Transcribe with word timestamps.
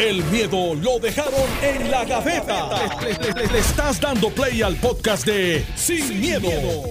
El 0.00 0.24
miedo 0.30 0.74
lo 0.76 0.98
dejaron 0.98 1.34
en 1.62 1.90
la 1.90 2.06
gaveta. 2.06 2.70
Le, 3.02 3.12
le- 3.12 3.32
le- 3.42 3.52
le 3.52 3.58
estás 3.58 4.00
dando 4.00 4.30
play 4.30 4.62
al 4.62 4.76
podcast 4.76 5.26
de 5.26 5.62
Sin, 5.76 6.18
miedo, 6.20 6.48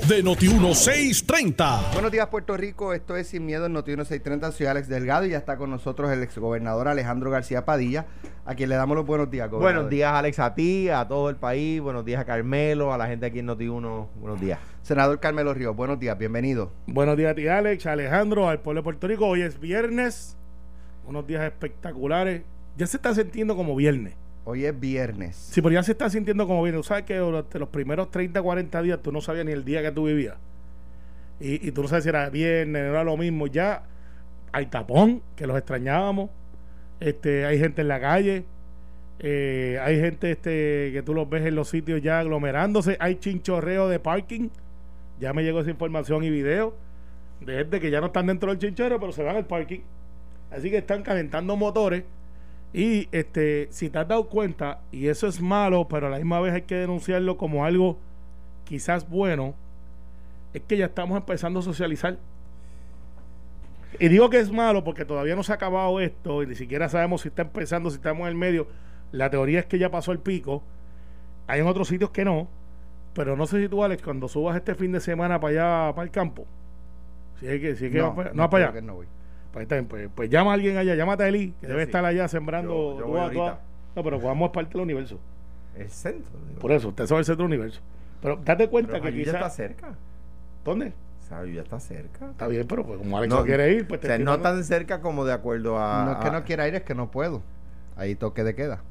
de 0.08 0.24
Noti1630. 0.24 1.92
Buenos 1.94 2.12
días, 2.12 2.28
Puerto 2.28 2.56
Rico. 2.56 2.94
Esto 2.94 3.18
es 3.18 3.28
Sin 3.30 3.48
Miedo 3.48 3.66
en 3.66 3.74
Noti 3.74 3.94
630. 3.96 4.52
Soy 4.52 4.68
Alex 4.68 4.88
Delgado 4.88 5.26
y 5.26 5.30
ya 5.32 5.40
está 5.40 5.58
con 5.58 5.72
nosotros 5.72 6.12
el 6.12 6.22
exgobernador 6.22 6.88
Alejandro 6.88 7.32
García 7.32 7.66
Padilla, 7.66 8.06
a 8.46 8.54
quien 8.54 8.70
le 8.70 8.76
damos 8.76 8.96
los 8.96 9.08
buenos 9.08 9.32
días, 9.32 9.50
gobernador. 9.50 9.76
Buenos 9.78 9.90
días, 9.90 10.14
Alex, 10.14 10.38
a 10.38 10.54
ti, 10.54 10.90
a 10.90 11.08
todo 11.08 11.32
el 11.32 11.36
país. 11.36 11.82
Buenos 11.82 12.06
días 12.06 12.22
a 12.22 12.26
Carmelo, 12.26 12.94
a 12.94 12.98
la 13.00 13.08
gente 13.08 13.26
aquí 13.26 13.40
en 13.40 13.48
Noti1. 13.48 14.08
Buenos 14.20 14.40
días. 14.40 14.60
Senador 14.84 15.20
Carmelo 15.20 15.56
Ríos, 15.56 15.76
buenos 15.76 16.00
días, 16.00 16.16
bienvenido. 16.16 16.72
Buenos 16.86 17.18
días 17.18 17.32
a 17.32 17.36
ti, 17.36 17.48
Alex, 17.48 17.88
Alejandro, 17.88 18.48
al 18.48 18.60
pueblo 18.60 18.82
de 18.82 18.84
Puerto 18.84 19.08
Rico. 19.08 19.26
Hoy 19.26 19.42
es 19.42 19.60
viernes, 19.60 20.38
unos 21.08 21.26
días 21.26 21.42
espectaculares. 21.44 22.44
Ya 22.80 22.88
se 22.88 22.98
está 22.98 23.14
sintiendo 23.14 23.56
como 23.58 23.76
viernes. 23.76 24.16
Hoy 24.46 24.66
es 24.66 24.80
viernes. 24.80 25.36
Sí, 25.36 25.62
pero 25.62 25.74
ya 25.74 25.84
se 25.84 25.92
está 25.92 26.10
sintiendo 26.10 26.48
como 26.48 26.64
viernes. 26.64 26.82
Tú 26.84 26.88
sabes 26.88 27.04
que 27.04 27.18
durante 27.18 27.60
los 27.60 27.70
primeros 27.70 28.10
30, 28.10 28.42
40 28.42 28.82
días 28.82 29.00
tú 29.04 29.12
no 29.12 29.22
sabías 29.22 29.46
ni 29.46 29.52
el 29.52 29.66
día 29.66 29.82
que 29.82 29.92
tú 29.92 30.06
vivías. 30.06 30.38
Y, 31.40 31.68
y 31.68 31.72
tú 31.72 31.82
no 31.84 31.88
sabes 31.90 32.04
si 32.06 32.10
era 32.10 32.30
viernes, 32.30 32.84
no 32.84 32.90
era 32.90 33.04
lo 33.04 33.18
mismo. 33.18 33.48
Ya 33.48 33.84
hay 34.54 34.68
tapón, 34.68 35.22
que 35.36 35.46
los 35.46 35.58
extrañábamos. 35.58 36.30
Este, 37.02 37.46
hay 37.46 37.60
gente 37.60 37.82
en 37.82 37.90
la 37.90 38.00
calle. 38.00 38.46
eh, 39.20 39.78
hay 39.82 40.00
gente 40.00 40.32
este, 40.32 40.92
que 40.94 41.04
tú 41.06 41.14
los 41.14 41.30
ves 41.30 41.46
en 41.46 41.56
los 41.56 41.70
sitios 41.70 42.02
ya 42.02 42.20
aglomerándose. 42.20 42.98
Hay 43.02 43.16
chinchorreo 43.18 43.90
de 43.90 44.00
parking. 44.00 44.50
Ya 45.20 45.34
me 45.34 45.44
llegó 45.44 45.62
esa 45.62 45.70
información 45.72 46.24
y 46.24 46.30
video 46.30 46.76
de 47.42 47.56
gente 47.58 47.80
que 47.82 47.92
ya 47.92 48.00
no 48.02 48.08
están 48.08 48.28
dentro 48.28 48.52
del 48.52 48.60
chinchorreo, 48.60 49.00
pero 49.02 49.12
se 49.12 49.24
van 49.24 49.36
al 49.36 49.46
parking. 49.48 49.82
Así 50.52 50.70
que 50.72 50.78
están 50.78 51.04
calentando 51.04 51.58
motores. 51.58 52.04
Y 52.74 53.08
este, 53.12 53.68
si 53.72 53.90
te 53.90 53.98
has 54.00 54.08
dado 54.08 54.28
cuenta, 54.30 54.82
y 54.92 55.08
eso 55.08 55.28
es 55.28 55.42
malo, 55.42 55.88
pero 55.88 56.08
a 56.08 56.10
la 56.10 56.18
misma 56.18 56.40
vez 56.40 56.54
hay 56.54 56.62
que 56.64 56.76
denunciarlo 56.76 57.38
como 57.38 57.66
algo 57.66 57.98
quizás 58.66 59.10
bueno, 59.10 59.56
es 60.54 60.62
que 60.62 60.78
ya 60.78 60.86
estamos 60.86 61.18
empezando 61.18 61.60
a 61.62 61.64
socializar. 61.64 62.18
Y 64.00 64.08
digo 64.08 64.30
que 64.30 64.40
es 64.40 64.52
malo 64.52 64.84
porque 64.84 65.04
todavía 65.06 65.36
no 65.36 65.44
se 65.44 65.52
ha 65.52 65.56
acabado 65.56 66.00
esto 66.00 66.44
y 66.44 66.48
ni 66.48 66.56
siquiera 66.56 66.88
sabemos 66.90 67.22
si 67.22 67.30
está 67.30 67.42
empezando, 67.42 67.90
si 67.90 67.96
estamos 67.96 68.22
en 68.24 68.28
el 68.30 68.36
medio. 68.36 68.68
La 69.12 69.30
teoría 69.32 69.60
es 69.62 69.66
que 69.66 69.80
ya 69.80 69.90
pasó 69.90 70.12
el 70.12 70.20
pico. 70.20 70.62
Hay 71.48 71.62
en 71.62 71.68
otros 71.68 71.88
sitios 71.88 72.12
que 72.12 72.24
no. 72.24 72.48
Pero 73.16 73.36
no 73.36 73.48
sé 73.48 73.60
si 73.64 73.68
tú, 73.68 73.84
Alex, 73.84 74.04
cuando 74.04 74.28
subas 74.28 74.56
este 74.56 74.76
fin 74.76 74.92
de 74.92 75.00
semana 75.00 75.40
para 75.40 75.88
allá, 75.88 75.96
para 75.96 76.04
el 76.06 76.12
campo, 76.12 76.46
si 77.40 77.48
es 77.48 77.60
que, 77.60 77.76
si 77.76 77.88
es 77.88 77.92
que 77.92 78.02
va 78.02 78.16
para- 78.16 78.32
no, 78.34 78.44
va 78.44 78.50
para 78.52 78.66
allá. 78.66 78.74
que 78.74 78.82
no 78.84 78.94
voy. 78.96 79.08
Pues, 79.52 79.68
pues, 79.88 80.10
pues 80.14 80.30
llama 80.30 80.52
a 80.52 80.54
alguien 80.54 80.78
allá, 80.78 80.94
llámate 80.96 81.24
a 81.24 81.28
Eli, 81.28 81.52
que 81.60 81.64
Yo 81.68 81.70
debe 81.70 81.84
sí. 81.84 81.90
estar 81.90 82.06
allá 82.06 82.28
sembrando. 82.28 82.72
Yo- 82.72 83.00
yo 83.00 83.30
tú 83.30 83.34
tú 83.34 83.46
no, 83.96 84.04
pero 84.04 84.20
vamos 84.20 84.52
parte 84.52 84.74
del 84.74 84.82
universo. 84.82 85.20
El 85.76 85.90
centro. 85.90 86.32
digo. 86.48 86.60
Por 86.60 86.72
eso, 86.72 86.90
usted 86.90 87.06
sabe 87.08 87.20
el 87.20 87.26
centro 87.26 87.44
del 87.48 87.54
universo. 87.54 87.82
Pero 88.22 88.38
date 88.44 88.68
cuenta 88.70 88.92
Pero 88.94 89.04
que 89.04 89.10
Jayuya 89.12 89.26
está 89.28 89.38
quizás. 89.40 89.56
cerca. 89.56 89.88
¿Dónde? 90.64 90.94
Jayuya 91.30 91.62
está 91.62 91.80
cerca. 91.80 92.30
Está 92.32 92.48
bien, 92.48 92.68
pero 92.68 92.86
pues, 92.86 92.98
como 93.00 93.18
Alex 93.18 93.30
No, 93.34 93.40
no, 93.40 93.46
quiere 93.46 93.72
ir, 93.74 93.88
pues 93.88 94.00
O 94.00 94.02
te 94.02 94.08
sea, 94.08 94.16
estoy 94.18 94.26
no 94.26 94.40
tan 94.42 94.64
cerca 94.64 95.02
como 95.02 95.26
de 95.26 95.34
acuerdo 95.34 95.80
a. 95.80 96.06
no 96.06 96.12
es 96.14 96.18
que 96.20 96.28
a- 96.28 96.32
no 96.32 96.44
quiera 96.44 96.68
ir, 96.68 96.76
es 96.76 96.84
que 96.84 96.96
no 96.96 97.10
puedo. 97.12 97.42
Ahí 97.96 98.16
toque 98.16 98.44
de 98.44 98.56
queda. 98.56 98.82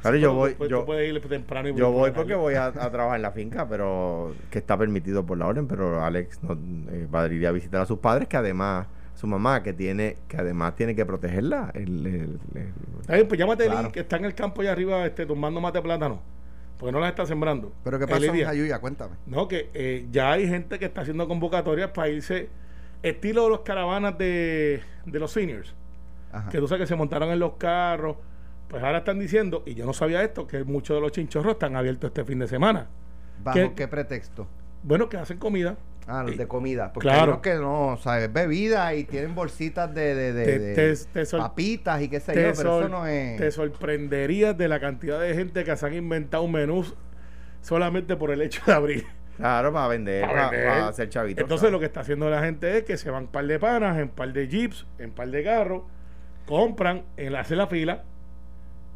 Claro, 0.00 0.16
Sí, 0.16 0.22
yo 0.22 0.32
voy. 0.34 0.52
tú- 0.54 0.64
tú 0.64 0.70
Yo, 0.70 0.86
puedes 0.86 1.12
ir 1.12 1.20
temprano 1.28 1.68
y 1.68 1.74
yo 1.74 1.90
voy 1.90 2.12
porque 2.12 2.34
voy 2.36 2.54
a, 2.54 2.66
a 2.66 2.90
trabajar 2.90 3.16
en 3.16 3.22
la 3.22 3.32
finca, 3.32 3.68
pero 3.68 4.34
que 4.50 4.58
está 4.58 4.76
permitido 4.76 5.24
por 5.26 5.38
la 5.38 5.46
orden. 5.46 5.66
Pero 5.66 6.02
Alex 6.04 6.42
no, 6.42 6.52
eh, 6.90 7.06
va 7.12 7.22
a 7.22 7.26
ir 7.28 7.46
a 7.46 7.52
visitar 7.52 7.80
a 7.80 7.86
sus 7.86 7.98
padres, 7.98 8.28
que 8.28 8.36
además, 8.36 8.86
su 9.18 9.26
mamá, 9.26 9.62
que 9.64 9.72
tiene 9.72 10.16
que 10.28 10.36
además 10.36 10.76
tiene 10.76 10.94
que 10.94 11.04
protegerla. 11.04 11.72
El, 11.74 12.06
el- 12.06 12.40
el- 12.54 12.72
Está 13.00 13.14
bien, 13.14 13.26
pues 13.26 13.38
llámate 13.38 13.64
Eli, 13.64 13.72
Claro. 13.72 13.90
que 13.92 14.00
está 14.00 14.16
en 14.16 14.24
el 14.26 14.34
campo 14.34 14.60
allá 14.60 14.70
arriba 14.72 15.04
este, 15.06 15.26
tumbando 15.26 15.60
mate 15.60 15.82
plátano. 15.82 16.20
Porque 16.78 16.92
no 16.92 17.00
las 17.00 17.08
está 17.10 17.26
sembrando. 17.26 17.72
Pero 17.82 17.98
¿qué 17.98 18.06
pasó 18.06 18.32
en. 18.32 18.44
Jayuya? 18.44 18.78
Cuéntame. 18.78 19.16
No, 19.26 19.48
que 19.48 19.70
eh, 19.74 20.06
ya 20.12 20.30
hay 20.32 20.46
gente 20.46 20.78
que 20.78 20.84
está 20.84 21.00
haciendo 21.00 21.26
convocatorias 21.26 21.90
para 21.90 22.08
irse, 22.10 22.48
estilo 23.02 23.42
de 23.44 23.48
los 23.50 23.60
caravanas 23.62 24.16
de, 24.18 24.82
de 25.04 25.18
los 25.18 25.32
seniors. 25.32 25.74
Ajá. 26.30 26.50
que 26.50 26.58
tú 26.58 26.68
sabes 26.68 26.82
que 26.82 26.86
se 26.86 26.94
montaron 26.94 27.30
en 27.30 27.40
los 27.40 27.54
carros. 27.54 28.16
Pues 28.68 28.82
ahora 28.84 28.98
están 28.98 29.18
diciendo, 29.18 29.62
y 29.66 29.74
yo 29.74 29.84
no 29.86 29.92
sabía 29.94 30.22
esto, 30.22 30.46
que 30.46 30.62
muchos 30.62 30.94
de 30.96 31.00
los 31.00 31.10
chinchorros 31.10 31.54
están 31.54 31.74
abiertos 31.74 32.08
este 32.08 32.22
fin 32.24 32.38
de 32.38 32.46
semana. 32.46 32.86
¿Bajo 33.42 33.56
¿qué- 33.58 33.72
qué, 33.74 33.88
pretexto? 33.88 34.46
Bueno, 34.84 35.08
que 35.08 35.16
hacen 35.16 35.38
comida. 35.38 35.76
Ah, 36.10 36.22
los 36.22 36.36
de 36.38 36.48
comida. 36.48 36.90
Porque 36.92 37.08
Claro. 37.08 37.42
que 37.42 37.54
no, 37.56 37.98
¿sabes? 38.00 38.32
Bebida 38.32 38.94
y 38.94 39.04
tienen 39.04 39.34
bolsitas 39.34 39.94
de, 39.94 40.14
de, 40.14 40.32
de- 40.32 40.44
Te- 40.46 40.58
de 40.58 40.74
te- 40.74 41.04
te 41.12 41.26
sor- 41.26 41.40
papitas 41.40 42.00
y 42.00 42.08
qué 42.08 42.18
sé 42.18 42.34
yo, 42.34 42.52
pero 42.56 42.80
eso 42.80 42.88
no 42.88 43.06
es... 43.06 43.36
te 43.36 43.50
sorprenderías 43.50 44.56
de 44.56 44.68
la 44.68 44.80
cantidad 44.80 45.20
de 45.20 45.34
gente 45.34 45.64
que 45.64 45.76
se 45.76 45.84
han 45.86 45.94
inventado 45.94 46.48
menús 46.48 46.96
solamente 47.60 48.16
por 48.16 48.30
el 48.30 48.40
hecho 48.40 48.62
de 48.66 48.72
abrir. 48.72 49.06
claro, 49.36 49.72
para 49.72 49.88
vender, 49.88 50.22
Para 50.26 50.34
para, 50.34 50.50
vender. 50.50 50.68
hacer 50.84 51.08
chavitos. 51.10 51.42
Entonces 51.42 51.70
lo 51.70 51.78
que 51.78 51.86
está 51.86 52.00
haciendo 52.00 52.30
la 52.30 52.42
gente 52.42 52.78
es 52.78 52.84
que 52.84 52.96
se 52.96 53.10
van 53.10 53.26
par 53.26 53.46
de 53.46 53.58
panas, 53.58 53.98
en 53.98 54.08
par 54.08 54.32
de 54.32 54.48
jeeps, 54.48 54.86
en 54.98 55.10
par 55.12 55.28
de 55.28 55.44
carros, 55.44 55.82
compran, 56.46 57.02
en 57.18 57.34
la, 57.34 57.40
hacen 57.40 57.58
la 57.58 57.66
fila 57.66 58.04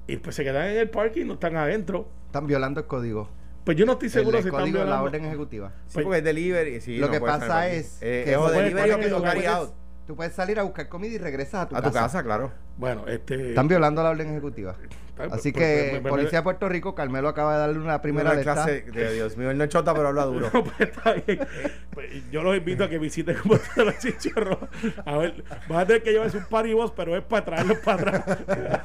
y 0.06 0.16
pues 0.16 0.34
se 0.34 0.44
quedan 0.44 0.70
en 0.70 0.78
el 0.78 0.88
parking, 0.88 1.26
no 1.26 1.34
están 1.34 1.56
adentro. 1.56 2.08
Están 2.26 2.46
violando 2.46 2.80
el 2.80 2.86
código. 2.86 3.28
Pues 3.64 3.76
yo 3.76 3.86
no 3.86 3.92
estoy 3.92 4.08
seguro 4.08 4.38
el 4.38 4.42
si 4.42 4.48
están 4.48 4.64
de 4.64 4.72
la 4.72 4.78
violando. 4.84 5.04
orden 5.04 5.24
ejecutiva. 5.24 5.72
Sí, 5.86 6.00
porque 6.02 6.18
es 6.18 6.24
delivery. 6.24 6.80
sí, 6.80 6.96
Lo 6.98 7.06
no 7.06 7.12
que 7.12 7.20
pasa 7.20 7.68
es 7.68 7.86
parking. 7.92 8.06
Eh, 8.08 8.22
que 8.24 8.32
es 8.34 8.52
delivery 8.52 9.00
que- 9.04 9.08
no 9.10 9.22
carry 9.22 9.40
puedes- 9.40 9.54
out. 9.54 9.70
Tú 10.06 10.16
puedes 10.16 10.32
salir 10.34 10.58
a 10.58 10.64
buscar 10.64 10.88
comida 10.88 11.14
y 11.14 11.18
regresas 11.18 11.54
a 11.62 11.68
tu, 11.68 11.76
A 11.76 11.82
tu 11.82 11.92
casa, 11.92 12.22
claro. 12.24 12.50
Bueno, 12.76 13.06
este. 13.06 13.50
Están 13.50 13.68
violando 13.68 14.02
la 14.02 14.10
orden 14.10 14.30
ejecutiva. 14.30 14.74
Bien, 15.18 15.30
Así 15.32 15.52
pues, 15.52 15.64
que, 15.64 15.88
pues, 15.90 16.00
pues, 16.02 16.10
Policía 16.10 16.38
de 16.38 16.42
Puerto 16.42 16.68
Rico, 16.68 16.94
Carmelo 16.94 17.28
acaba 17.28 17.52
de 17.54 17.58
darle 17.60 17.78
una 17.78 18.00
primera 18.00 18.30
Una 18.30 18.34
de 18.34 18.40
estas. 18.40 18.54
clase 18.64 18.82
de 18.90 19.12
Dios 19.14 19.36
mío, 19.36 19.50
él 19.50 19.58
no 19.58 19.64
es 19.64 19.70
chota, 19.70 19.92
pero 19.94 20.08
habla 20.08 20.24
duro. 20.24 20.50
No, 20.54 20.64
pues, 20.64 20.80
está 20.80 21.12
bien. 21.12 21.40
Pues, 21.92 22.30
yo 22.30 22.42
los 22.42 22.56
invito 22.56 22.84
a 22.84 22.88
que 22.88 22.98
visiten 22.98 23.36
como 23.36 23.54
están 23.56 23.86
los 23.86 23.98
chichorros. 23.98 24.58
A 25.04 25.16
ver, 25.18 25.44
vas 25.68 25.82
a 25.82 25.86
tener 25.86 26.02
que 26.02 26.12
llevarse 26.12 26.38
un 26.38 26.44
paribos, 26.44 26.92
pero 26.92 27.16
es 27.16 27.22
para 27.24 27.44
traerlos 27.44 27.78
para 27.78 28.18
atrás. 28.18 28.38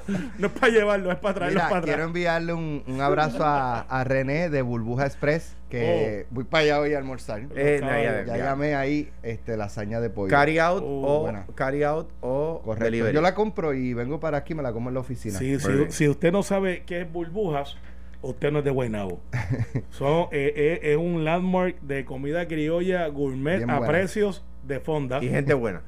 No 0.38 0.48
es 0.48 0.54
para 0.54 0.72
llevarlos, 0.72 1.14
es 1.14 1.20
para 1.20 1.34
traerlos 1.34 1.64
Mira, 1.64 1.70
para 1.70 1.82
quiero 1.82 1.96
atrás. 2.04 2.08
enviarle 2.08 2.54
un, 2.54 2.84
un 2.88 3.02
abrazo 3.02 3.44
a, 3.44 3.82
a 3.82 4.04
René 4.04 4.50
de 4.50 4.62
Burbuja 4.62 5.06
Express, 5.06 5.56
que 5.70 6.26
voy 6.30 6.44
para 6.46 6.64
allá 6.64 6.80
hoy 6.80 6.94
a 6.94 6.98
almorzar. 6.98 7.42
Eh, 7.56 7.80
no, 7.82 7.88
ya- 7.88 7.96
caballos. 8.04 8.26
ya 8.28 8.38
ya. 8.38 8.44
llamé 8.46 8.76
ahí 8.76 9.12
este, 9.24 9.58
lasaña 9.58 10.00
de 10.00 10.10
pollo. 10.10 10.30
Carry 10.30 10.60
out 10.60 10.82
Oh, 10.86 11.02
o 11.18 11.22
buena. 11.22 11.46
carry 11.56 11.84
out 11.84 12.10
o 12.22 12.62
Correcto. 12.64 12.86
delivery. 12.86 13.14
Yo 13.14 13.22
la 13.22 13.34
compro 13.36 13.74
y 13.74 13.94
vengo 13.94 14.20
para 14.20 14.38
aquí, 14.38 14.56
me 14.56 14.64
la 14.64 14.72
como 14.74 14.90
en 14.90 14.94
la 14.96 15.02
oficina. 15.02 15.38
Sí, 15.38 15.60
si, 15.60 15.70
si 15.90 16.08
usted 16.08 16.32
no 16.32 16.44
sabe 16.44 16.84
qué 16.86 17.02
es 17.02 17.12
burbujas, 17.12 17.76
usted 18.22 18.52
no 18.52 18.60
es 18.60 18.66
de 18.66 18.72
Guaynabo. 18.72 19.20
Son, 19.90 20.28
eh, 20.32 20.54
eh, 20.56 20.80
es 20.94 20.98
un 20.98 21.24
landmark 21.26 21.80
de 21.82 22.06
comida 22.06 22.48
criolla 22.48 23.08
gourmet 23.08 23.58
Bien 23.58 23.70
a 23.70 23.78
buena. 23.80 23.92
precios 23.92 24.44
de 24.64 24.80
fonda. 24.80 25.24
Y 25.24 25.30
gente 25.30 25.54
buena. 25.54 25.82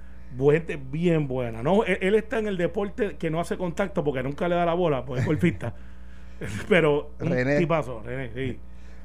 gente 0.52 0.76
bien 0.78 1.28
buena. 1.28 1.64
No, 1.64 1.84
él, 1.86 1.98
él 2.02 2.16
está 2.16 2.38
en 2.40 2.48
el 2.48 2.58
deporte 2.58 3.16
que 3.18 3.30
no 3.30 3.40
hace 3.40 3.58
contacto 3.58 4.04
porque 4.04 4.24
nunca 4.24 4.48
le 4.48 4.56
da 4.56 4.66
la 4.66 4.74
bola, 4.74 5.06
porque 5.06 5.22
es 5.22 5.26
golfista. 5.28 5.74
Pero 6.70 7.12
un 7.20 7.30
René. 7.30 7.58
tipazo, 7.58 8.02
René, 8.04 8.32
sí. 8.34 8.60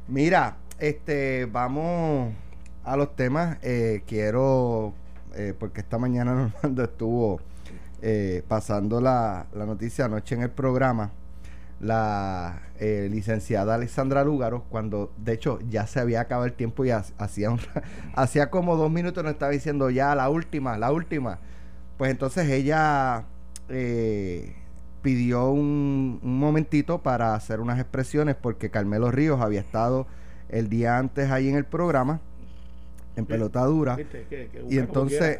Mira, 0.06 0.58
este, 0.78 1.46
vamos 1.46 2.32
a 2.84 2.96
los 2.96 3.14
temas. 3.16 3.58
Eh, 3.62 4.02
quiero, 4.06 4.94
eh, 5.34 5.54
porque 5.58 5.80
esta 5.80 5.98
mañana 5.98 6.34
Normando 6.62 6.84
estuvo 6.84 7.40
eh, 8.02 8.42
pasando 8.48 9.00
la, 9.00 9.46
la 9.54 9.66
noticia 9.66 10.06
anoche 10.06 10.34
en 10.34 10.42
el 10.42 10.50
programa. 10.50 11.10
La 11.80 12.62
eh, 12.78 13.08
licenciada 13.10 13.74
Alexandra 13.74 14.24
Lúgaro, 14.24 14.64
cuando 14.70 15.12
de 15.18 15.32
hecho 15.34 15.58
ya 15.68 15.86
se 15.86 16.00
había 16.00 16.20
acabado 16.22 16.46
el 16.46 16.54
tiempo 16.54 16.84
y 16.84 16.90
ha- 16.90 17.04
hacía, 17.18 17.50
hacía 18.14 18.50
como 18.50 18.76
dos 18.76 18.90
minutos 18.90 19.22
nos 19.24 19.32
estaba 19.32 19.52
diciendo 19.52 19.90
ya 19.90 20.14
la 20.14 20.28
última, 20.30 20.78
la 20.78 20.92
última. 20.92 21.40
Pues 21.98 22.10
entonces 22.10 22.48
ella 22.48 23.24
eh, 23.68 24.54
pidió 25.02 25.50
un, 25.50 26.20
un 26.22 26.38
momentito 26.38 27.02
para 27.02 27.34
hacer 27.34 27.60
unas 27.60 27.78
expresiones 27.80 28.36
porque 28.36 28.70
Carmelo 28.70 29.10
Ríos 29.10 29.40
había 29.40 29.60
estado 29.60 30.06
el 30.48 30.68
día 30.68 30.98
antes 30.98 31.30
ahí 31.30 31.48
en 31.48 31.56
el 31.56 31.64
programa, 31.64 32.20
en 33.16 33.26
pelotadura. 33.26 33.96
¿Viste? 33.96 34.26
Que- 34.28 34.48
que 34.48 34.64
Y 34.70 34.78
entonces- 34.78 35.38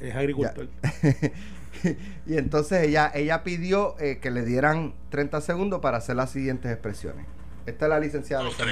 es 0.00 0.14
agricultor. 0.14 0.68
y 2.26 2.36
entonces 2.36 2.86
ella, 2.86 3.10
ella 3.14 3.42
pidió 3.42 3.96
eh, 4.00 4.18
que 4.20 4.30
le 4.30 4.44
dieran 4.44 4.94
30 5.10 5.40
segundos 5.40 5.80
para 5.80 5.98
hacer 5.98 6.16
las 6.16 6.30
siguientes 6.30 6.70
expresiones. 6.72 7.26
Esta 7.66 7.86
es 7.86 7.90
la 7.90 8.00
licenciada 8.00 8.44
Lúgaro. 8.44 8.70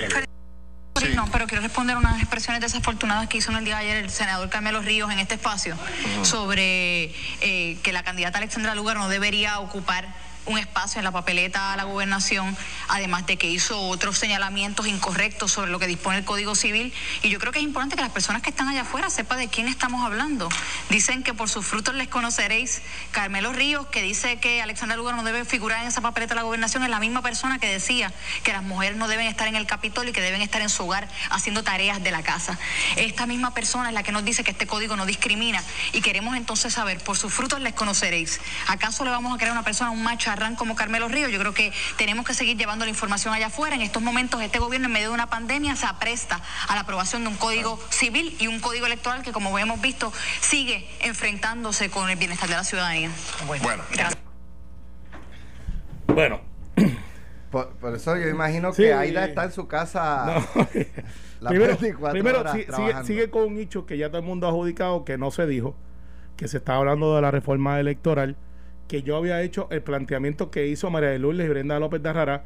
No, 1.14 1.26
pero 1.30 1.46
quiero 1.46 1.62
responder 1.62 1.96
unas 1.96 2.18
expresiones 2.20 2.62
desafortunadas 2.62 3.28
que 3.28 3.36
hizo 3.38 3.50
en 3.52 3.58
el 3.58 3.64
día 3.66 3.76
de 3.76 3.82
ayer 3.82 3.96
el 4.04 4.10
senador 4.10 4.48
Carmelo 4.48 4.80
Ríos 4.80 5.12
en 5.12 5.18
este 5.18 5.34
espacio 5.34 5.76
sobre 6.22 7.12
eh, 7.42 7.78
que 7.82 7.92
la 7.92 8.02
candidata 8.02 8.38
Alexandra 8.38 8.74
Lugar 8.74 8.96
no 8.96 9.08
debería 9.08 9.60
ocupar 9.60 10.06
un 10.46 10.58
espacio 10.58 10.98
en 10.98 11.04
la 11.04 11.12
papeleta 11.12 11.72
a 11.72 11.76
la 11.76 11.84
gobernación, 11.84 12.56
además 12.88 13.26
de 13.26 13.36
que 13.36 13.48
hizo 13.48 13.78
otros 13.80 14.18
señalamientos 14.18 14.86
incorrectos 14.86 15.52
sobre 15.52 15.70
lo 15.70 15.78
que 15.78 15.86
dispone 15.86 16.18
el 16.18 16.24
Código 16.24 16.54
Civil. 16.54 16.92
Y 17.22 17.28
yo 17.28 17.38
creo 17.38 17.52
que 17.52 17.58
es 17.58 17.64
importante 17.64 17.96
que 17.96 18.02
las 18.02 18.12
personas 18.12 18.42
que 18.42 18.50
están 18.50 18.68
allá 18.68 18.82
afuera 18.82 19.10
sepan 19.10 19.38
de 19.38 19.48
quién 19.48 19.68
estamos 19.68 20.04
hablando. 20.04 20.48
Dicen 20.88 21.22
que 21.22 21.34
por 21.34 21.48
sus 21.48 21.66
frutos 21.66 21.94
les 21.94 22.08
conoceréis. 22.08 22.82
Carmelo 23.10 23.52
Ríos, 23.52 23.86
que 23.86 24.02
dice 24.02 24.38
que 24.38 24.62
Alexandra 24.62 24.96
Lugar 24.96 25.16
no 25.16 25.24
debe 25.24 25.44
figurar 25.44 25.82
en 25.82 25.88
esa 25.88 26.00
papeleta 26.00 26.34
de 26.34 26.40
la 26.40 26.44
gobernación, 26.44 26.82
es 26.82 26.90
la 26.90 27.00
misma 27.00 27.22
persona 27.22 27.58
que 27.58 27.68
decía 27.68 28.12
que 28.42 28.52
las 28.52 28.62
mujeres 28.62 28.96
no 28.96 29.08
deben 29.08 29.26
estar 29.26 29.48
en 29.48 29.56
el 29.56 29.66
Capitolio 29.66 30.10
y 30.10 30.12
que 30.12 30.20
deben 30.20 30.42
estar 30.42 30.62
en 30.62 30.68
su 30.68 30.84
hogar 30.84 31.08
haciendo 31.30 31.64
tareas 31.64 32.02
de 32.02 32.10
la 32.10 32.22
casa. 32.22 32.58
Esta 32.96 33.26
misma 33.26 33.54
persona 33.54 33.88
es 33.88 33.94
la 33.94 34.02
que 34.02 34.12
nos 34.12 34.24
dice 34.24 34.44
que 34.44 34.52
este 34.52 34.66
código 34.66 34.96
no 34.96 35.06
discrimina 35.06 35.62
y 35.92 36.00
queremos 36.00 36.36
entonces 36.36 36.74
saber, 36.74 36.98
por 37.02 37.16
sus 37.16 37.32
frutos 37.32 37.60
les 37.60 37.74
conoceréis. 37.74 38.40
¿Acaso 38.68 39.04
le 39.04 39.10
vamos 39.10 39.34
a 39.34 39.38
crear 39.38 39.52
una 39.52 39.64
persona, 39.64 39.90
un 39.90 40.02
como 40.56 40.74
Carmelo 40.76 41.08
Ríos? 41.08 41.30
Yo 41.32 41.38
creo 41.38 41.52
que 41.54 41.72
tenemos 41.96 42.24
que 42.24 42.34
seguir 42.34 42.56
llevando 42.56 42.84
la 42.84 42.90
información 42.90 43.32
allá 43.34 43.46
afuera. 43.46 43.74
En 43.74 43.82
estos 43.82 44.02
momentos 44.02 44.40
este 44.42 44.58
gobierno 44.58 44.86
en 44.86 44.92
medio 44.92 45.08
de 45.08 45.14
una 45.14 45.28
pandemia 45.28 45.74
se 45.76 45.86
apresta 45.86 46.40
a 46.68 46.74
la 46.74 46.82
aprobación 46.82 47.22
de 47.22 47.28
un 47.28 47.36
código 47.36 47.78
civil 47.90 48.36
y 48.38 48.46
un 48.46 48.60
código 48.60 48.86
electoral 48.86 49.22
que 49.22 49.32
como 49.32 49.58
hemos 49.58 49.80
visto 49.80 50.12
sigue 50.40 50.86
enfrentándose 51.00 51.90
con 51.90 52.08
el 52.10 52.16
bienestar 52.16 52.48
de 52.48 52.56
la 52.56 52.64
ciudadanía. 52.64 53.10
Bueno, 53.46 53.82
Gracias. 53.92 54.18
Bueno, 56.06 56.40
Por, 57.50 57.70
por 57.76 57.94
eso 57.94 58.16
yo 58.16 58.28
imagino 58.28 58.72
Sí. 58.72 58.82
que 58.82 58.92
Aida 58.94 59.24
está 59.24 59.44
en 59.44 59.52
su 59.52 59.66
casa. 59.68 60.26
no. 60.26 60.66
las 61.40 61.50
primero, 61.50 61.76
24 61.76 62.12
primero 62.12 62.40
horas 62.40 62.54
sigue, 62.54 63.04
sigue 63.04 63.30
con 63.30 63.44
un 63.44 63.58
hecho 63.58 63.86
que 63.86 63.96
ya 63.98 64.08
todo 64.08 64.18
el 64.18 64.24
mundo 64.26 64.46
ha 64.46 64.50
adjudicado, 64.50 65.04
que 65.04 65.16
no 65.16 65.30
se 65.30 65.46
dijo, 65.46 65.76
que 66.36 66.48
se 66.48 66.58
estaba 66.58 66.78
hablando 66.78 67.14
de 67.14 67.22
la 67.22 67.30
reforma 67.30 67.78
electoral, 67.80 68.36
que 68.88 69.02
yo 69.02 69.16
había 69.16 69.42
hecho 69.42 69.68
el 69.70 69.82
planteamiento 69.82 70.50
que 70.50 70.66
hizo 70.66 70.90
María 70.90 71.10
de 71.10 71.18
Lourdes 71.18 71.46
y 71.46 71.48
Brenda 71.48 71.78
López 71.78 72.02
de 72.02 72.40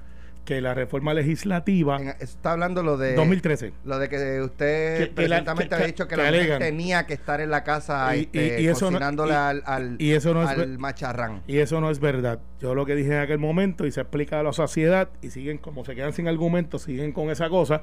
que 0.44 0.60
la 0.62 0.72
reforma 0.74 1.12
legislativa 1.12 2.00
En- 2.00 2.14
está 2.18 2.52
hablando 2.52 2.82
lo 2.82 2.96
de 2.96 3.14
2013 3.14 3.72
lo 3.84 3.98
de 3.98 4.08
que 4.08 4.40
usted 4.40 5.10
había 5.16 5.44
que- 5.68 5.86
dicho 5.86 6.08
que, 6.08 6.16
que 6.16 6.22
la 6.22 6.30
mujer 6.30 6.58
tenía 6.58 7.06
que 7.06 7.12
estar 7.14 7.40
en 7.42 7.50
la 7.50 7.62
casa 7.62 8.16
Y- 8.16 8.20
este, 8.22 8.60
y- 8.60 8.64
y 8.64 8.66
eso 8.68 8.86
no- 8.86 8.92
cocinándole 8.96 9.34
al, 9.34 9.62
al, 9.66 9.96
y 9.98 10.12
eso 10.12 10.32
no 10.32 10.42
es 10.42 10.48
al 10.48 10.78
macharrán. 10.78 11.42
Y 11.46 11.58
eso 11.58 11.80
no 11.80 11.90
es 11.90 12.00
verdad. 12.00 12.40
Yo 12.58 12.74
lo 12.74 12.86
que 12.86 12.94
dije 12.96 13.12
en 13.14 13.20
aquel 13.20 13.38
momento 13.38 13.86
y 13.86 13.92
se 13.92 14.00
explica 14.00 14.40
a 14.40 14.42
la 14.42 14.52
sociedad 14.54 15.10
y 15.20 15.28
siguen, 15.30 15.58
como 15.58 15.84
se 15.84 15.94
quedan 15.94 16.14
sin 16.14 16.26
argumentos, 16.26 16.82
siguen 16.82 17.12
con 17.12 17.28
esa 17.30 17.48
cosa, 17.50 17.82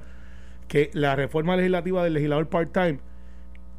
que 0.67 0.89
la 0.93 1.15
reforma 1.15 1.55
legislativa 1.55 2.03
del 2.03 2.13
legislador 2.13 2.49
part-time 2.49 2.99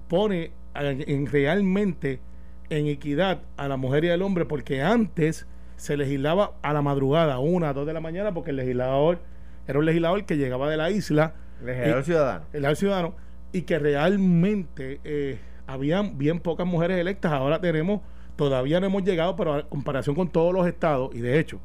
pone 0.08 0.52
en, 0.74 1.04
en 1.10 1.26
realmente 1.26 2.20
en 2.70 2.86
equidad 2.86 3.40
a 3.56 3.68
la 3.68 3.76
mujer 3.76 4.04
y 4.04 4.10
al 4.10 4.22
hombre 4.22 4.44
porque 4.44 4.82
antes 4.82 5.46
se 5.76 5.96
legislaba 5.96 6.52
a 6.62 6.72
la 6.72 6.82
madrugada, 6.82 7.38
una, 7.38 7.72
dos 7.72 7.86
de 7.86 7.92
la 7.92 8.00
mañana, 8.00 8.32
porque 8.34 8.50
el 8.50 8.56
legislador 8.56 9.20
era 9.66 9.78
un 9.78 9.84
legislador 9.86 10.24
que 10.24 10.36
llegaba 10.36 10.68
de 10.70 10.76
la 10.76 10.90
isla 10.90 11.34
Legislador 11.64 12.00
Y- 12.00 12.04
ciudadano. 12.04 12.44
el 12.52 12.76
ciudadano 12.76 13.14
y 13.52 13.62
que 13.62 13.78
realmente 13.78 15.00
eh, 15.04 15.38
habían 15.66 16.18
bien 16.18 16.40
pocas 16.40 16.66
mujeres 16.66 16.98
electas. 16.98 17.32
Ahora 17.32 17.60
tenemos, 17.60 18.00
todavía 18.36 18.80
no 18.80 18.86
hemos 18.86 19.02
llegado, 19.04 19.34
pero 19.36 19.54
a 19.54 19.68
comparación 19.68 20.14
con 20.16 20.28
todos 20.28 20.52
los 20.52 20.66
estados, 20.66 21.14
y 21.14 21.20
de 21.20 21.38
hecho, 21.38 21.60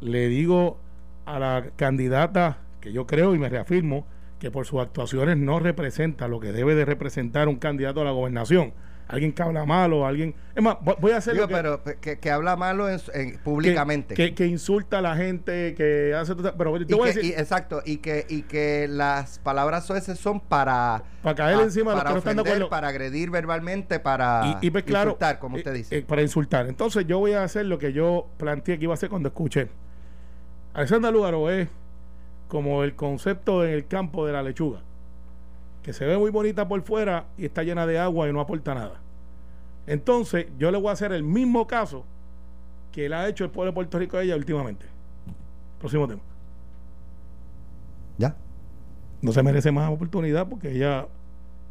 le 0.00 0.28
digo 0.28 0.78
a 1.26 1.38
la 1.38 1.64
candidata 1.76 2.58
que 2.80 2.92
yo 2.92 3.06
creo 3.06 3.34
y 3.34 3.38
me 3.38 3.48
reafirmo 3.48 4.04
que 4.40 4.50
por 4.50 4.66
sus 4.66 4.80
actuaciones 4.80 5.36
no 5.36 5.60
representa 5.60 6.26
lo 6.26 6.40
que 6.40 6.50
debe 6.52 6.74
de 6.74 6.84
representar 6.84 7.46
un 7.48 7.56
candidato 7.56 8.00
a 8.00 8.04
la 8.04 8.10
gobernación. 8.10 8.72
Alguien 9.08 9.32
que 9.32 9.42
habla 9.42 9.66
malo, 9.66 10.06
alguien... 10.06 10.34
Es 10.54 10.62
más, 10.62 10.76
voy- 10.80 11.12
a 11.12 11.18
hacer 11.18 11.36
lo 11.36 11.46
que- 11.46 11.54
pero 11.54 11.82
pe- 11.82 11.96
que, 12.00 12.18
que 12.18 12.30
habla 12.30 12.56
malo 12.56 12.88
en, 12.88 12.98
en- 13.12 13.38
públicamente. 13.38 14.14
Que, 14.14 14.34
que 14.34 14.46
insulta 14.46 14.98
a 14.98 15.02
la 15.02 15.16
gente, 15.16 15.74
que 15.74 16.14
hace... 16.14 16.34
Pero 16.34 16.76
y 16.80 16.86
te 16.86 16.94
voy 16.94 17.10
a 17.10 17.12
decir... 17.12 17.24
y- 17.24 17.32
exacto, 17.32 17.82
y 17.84 17.98
que, 17.98 18.24
y 18.30 18.42
que 18.42 18.86
las 18.88 19.38
palabras 19.40 19.84
soeces 19.84 20.18
son 20.18 20.40
para, 20.40 21.02
Para 21.22 21.34
caer 21.34 21.60
encima 21.60 21.90
de 21.90 21.96
los 21.96 22.04
para 22.04 22.12
que 22.14 22.18
ofender, 22.40 22.68
para 22.68 22.88
agredir 22.88 23.30
verbalmente, 23.30 24.00
para 24.00 24.58
y, 24.62 24.66
y 24.66 24.70
pues 24.70 24.84
claro, 24.84 25.10
insultar, 25.10 25.38
como 25.38 25.56
eh, 25.56 25.60
usted 25.60 25.74
dice. 25.74 25.98
eh, 25.98 26.02
para 26.02 26.22
insultar. 26.22 26.66
Entonces 26.66 27.06
yo 27.06 27.18
voy 27.18 27.32
a 27.32 27.42
hacer 27.42 27.66
lo 27.66 27.78
que 27.78 27.92
yo 27.92 28.28
planteé 28.38 28.78
que 28.78 28.84
iba 28.84 28.92
a 28.92 28.94
hacer 28.94 29.10
cuando 29.10 29.28
escuché. 29.28 29.68
Alexandra 30.74 31.10
Lugaro 31.10 31.50
es 31.50 31.68
como 32.48 32.82
el 32.82 32.94
concepto 32.94 33.64
en 33.64 33.72
el 33.72 33.86
campo 33.86 34.26
de 34.26 34.32
la 34.32 34.42
lechuga, 34.42 34.80
que 35.82 35.92
se 35.92 36.04
ve 36.06 36.16
muy 36.18 36.30
bonita 36.30 36.68
por 36.68 36.80
fuera 36.82 37.26
y 37.36 37.44
está 37.44 37.62
llena 37.62 37.86
de 37.86 37.98
agua 37.98 38.28
y 38.28 38.32
no 38.32 38.40
aporta 38.40 38.74
nada. 38.74 39.00
Entonces 39.86 40.46
yo 40.58 40.70
le 40.70 40.78
voy 40.78 40.88
a 40.90 40.92
hacer 40.92 41.12
el 41.12 41.22
mismo 41.24 41.66
caso 41.66 42.04
que 42.92 43.08
le 43.08 43.14
ha 43.16 43.28
hecho 43.28 43.44
el 43.44 43.50
pueblo 43.50 43.72
de 43.72 43.74
Puerto 43.74 43.98
Rico 43.98 44.16
a 44.16 44.22
ella 44.22 44.36
últimamente. 44.36 44.86
Próximo 45.80 46.06
tema. 46.06 46.20
ya. 48.18 48.36
No 49.20 49.32
se 49.32 49.42
merece 49.42 49.70
más 49.72 49.90
oportunidad 49.90 50.48
porque 50.48 50.70
ella... 50.72 51.06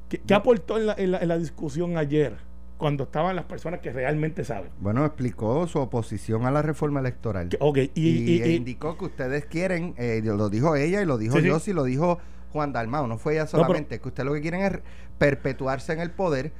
¿Qué, 0.10 0.19
qué 0.25 0.34
aportó 0.34 0.78
en 0.78 0.88
la, 0.88 0.94
en 0.98 1.12
la- 1.12 1.19
en 1.19 1.28
la 1.28 1.38
discusión 1.38 1.98
ayer 1.98 2.36
cuando 2.78 3.04
estaban 3.04 3.36
las 3.36 3.46
personas 3.46 3.80
que 3.81 3.92
realmente 3.94 4.44
saben? 4.44 4.69
Bueno, 4.80 5.06
explicó 5.06 5.68
su 5.68 5.80
oposición 5.80 6.46
a 6.46 6.52
la 6.52 6.62
reforma 6.62 7.00
electoral. 7.00 7.50
Que- 7.50 7.58
Ok, 7.62 7.78
y, 7.78 7.90
y, 7.96 8.34
y- 8.38 8.42
e 8.42 8.52
indicó 8.54 8.98
que 8.98 9.06
ustedes 9.06 9.46
quieren, 9.46 9.94
eh, 9.98 10.22
lo 10.24 10.50
dijo 10.50 10.75
ella 10.75 11.02
y 11.02 11.06
lo 11.06 11.18
dijo 11.18 11.36
Sí, 11.36 11.42
sí. 11.44 11.48
yo, 11.48 11.60
si 11.60 11.72
lo 11.74 11.84
dijo 11.84 12.19
Juan 12.51 12.74
Dalmao, 12.74 13.07
no 13.07 13.18
fue 13.18 13.33
ella 13.33 13.45
pero- 13.45 13.63
solamente, 13.63 14.00
que 14.00 14.07
ustedes 14.07 14.25
lo 14.27 14.33
que 14.33 14.42
quieren 14.42 14.62
es 14.62 14.80
perpetuarse 15.18 15.94
en 15.94 16.00
el 16.00 16.12
poder, 16.12 16.51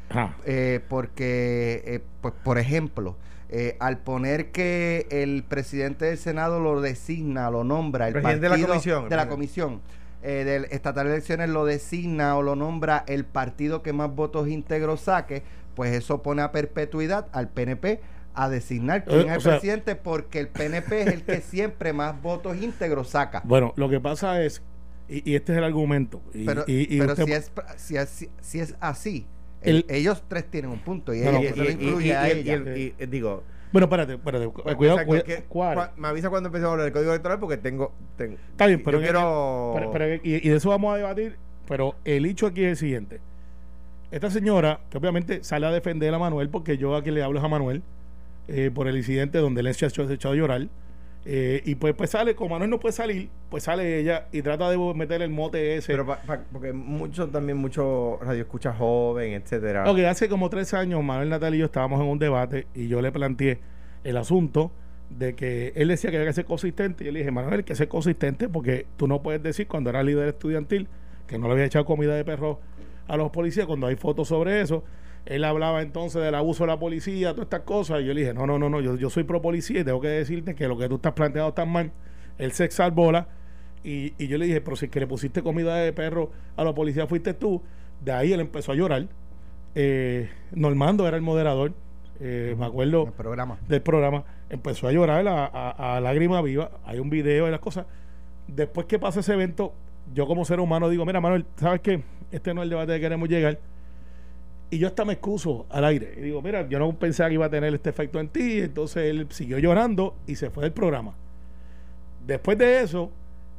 eh, 0.46 0.80
porque, 0.88 1.84
eh, 1.86 2.00
pues, 2.22 2.34
por 2.44 2.58
ejemplo, 2.58 3.18
eh, 3.50 3.76
al 3.80 3.98
poner 3.98 4.52
que 4.52 5.08
el 5.10 5.44
presidente 5.44 6.06
del 6.06 6.18
Senado 6.18 6.60
lo 6.60 6.80
designa, 6.80 7.50
lo 7.50 7.64
nombra, 7.64 8.08
el 8.08 8.14
Presidente 8.14 8.42
de 8.42 8.50
la 8.50 8.54
partido 8.56 8.68
comisión, 8.70 9.10
de 9.10 9.16
la 9.16 9.28
comisión 9.28 9.82
eh, 10.24 10.44
del 10.46 10.66
estatal 10.66 11.08
de 11.08 11.14
elecciones 11.14 11.50
lo 11.50 11.66
designa 11.66 12.38
o 12.38 12.44
lo 12.44 12.56
nombra 12.56 13.04
el 13.08 13.26
partido 13.26 13.82
que 13.82 13.92
más 13.92 14.14
votos 14.14 14.48
íntegros 14.48 15.02
saque, 15.02 15.42
pues 15.74 15.94
eso 15.96 16.22
pone 16.22 16.44
a 16.44 16.52
perpetuidad 16.52 17.26
al 17.34 17.50
PNP 17.50 18.00
a 18.36 18.48
designar 18.48 19.04
quién 19.04 19.22
Eh, 19.22 19.24
es 19.24 19.32
el 19.32 19.38
o 19.38 19.42
sea- 19.42 19.52
presidente 19.54 19.96
porque 19.96 20.40
el 20.40 20.48
PNP 20.48 21.02
es 21.02 21.08
el 21.08 21.24
que 21.24 21.42
siempre 21.42 21.92
más 21.92 22.22
votos 22.22 22.56
íntegros 22.62 23.10
saca. 23.10 23.42
Bueno, 23.46 23.74
lo 23.76 23.90
que 23.90 24.00
pasa 24.00 24.42
es, 24.44 24.62
y, 25.12 25.32
y 25.32 25.36
este 25.36 25.52
es 25.52 25.58
el 25.58 25.64
argumento, 25.64 26.22
y, 26.34 26.46
Pero, 26.46 26.64
y- 26.68 26.96
y 26.96 27.00
pero 27.00 27.14
usted- 27.14 27.26
si, 27.26 27.34
es, 27.34 27.52
si, 27.78 27.98
es, 27.98 28.30
si 28.42 28.60
es 28.60 28.76
así, 28.80 29.26
El- 29.62 29.86
el- 29.90 29.96
ellos 29.96 30.24
tres 30.28 30.46
tienen 30.50 30.72
un 30.72 30.80
punto 30.80 31.14
y, 31.14 31.20
No, 31.22 31.34
no, 31.34 31.38
ella- 31.40 31.50
Y- 31.50 31.54
eso 31.54 31.56
lo 31.58 31.64
y- 31.64 31.68
y- 31.68 31.72
incluye 31.74 32.08
y- 32.08 32.12
a 32.12 32.28
y- 32.34 32.40
ella. 32.40 32.78
y- 32.78 32.94
y- 33.00 33.06
digo, 33.08 33.44
bueno, 33.72 33.86
espérate, 33.86 34.14
espérate, 34.14 34.46
cu- 34.48 34.64
cuidado, 34.76 35.06
cuidado, 35.06 35.24
que- 35.26 35.44
¿cuál? 35.48 35.92
me 35.98 36.08
avisa 36.08 36.30
cuando 36.30 36.48
empecemos 36.48 36.70
a 36.70 36.72
hablar 36.74 36.86
del 36.86 36.94
código 36.94 37.12
electoral 37.12 37.40
porque 37.40 37.58
tengo, 37.58 37.94
tengo 38.18 38.36
Está 38.52 38.66
bien, 38.68 38.82
pero, 38.84 38.98
yo 39.00 39.04
quiero 39.04 39.72
pero- 39.76 39.92
pero- 39.92 40.16
y, 40.16 40.20
y 40.24 40.50
de 40.50 40.56
eso 40.56 40.70
vamos 40.70 40.94
a 40.94 40.98
debatir, 40.98 41.38
pero 41.68 41.96
el 42.06 42.26
hecho 42.26 42.48
aquí 42.48 42.64
es 42.64 42.72
el 42.72 42.78
siguiente. 42.78 43.20
Esta 44.12 44.30
señora, 44.30 44.82
que 44.90 44.98
obviamente 44.98 45.44
sale 45.44 45.66
a 45.68 45.72
defender 45.72 46.14
a 46.14 46.20
Manuel, 46.20 46.50
porque 46.50 46.78
yo 46.78 46.96
a 46.96 47.02
quien 47.04 47.16
le 47.16 47.24
hablo 47.24 47.40
es 47.40 47.46
a 47.46 47.48
Manuel, 47.48 47.82
eh, 48.50 48.70
por 48.74 48.88
el 48.90 48.98
incidente 48.98 49.38
donde 49.38 49.62
él 49.62 49.74
se 49.74 49.86
ha 49.86 49.88
echado 49.88 50.34
a 50.34 50.36
llorar, 50.36 50.68
eh, 51.26 51.62
y 51.66 51.76
pues, 51.76 51.94
pues 51.94 52.10
sale, 52.10 52.34
como 52.36 52.52
Manuel 52.52 52.70
no 52.72 52.80
puede 52.80 52.94
salir, 52.94 53.30
pues 53.50 53.64
sale 53.64 54.00
ella 54.00 54.28
y 54.32 54.42
trata 54.42 54.70
de 54.72 54.78
meter 54.96 55.22
el 55.22 55.30
mote 55.30 55.76
ese. 55.76 55.92
pero 55.94 56.06
pa- 56.06 56.18
pa- 56.22 56.42
porque 56.52 56.74
mucho 56.74 57.28
también 57.30 57.58
mucho 57.58 58.18
radio 58.22 58.42
escucha 58.42 58.74
joven 58.74 59.34
etcétera 59.34 59.90
Ok, 59.92 60.00
hace 60.00 60.28
como 60.30 60.50
tres 60.50 60.74
años 60.74 61.04
Manuel 61.04 61.30
Natal 61.30 61.54
y 61.54 61.60
yo 61.60 61.66
estábamos 61.66 62.02
en 62.02 62.08
un 62.08 62.18
debate 62.20 62.66
y 62.74 62.88
yo 62.88 63.02
le 63.02 63.12
planteé 63.12 63.60
el 64.04 64.18
asunto 64.18 64.72
de 65.12 65.36
que 65.36 65.74
él 65.76 65.90
decía 65.90 66.10
que 66.10 66.18
había 66.18 66.30
que 66.30 66.34
ser 66.34 66.46
consistente 66.46 67.04
y 67.04 67.08
yo 67.08 67.12
le 67.14 67.20
dije, 67.20 67.32
Manuel, 67.32 67.64
que 67.66 67.76
ser 67.76 67.88
consistente 67.88 68.50
porque 68.50 68.88
tú 68.98 69.08
no 69.08 69.22
puedes 69.22 69.44
decir 69.44 69.68
cuando 69.68 69.90
era 69.92 70.02
líder 70.04 70.30
estudiantil 70.30 70.88
que 71.28 71.38
no 71.38 71.48
le 71.48 71.54
había 71.54 71.66
echado 71.66 71.86
comida 71.86 72.16
de 72.16 72.26
perro 72.26 72.60
a 73.08 73.16
los 73.18 73.30
policías 73.30 73.66
cuando 73.68 73.88
hay 73.88 73.96
fotos 73.96 74.28
sobre 74.30 74.62
eso. 74.62 74.84
Él 75.26 75.44
hablaba 75.44 75.82
entonces 75.82 76.22
del 76.22 76.36
abuso 76.36 76.64
de 76.64 76.68
la 76.68 76.80
policía, 76.80 77.32
todas 77.32 77.46
estas 77.46 77.62
cosas. 77.62 78.02
Y 78.02 78.06
yo 78.06 78.14
le 78.14 78.22
dije, 78.22 78.34
no, 78.34 78.48
no, 78.48 78.58
no, 78.58 78.70
no, 78.70 78.82
yo, 78.82 78.96
yo 78.96 79.10
soy 79.10 79.24
pro 79.24 79.42
policía 79.42 79.82
y 79.82 79.84
tengo 79.84 80.02
que 80.02 80.08
decirte 80.08 80.56
que 80.56 80.68
lo 80.68 80.78
que 80.78 80.90
tú 80.90 80.96
estás 80.96 81.14
planteando 81.14 81.50
está 81.50 81.66
mal. 81.66 81.92
Él 82.38 82.52
se 82.52 82.66
exalbola. 82.66 83.28
Y, 83.84 84.14
y 84.18 84.28
yo 84.28 84.38
le 84.38 84.46
dije, 84.46 84.62
pero 84.62 84.76
si 84.76 84.86
es 84.86 84.92
que 84.92 85.00
le 85.00 85.08
pusiste 85.08 85.42
comida 85.42 85.76
de 85.78 85.94
perro 85.94 86.32
a 86.56 86.64
los 86.64 86.74
policías 86.74 87.08
fuiste 87.08 87.34
tú. 87.34 87.62
De 88.04 88.12
ahí 88.12 88.34
él 88.34 88.40
empezó 88.40 88.72
a 88.72 88.76
llorar. 88.76 89.08
Eh, 89.76 90.30
Normando 90.52 91.08
era 91.08 91.18
el 91.18 91.24
moderador. 91.24 91.74
eh, 92.20 92.56
me 92.58 92.66
acuerdo 92.66 93.06
el 93.08 93.14
programa. 93.14 93.58
del 93.68 93.82
programa, 93.82 94.24
empezó 94.50 94.88
a 94.88 94.92
llorar 94.92 95.28
a, 95.28 95.46
a, 95.46 95.98
a 95.98 96.02
lágrima 96.02 96.42
viva. 96.42 96.72
Hay 96.86 97.00
un 97.00 97.10
video 97.10 97.46
de 97.46 97.52
las 97.52 97.60
cosas. 97.60 97.86
Después 98.48 98.86
que 98.88 99.00
pasa 99.00 99.22
ese 99.22 99.34
evento, 99.34 99.74
yo 100.14 100.28
como 100.28 100.46
ser 100.46 100.60
humano 100.60 100.90
digo, 100.90 101.06
mira 101.06 101.22
Manuel, 101.22 101.46
¿sabes 101.56 101.82
qué? 101.82 102.04
Este 102.32 102.54
no 102.54 102.62
es 102.62 102.66
el 102.66 102.70
debate 102.72 102.94
que 102.94 103.00
queremos 103.02 103.30
llegar. 103.30 103.60
Y 104.72 104.80
yo 104.80 104.88
hasta 104.88 105.06
me 105.06 105.14
excuso 105.14 105.66
al 105.70 105.86
aire. 105.86 106.14
Y 106.18 106.22
digo, 106.22 106.42
mira, 106.42 106.68
yo 106.68 106.80
no 106.80 106.92
pensaba 106.98 107.28
que 107.30 107.36
iba 107.36 107.46
a 107.46 107.50
tener 107.50 107.74
este 107.74 107.90
efecto 107.92 108.20
en 108.20 108.30
ti. 108.30 108.60
Entonces 108.62 109.04
él 109.10 109.28
siguió 109.30 109.60
llorando 109.60 110.16
y 110.26 110.36
se 110.36 110.50
fue 110.50 110.64
del 110.64 110.72
programa. 110.74 111.14
Después 112.26 112.58
de 112.58 112.82
eso, 112.82 113.12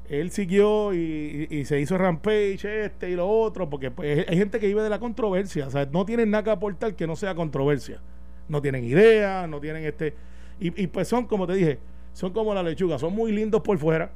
él 0.08 0.30
siguió 0.30 0.94
y, 0.94 1.48
y- 1.50 1.58
y 1.58 1.64
se 1.64 1.80
hizo 1.80 1.98
rampage 1.98 2.84
este 2.86 3.10
y 3.10 3.14
lo 3.14 3.28
otro, 3.28 3.68
porque 3.68 3.90
pues, 3.90 4.26
hay 4.28 4.36
gente 4.36 4.58
que 4.58 4.66
vive 4.66 4.82
de 4.82 4.88
la 4.90 4.98
controversia. 4.98 5.66
O 5.66 5.70
sea, 5.70 5.86
no 5.86 6.04
tienen 6.06 6.30
nada 6.30 6.44
que 6.44 6.50
aportar 6.50 6.94
que 6.94 7.06
no 7.06 7.16
sea 7.16 7.34
controversia. 7.34 8.00
No 8.48 8.60
tienen 8.62 8.84
idea, 8.84 9.46
no 9.46 9.60
tienen 9.60 9.84
este... 9.84 10.14
Y, 10.60 10.82
y 10.82 10.86
pues 10.86 11.08
son, 11.08 11.26
como 11.26 11.46
te 11.46 11.54
dije, 11.54 11.78
son 12.12 12.32
como 12.32 12.54
la 12.54 12.62
lechuga, 12.62 12.98
son 12.98 13.14
muy 13.14 13.32
lindos 13.32 13.62
por 13.62 13.76
fuera, 13.78 14.10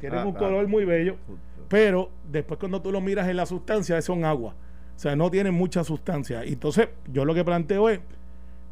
tienen 0.00 0.18
Ah, 0.20 0.24
un 0.26 0.32
claro. 0.32 0.48
color 0.48 0.68
muy 0.68 0.84
bello, 0.84 1.16
pero 1.68 2.10
después 2.30 2.58
cuando 2.58 2.80
tú 2.82 2.90
lo 2.90 3.00
miras 3.00 3.28
en 3.28 3.36
la 3.36 3.46
sustancia, 3.46 4.00
son 4.02 4.24
agua. 4.24 4.54
O 4.96 4.98
sea, 4.98 5.16
no 5.16 5.30
tienen 5.30 5.54
mucha 5.54 5.84
sustancia. 5.84 6.44
Y 6.44 6.52
Entonces, 6.52 6.88
yo 7.12 7.24
lo 7.24 7.34
que 7.34 7.44
planteo 7.44 7.88
es, 7.88 8.00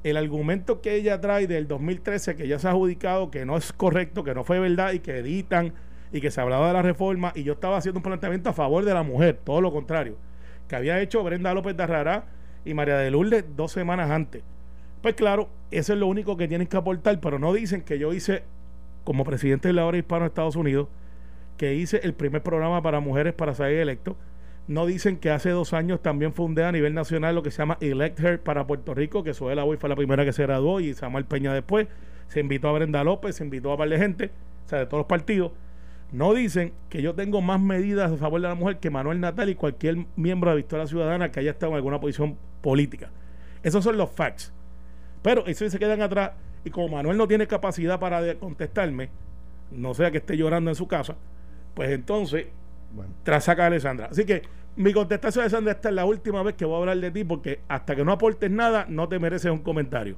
el 0.04 0.16
argumento 0.16 0.80
que 0.80 0.94
ella 0.94 1.20
trae 1.20 1.46
del 1.46 1.68
2013, 1.68 2.34
que 2.34 2.48
ya 2.48 2.58
se 2.58 2.66
ha 2.66 2.72
adjudicado, 2.72 3.30
que 3.30 3.44
no 3.44 3.56
es 3.56 3.72
correcto, 3.72 4.24
que 4.24 4.34
no 4.34 4.44
fue 4.44 4.58
verdad 4.58 4.92
y 4.92 4.98
que 4.98 5.18
editan 5.18 5.72
y 6.12 6.20
que 6.20 6.30
se 6.30 6.40
hablaba 6.40 6.66
de 6.68 6.72
la 6.74 6.82
reforma, 6.82 7.32
y 7.34 7.42
yo 7.42 7.54
estaba 7.54 7.78
haciendo 7.78 7.98
un 7.98 8.02
planteamiento 8.02 8.50
a 8.50 8.52
favor 8.52 8.84
de 8.84 8.92
la 8.92 9.02
mujer, 9.02 9.38
todo 9.42 9.60
lo 9.60 9.72
contrario, 9.72 10.16
que 10.68 10.76
había 10.76 11.00
hecho 11.00 11.22
Brenda 11.22 11.54
López 11.54 11.76
de 11.76 11.82
Arrará 11.84 12.26
y 12.64 12.74
María 12.74 12.98
de 12.98 13.10
Lourdes 13.10 13.44
dos 13.56 13.72
semanas 13.72 14.10
antes. 14.10 14.42
Pues 15.00 15.14
claro, 15.14 15.48
eso 15.70 15.94
es 15.94 15.98
lo 15.98 16.06
único 16.06 16.36
que 16.36 16.48
tienen 16.48 16.66
que 16.66 16.76
aportar, 16.76 17.18
pero 17.20 17.38
no 17.38 17.52
dicen 17.52 17.80
que 17.80 17.98
yo 17.98 18.12
hice, 18.12 18.42
como 19.04 19.24
presidente 19.24 19.68
de 19.68 19.74
la 19.74 19.86
hora 19.86 19.96
hispano 19.96 20.22
de 20.22 20.28
Estados 20.28 20.56
Unidos, 20.56 20.88
que 21.56 21.74
hice 21.74 22.00
el 22.02 22.12
primer 22.12 22.42
programa 22.42 22.82
para 22.82 23.00
mujeres 23.00 23.32
para 23.32 23.54
salir 23.54 23.78
electo. 23.78 24.16
No 24.68 24.86
dicen 24.86 25.16
que 25.16 25.30
hace 25.30 25.50
dos 25.50 25.72
años 25.72 26.00
también 26.00 26.32
fundé 26.32 26.64
a 26.64 26.72
nivel 26.72 26.94
nacional 26.94 27.34
lo 27.34 27.42
que 27.42 27.50
se 27.50 27.58
llama 27.58 27.78
Elect 27.80 28.20
Her 28.20 28.40
para 28.40 28.66
Puerto 28.66 28.94
Rico, 28.94 29.24
que 29.24 29.34
Zoela 29.34 29.64
Boy 29.64 29.76
fue 29.76 29.88
la 29.88 29.96
primera 29.96 30.24
que 30.24 30.32
se 30.32 30.42
graduó 30.42 30.80
y 30.80 30.94
Samuel 30.94 31.24
Peña 31.24 31.52
después. 31.52 31.88
Se 32.28 32.40
invitó 32.40 32.68
a 32.68 32.72
Brenda 32.72 33.02
López, 33.04 33.36
se 33.36 33.44
invitó 33.44 33.72
a 33.72 33.76
par 33.76 33.88
de 33.88 33.98
gente, 33.98 34.30
o 34.66 34.68
sea, 34.68 34.78
de 34.78 34.86
todos 34.86 35.00
los 35.00 35.06
partidos. 35.06 35.52
No 36.12 36.32
dicen 36.34 36.72
que 36.88 37.02
yo 37.02 37.14
tengo 37.14 37.40
más 37.40 37.60
medidas 37.60 38.12
a 38.12 38.16
favor 38.16 38.40
de 38.40 38.48
la 38.48 38.54
mujer 38.54 38.78
que 38.78 38.90
Manuel 38.90 39.20
Natal 39.20 39.48
y 39.48 39.54
cualquier 39.54 39.96
miembro 40.14 40.50
de 40.50 40.56
Victoria 40.56 40.86
Ciudadana 40.86 41.32
que 41.32 41.40
haya 41.40 41.50
estado 41.50 41.72
en 41.72 41.76
alguna 41.76 42.00
posición 42.00 42.36
política. 42.60 43.10
Esos 43.62 43.82
son 43.82 43.96
los 43.96 44.10
facts. 44.10 44.52
Pero 45.22 45.46
eso 45.46 45.68
se 45.68 45.78
quedan 45.78 46.02
atrás 46.02 46.32
y 46.64 46.70
como 46.70 46.88
Manuel 46.88 47.16
no 47.16 47.26
tiene 47.26 47.46
capacidad 47.46 47.98
para 47.98 48.34
contestarme, 48.36 49.08
no 49.70 49.94
sea 49.94 50.10
que 50.10 50.18
esté 50.18 50.36
llorando 50.36 50.70
en 50.70 50.76
su 50.76 50.86
casa, 50.86 51.16
pues 51.74 51.90
entonces 51.90 52.46
Bueno. 52.94 53.12
tras 53.22 53.44
saca 53.44 53.64
a 53.64 53.66
Alessandra. 53.66 54.08
Así 54.10 54.24
que 54.24 54.42
mi 54.76 54.92
contestación, 54.92 55.42
Alessandra, 55.42 55.72
esta 55.72 55.88
es 55.90 55.94
la 55.94 56.04
última 56.04 56.42
vez 56.42 56.54
que 56.54 56.64
voy 56.64 56.76
a 56.76 56.78
hablar 56.78 56.98
de 56.98 57.10
ti 57.10 57.24
porque 57.24 57.60
hasta 57.68 57.94
que 57.96 58.04
no 58.04 58.12
aportes 58.12 58.50
nada, 58.50 58.86
no 58.88 59.08
te 59.08 59.18
mereces 59.18 59.50
un 59.50 59.58
comentario. 59.62 60.16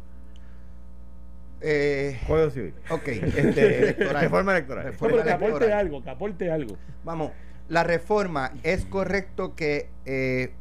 Eh, 1.61 2.21
Código 2.26 2.50
Civil. 2.50 2.75
ok. 2.90 3.09
Este, 3.09 3.78
Electoral. 3.83 4.23
reforma 4.23 4.52
electoral. 4.52 4.85
No, 4.85 4.90
Reforma 4.90 5.12
pero 5.14 5.25
que 5.25 5.31
aporte 5.33 5.47
electoral. 5.57 5.78
algo, 5.78 6.02
que 6.02 6.11
aporte 6.11 6.50
algo. 6.50 6.76
Vamos, 7.04 7.31
la 7.69 7.85
reforma 7.85 8.52
es 8.62 8.85
correcto 8.85 9.54
que 9.54 9.88
eh, 10.04 10.52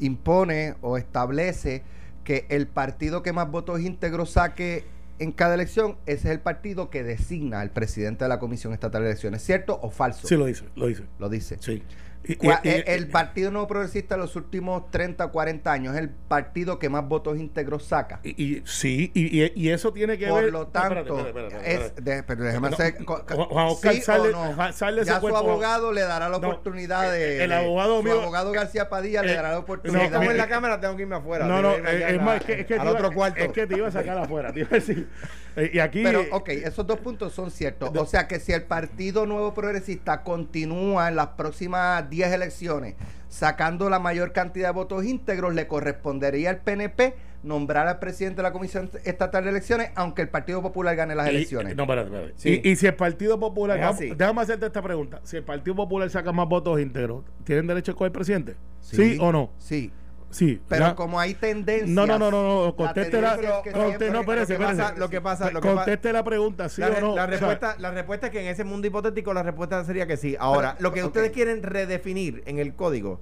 impone 0.00 0.74
o 0.82 0.98
establece 0.98 1.82
que 2.24 2.44
el 2.50 2.66
partido 2.66 3.22
que 3.22 3.32
más 3.32 3.50
votos 3.50 3.80
íntegros 3.80 4.30
saque 4.32 4.84
en 5.18 5.32
cada 5.32 5.54
elección, 5.54 5.96
ese 6.06 6.28
es 6.28 6.32
el 6.32 6.40
partido 6.40 6.90
que 6.90 7.02
designa 7.02 7.60
al 7.60 7.70
presidente 7.70 8.24
de 8.24 8.28
la 8.28 8.38
Comisión 8.38 8.72
Estatal 8.72 9.02
de 9.02 9.08
Elecciones. 9.08 9.42
¿Cierto 9.42 9.78
o 9.82 9.90
falso? 9.90 10.26
Sí, 10.26 10.36
lo 10.36 10.46
dice, 10.46 10.64
lo 10.76 10.86
dice. 10.86 11.04
Lo 11.18 11.28
dice. 11.28 11.56
Sí. 11.60 11.82
Eh, 12.28 12.84
el 12.86 13.08
Partido 13.08 13.50
Nuevo 13.50 13.66
Progresista 13.66 14.14
en 14.16 14.20
los 14.20 14.36
últimos 14.36 14.90
30 14.90 15.24
o 15.24 15.32
40 15.32 15.72
años 15.72 15.94
es 15.94 16.00
el 16.00 16.10
partido 16.10 16.78
que 16.78 16.88
más 16.88 17.06
votos 17.08 17.38
íntegros 17.38 17.84
saca. 17.86 18.20
y- 18.22 18.42
y- 18.42 18.62
sí, 18.66 19.10
y, 19.14 19.42
y- 19.44 19.52
y 19.54 19.70
eso 19.70 19.92
tiene 19.92 20.18
que 20.18 20.26
Por 20.28 20.44
ver. 20.44 20.52
lo 20.52 20.58
no, 20.60 20.66
tanto, 20.68 21.18
es, 21.64 21.92
pero 22.26 22.44
déjame 22.44 22.68
No, 22.70 22.74
hacer. 22.74 23.00
no, 23.00 23.06
Juan- 23.46 23.66
Oscar, 23.68 23.94
sí 23.94 24.00
sal 24.02 24.22
de- 24.24 24.28
o 24.28 24.32
no. 24.46 24.52
Juan, 24.54 24.72
sal 24.72 24.96
de 24.96 25.02
ese 25.02 25.10
ya 25.12 25.20
su 25.20 25.36
abogado 25.36 25.92
le 25.92 26.02
dará 26.02 26.28
la 26.28 26.38
No, 26.38 26.46
oportunidad 26.48 27.14
el- 27.14 27.38
de. 27.38 27.44
el 27.44 27.52
abogado 27.52 27.98
su 27.98 28.02
mío- 28.04 28.20
abogado 28.22 28.52
García 28.52 28.88
Padilla 28.88 29.22
le 29.22 29.32
eh, 29.32 29.34
dará 29.36 29.48
la 29.48 29.54
no, 29.54 29.60
Si 29.60 29.64
oportunidad. 29.64 30.04
estamos 30.04 30.28
en 30.28 30.36
la 30.36 30.48
cámara, 30.48 30.80
tengo 30.80 30.96
que 30.96 31.02
irme 31.02 31.16
afuera. 31.16 31.46
No, 31.46 31.62
no, 31.62 31.74
eh, 31.76 32.14
es 32.14 32.20
más, 32.22 32.40
es 32.40 32.44
que, 32.44 32.60
es 32.60 32.66
que 32.66 32.74
al 32.74 32.80
te 32.80 32.86
iba- 32.86 32.92
otro 32.98 33.12
cuarto. 33.12 33.40
Es 33.42 33.52
que 33.52 33.66
te 33.66 33.76
iba 33.76 33.88
a 33.88 33.92
sacar 33.92 34.18
afuera, 34.18 34.52
te 34.52 34.60
iba 34.60 34.68
a 34.70 34.74
decir. 34.74 35.08
Eh, 35.56 35.70
y 35.74 35.78
aquí. 35.80 36.02
Pero, 36.04 36.24
ok, 36.30 36.50
esos 36.50 36.86
dos 36.86 37.00
puntos 37.00 37.32
son 37.32 37.50
ciertos. 37.50 37.90
O 37.96 38.06
sea 38.06 38.28
que 38.28 38.38
si 38.38 38.52
el 38.52 38.62
Partido 38.62 39.26
Nuevo 39.26 39.54
Progresista 39.54 40.22
continúa 40.22 41.08
en 41.08 41.16
las 41.16 41.28
próximas 41.28 42.08
10 42.08 42.17
elecciones 42.26 42.94
sacando 43.28 43.90
la 43.90 43.98
mayor 43.98 44.32
cantidad 44.32 44.68
de 44.68 44.74
votos 44.74 45.04
íntegros, 45.04 45.54
le 45.54 45.66
correspondería 45.66 46.50
al 46.50 46.58
PNP 46.58 47.14
nombrar 47.42 47.86
al 47.86 47.98
presidente 47.98 48.38
de 48.38 48.42
la 48.42 48.52
Comisión 48.52 48.90
Estatal 49.04 49.44
de 49.44 49.50
Elecciones, 49.50 49.90
aunque 49.94 50.22
el 50.22 50.28
Partido 50.28 50.60
Popular 50.62 50.96
gane 50.96 51.14
las 51.14 51.26
y- 51.26 51.30
elecciones. 51.30 51.76
no, 51.76 51.84
espérate, 51.84 52.08
espérate. 52.08 52.34
Sí. 52.36 52.60
Y, 52.64 52.70
y 52.70 52.76
si 52.76 52.86
el 52.86 52.94
Partido 52.94 53.38
Popular. 53.38 53.80
Así. 53.82 54.10
déjame 54.16 54.40
hacerte 54.42 54.66
esta 54.66 54.82
pregunta. 54.82 55.20
Si 55.22 55.36
el 55.36 55.44
Partido 55.44 55.76
Popular 55.76 56.10
saca 56.10 56.32
más 56.32 56.48
votos 56.48 56.80
íntegros, 56.80 57.24
¿tienen 57.44 57.66
derecho 57.66 57.90
a 57.90 57.94
escoger 57.94 58.12
presidente? 58.12 58.56
Sí. 58.80 58.96
¿Sí, 58.96 59.18
o 59.20 59.30
no? 59.30 59.50
Sí. 59.58 59.92
Sí. 60.30 60.60
Pero 60.68 60.94
como 60.94 61.18
hay 61.18 61.34
tendencias. 61.34 61.88
No, 61.88 62.06
no, 62.06 62.18
no, 62.18 62.30
no, 62.30 62.42
no, 62.42 62.66
la 62.66 62.72
conteste 62.72 63.20
la, 63.20 63.34
es 63.34 63.40
que 63.62 63.72
siempre- 63.72 64.10
no, 64.10 64.20
espérese, 64.20 64.52
lo 64.54 64.58
que 64.58 64.64
pasa- 64.64 64.82
espérese. 64.82 64.98
lo 65.00 65.08
que 65.10 65.20
pasa- 65.20 65.50
lo 65.50 65.60
que 65.62 65.68
conteste 65.74 66.12
la 66.12 66.22
pregunta, 66.24 66.68
sí 66.68 66.80
la, 66.82 66.88
o 66.88 67.00
no. 67.00 67.00
la 67.00 67.10
O 67.10 67.14
sea, 67.14 67.26
respuesta, 67.26 67.76
la 67.78 67.90
respuesta 67.92 68.26
es 68.26 68.32
que 68.32 68.40
en 68.42 68.48
ese 68.48 68.64
mundo 68.64 68.86
hipotético 68.86 69.32
la 69.32 69.42
respuesta 69.42 69.82
sería 69.84 70.06
que 70.06 70.16
sí. 70.18 70.36
Ahora, 70.38 70.74
Pero, 70.76 70.88
lo 70.88 70.94
que 70.94 71.02
ustedes 71.04 71.30
quieren 71.32 71.62
redefinir 71.62 72.42
en 72.46 72.58
el 72.58 72.74
código 72.74 73.20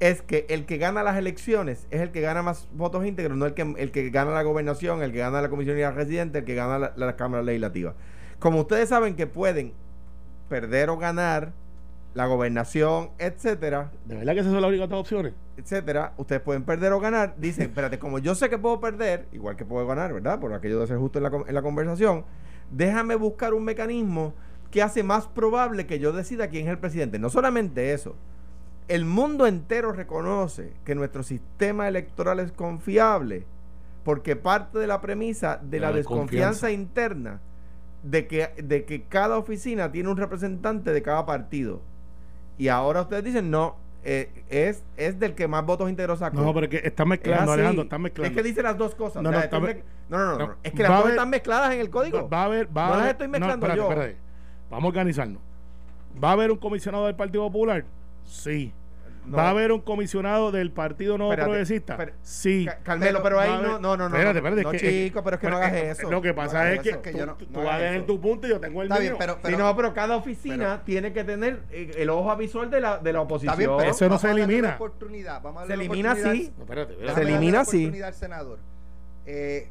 es 0.00 0.22
que 0.22 0.46
el 0.48 0.64
que 0.64 0.78
gana 0.78 1.02
las 1.02 1.18
elecciones 1.18 1.86
es 1.90 2.00
el 2.00 2.10
que 2.10 2.22
gana 2.22 2.42
más 2.42 2.68
votos 2.72 3.04
íntegros, 3.04 3.36
no 3.36 3.44
el 3.44 3.52
que, 3.52 3.74
el 3.76 3.90
que 3.92 4.08
gana 4.08 4.30
la 4.30 4.42
gobernación, 4.42 5.02
el 5.02 5.12
que 5.12 5.18
gana 5.18 5.42
la 5.42 5.50
comisión 5.50 5.76
y 5.76 5.82
la 5.82 5.90
residente, 5.90 6.38
el 6.38 6.44
que 6.46 6.54
gana 6.54 6.78
la, 6.78 6.92
la 6.96 7.16
Cámara 7.16 7.42
Legislativa. 7.42 7.94
Como 8.38 8.60
ustedes 8.60 8.88
saben 8.88 9.14
que 9.14 9.26
pueden 9.26 9.74
perder 10.48 10.88
o 10.88 10.96
ganar 10.96 11.52
la 12.14 12.26
gobernación, 12.26 13.10
etcétera, 13.18 13.92
¿De 14.04 14.16
verdad 14.16 14.34
que 14.34 14.40
esas 14.40 14.52
son 14.52 14.60
las 14.60 14.68
únicas 14.68 14.88
dos 14.88 15.00
opciones? 15.00 15.32
etcétera, 15.56 16.14
ustedes 16.16 16.40
pueden 16.42 16.64
perder 16.64 16.92
o 16.92 17.00
ganar. 17.00 17.34
Dicen, 17.38 17.64
espérate, 17.68 17.98
como 17.98 18.18
yo 18.18 18.34
sé 18.34 18.48
que 18.48 18.58
puedo 18.58 18.80
perder, 18.80 19.26
igual 19.32 19.56
que 19.56 19.64
puedo 19.64 19.86
ganar, 19.86 20.12
¿verdad? 20.12 20.40
Por 20.40 20.52
aquello 20.52 20.80
de 20.80 20.86
ser 20.86 20.96
justo 20.98 21.18
en 21.18 21.24
la, 21.24 21.30
en 21.46 21.54
la 21.54 21.62
conversación, 21.62 22.24
déjame 22.70 23.14
buscar 23.14 23.54
un 23.54 23.64
mecanismo 23.64 24.34
que 24.70 24.82
hace 24.82 25.02
más 25.02 25.26
probable 25.26 25.86
que 25.86 25.98
yo 25.98 26.12
decida 26.12 26.48
quién 26.48 26.66
es 26.66 26.70
el 26.72 26.78
presidente. 26.78 27.18
No 27.18 27.28
solamente 27.30 27.92
eso, 27.92 28.16
el 28.88 29.04
mundo 29.04 29.46
entero 29.46 29.92
reconoce 29.92 30.72
que 30.84 30.94
nuestro 30.94 31.22
sistema 31.22 31.86
electoral 31.88 32.40
es 32.40 32.52
confiable, 32.52 33.44
porque 34.04 34.34
parte 34.36 34.78
de 34.78 34.86
la 34.86 35.00
premisa 35.00 35.60
de 35.62 35.78
la, 35.80 35.90
La 35.90 35.96
desconfianza 35.96 36.68
desconfianza. 36.68 36.70
interna 36.70 37.40
de 38.02 38.26
que, 38.26 38.48
de 38.62 38.84
que 38.84 39.02
cada 39.04 39.36
oficina 39.36 39.92
tiene 39.92 40.08
un 40.08 40.16
representante 40.16 40.92
de 40.92 41.02
cada 41.02 41.26
partido. 41.26 41.82
Y 42.60 42.68
ahora 42.68 43.00
ustedes 43.00 43.24
dicen, 43.24 43.50
no, 43.50 43.76
eh, 44.04 44.44
es, 44.50 44.84
es 44.98 45.18
del 45.18 45.34
que 45.34 45.48
más 45.48 45.64
votos 45.64 45.88
íntegros 45.88 46.18
sacó. 46.18 46.42
No, 46.42 46.52
pero 46.52 46.68
que 46.68 46.76
está 46.84 47.04
Es 47.04 47.08
mezclando. 47.08 47.52
Alejandro, 47.52 47.84
está 47.84 47.98
mezclando. 47.98 48.28
Es 48.30 48.36
que 48.36 48.42
dice 48.46 48.62
las 48.62 48.76
dos 48.76 48.94
cosas. 48.94 49.22
No, 49.22 49.30
no, 49.30 49.38
está 49.40 49.58
me- 49.60 49.82
no, 50.10 50.18
no, 50.18 50.38
no. 50.38 50.54
Es 50.62 50.72
que 50.72 50.82
las 50.82 50.98
dos 51.00 51.08
están 51.08 51.30
mezcladas 51.30 51.72
en 51.72 51.80
el 51.80 51.88
código. 51.88 52.28
Va 52.28 52.42
a 52.42 52.44
haber, 52.44 52.68
va 52.76 52.88
a 52.88 52.90
No 52.90 52.96
las 52.98 53.08
estoy 53.08 53.28
mezclando 53.28 53.66
espérate, 53.66 53.78
yo. 53.80 53.90
espérate. 53.90 54.16
Vamos 54.68 54.84
a 54.84 54.88
organizarnos. 54.88 55.42
¿Va 56.22 56.28
a 56.28 56.32
haber 56.32 56.50
un 56.50 56.58
comisionado 56.58 57.06
del 57.06 57.16
Partido 57.16 57.44
Popular? 57.46 57.84
Sí. 58.24 58.74
No. 59.30 59.36
¿Va 59.36 59.46
a 59.46 59.50
haber 59.50 59.70
un 59.70 59.80
comisionado 59.80 60.50
del 60.50 60.72
Partido 60.72 61.16
Nuevo 61.16 61.32
Espérate, 61.32 61.48
Progresista? 61.50 61.98
sí. 62.22 62.64
Ca- 62.66 62.78
Carmelo, 62.82 63.22
Pero 63.22 63.38
ahí 63.38 63.50
no, 63.62 63.78
no, 63.78 63.96
no, 63.96 64.08
no. 64.08 64.16
Espérate, 64.16 64.38
espérate, 64.38 64.62
No, 64.64 64.72
es 64.72 64.82
que- 64.82 65.04
chico, 65.06 65.22
pero 65.22 65.36
es 65.36 65.40
que 65.40 65.50
no 65.50 65.56
hagas 65.56 65.72
es- 65.74 65.98
eso. 66.00 66.10
Lo 66.10 66.20
que 66.20 66.28
No 66.30 66.34
pasa 66.34 66.72
es 66.72 66.80
que, 66.80 66.88
eso, 66.88 66.98
es 66.98 67.02
que 67.04 67.12
tú, 67.12 67.26
no- 67.26 67.34
tú 67.36 67.46
no 67.52 67.62
vas 67.64 67.80
tu 68.06 68.20
punto 68.20 68.46
y 68.46 68.50
yo 68.50 68.58
tengo 68.60 68.82
el 68.82 68.88
Está 68.88 69.00
mío. 69.00 69.10
bien, 69.10 69.16
pero, 69.18 69.38
Sí, 69.44 69.56
no, 69.56 69.76
pero 69.76 69.94
cada 69.94 70.16
oficina 70.16 70.82
tiene 70.84 71.12
que 71.12 71.22
tener 71.22 71.60
eh, 71.70 71.92
el 71.96 72.10
ojo 72.10 72.36
visual 72.36 72.70
de 72.70 72.80
la, 72.80 72.98
de 72.98 73.12
la 73.12 73.20
oposición. 73.20 73.52
está 73.52 73.58
bien, 73.58 73.78
pero 73.78 73.90
Eso 73.92 74.08
no 74.08 74.18
se 74.18 74.30
elimina. 74.30 74.74
oportunidad, 74.74 75.40
vamos 75.40 75.62
a 75.62 75.66
Se 75.66 75.74
elimina. 75.74 76.14
No, 76.14 76.32
espérate. 76.32 76.94
Se 77.14 77.20
elimina 77.22 77.60
al 77.60 78.14
senador. 78.14 78.58
Eh, 79.26 79.68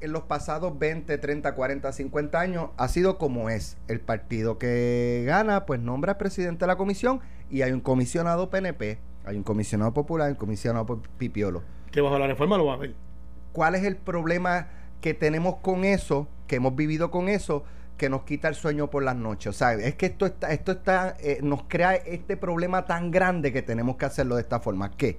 en 0.00 0.12
los 0.12 0.22
pasados 0.24 0.76
20, 0.78 1.16
30, 1.16 1.54
40, 1.54 1.92
50 1.92 2.40
años 2.40 2.70
ha 2.76 2.88
sido 2.88 3.18
como 3.18 3.50
es. 3.50 3.78
El 3.86 4.00
partido 4.00 4.58
que 4.58 5.22
gana, 5.26 5.64
pues 5.64 5.80
nombra 5.80 6.18
presidente 6.18 6.64
de 6.64 6.66
la 6.66 6.76
comisión 6.76 7.20
y 7.52 7.60
hay 7.60 7.70
un 7.70 7.80
comisionado 7.80 8.48
PNP, 8.48 8.98
hay 9.26 9.36
un 9.36 9.42
comisionado 9.42 9.92
popular, 9.92 10.30
un 10.30 10.36
comisionado 10.36 11.02
Pipiolo. 11.18 11.62
Que 11.92 12.00
bajo 12.00 12.18
la 12.18 12.26
reforma 12.26 12.56
lo 12.56 12.64
va 12.64 12.74
a 12.74 12.78
ver. 12.78 12.94
¿Cuál 13.52 13.74
es 13.74 13.84
el 13.84 13.96
problema 13.96 14.68
que 15.02 15.12
tenemos 15.12 15.56
con 15.56 15.84
eso, 15.84 16.26
que 16.46 16.56
hemos 16.56 16.74
vivido 16.74 17.10
con 17.10 17.28
eso, 17.28 17.64
que 17.98 18.08
nos 18.08 18.22
quita 18.22 18.48
el 18.48 18.54
sueño 18.54 18.88
por 18.88 19.02
las 19.02 19.16
noches? 19.16 19.48
O 19.48 19.52
sea, 19.52 19.74
es 19.74 19.96
que 19.96 20.06
esto 20.06 20.24
está, 20.24 20.50
esto 20.50 20.72
está, 20.72 21.14
eh, 21.20 21.40
nos 21.42 21.64
crea 21.64 21.94
este 21.94 22.38
problema 22.38 22.86
tan 22.86 23.10
grande 23.10 23.52
que 23.52 23.60
tenemos 23.60 23.96
que 23.96 24.06
hacerlo 24.06 24.36
de 24.36 24.40
esta 24.40 24.58
forma. 24.58 24.90
¿Qué? 24.90 25.18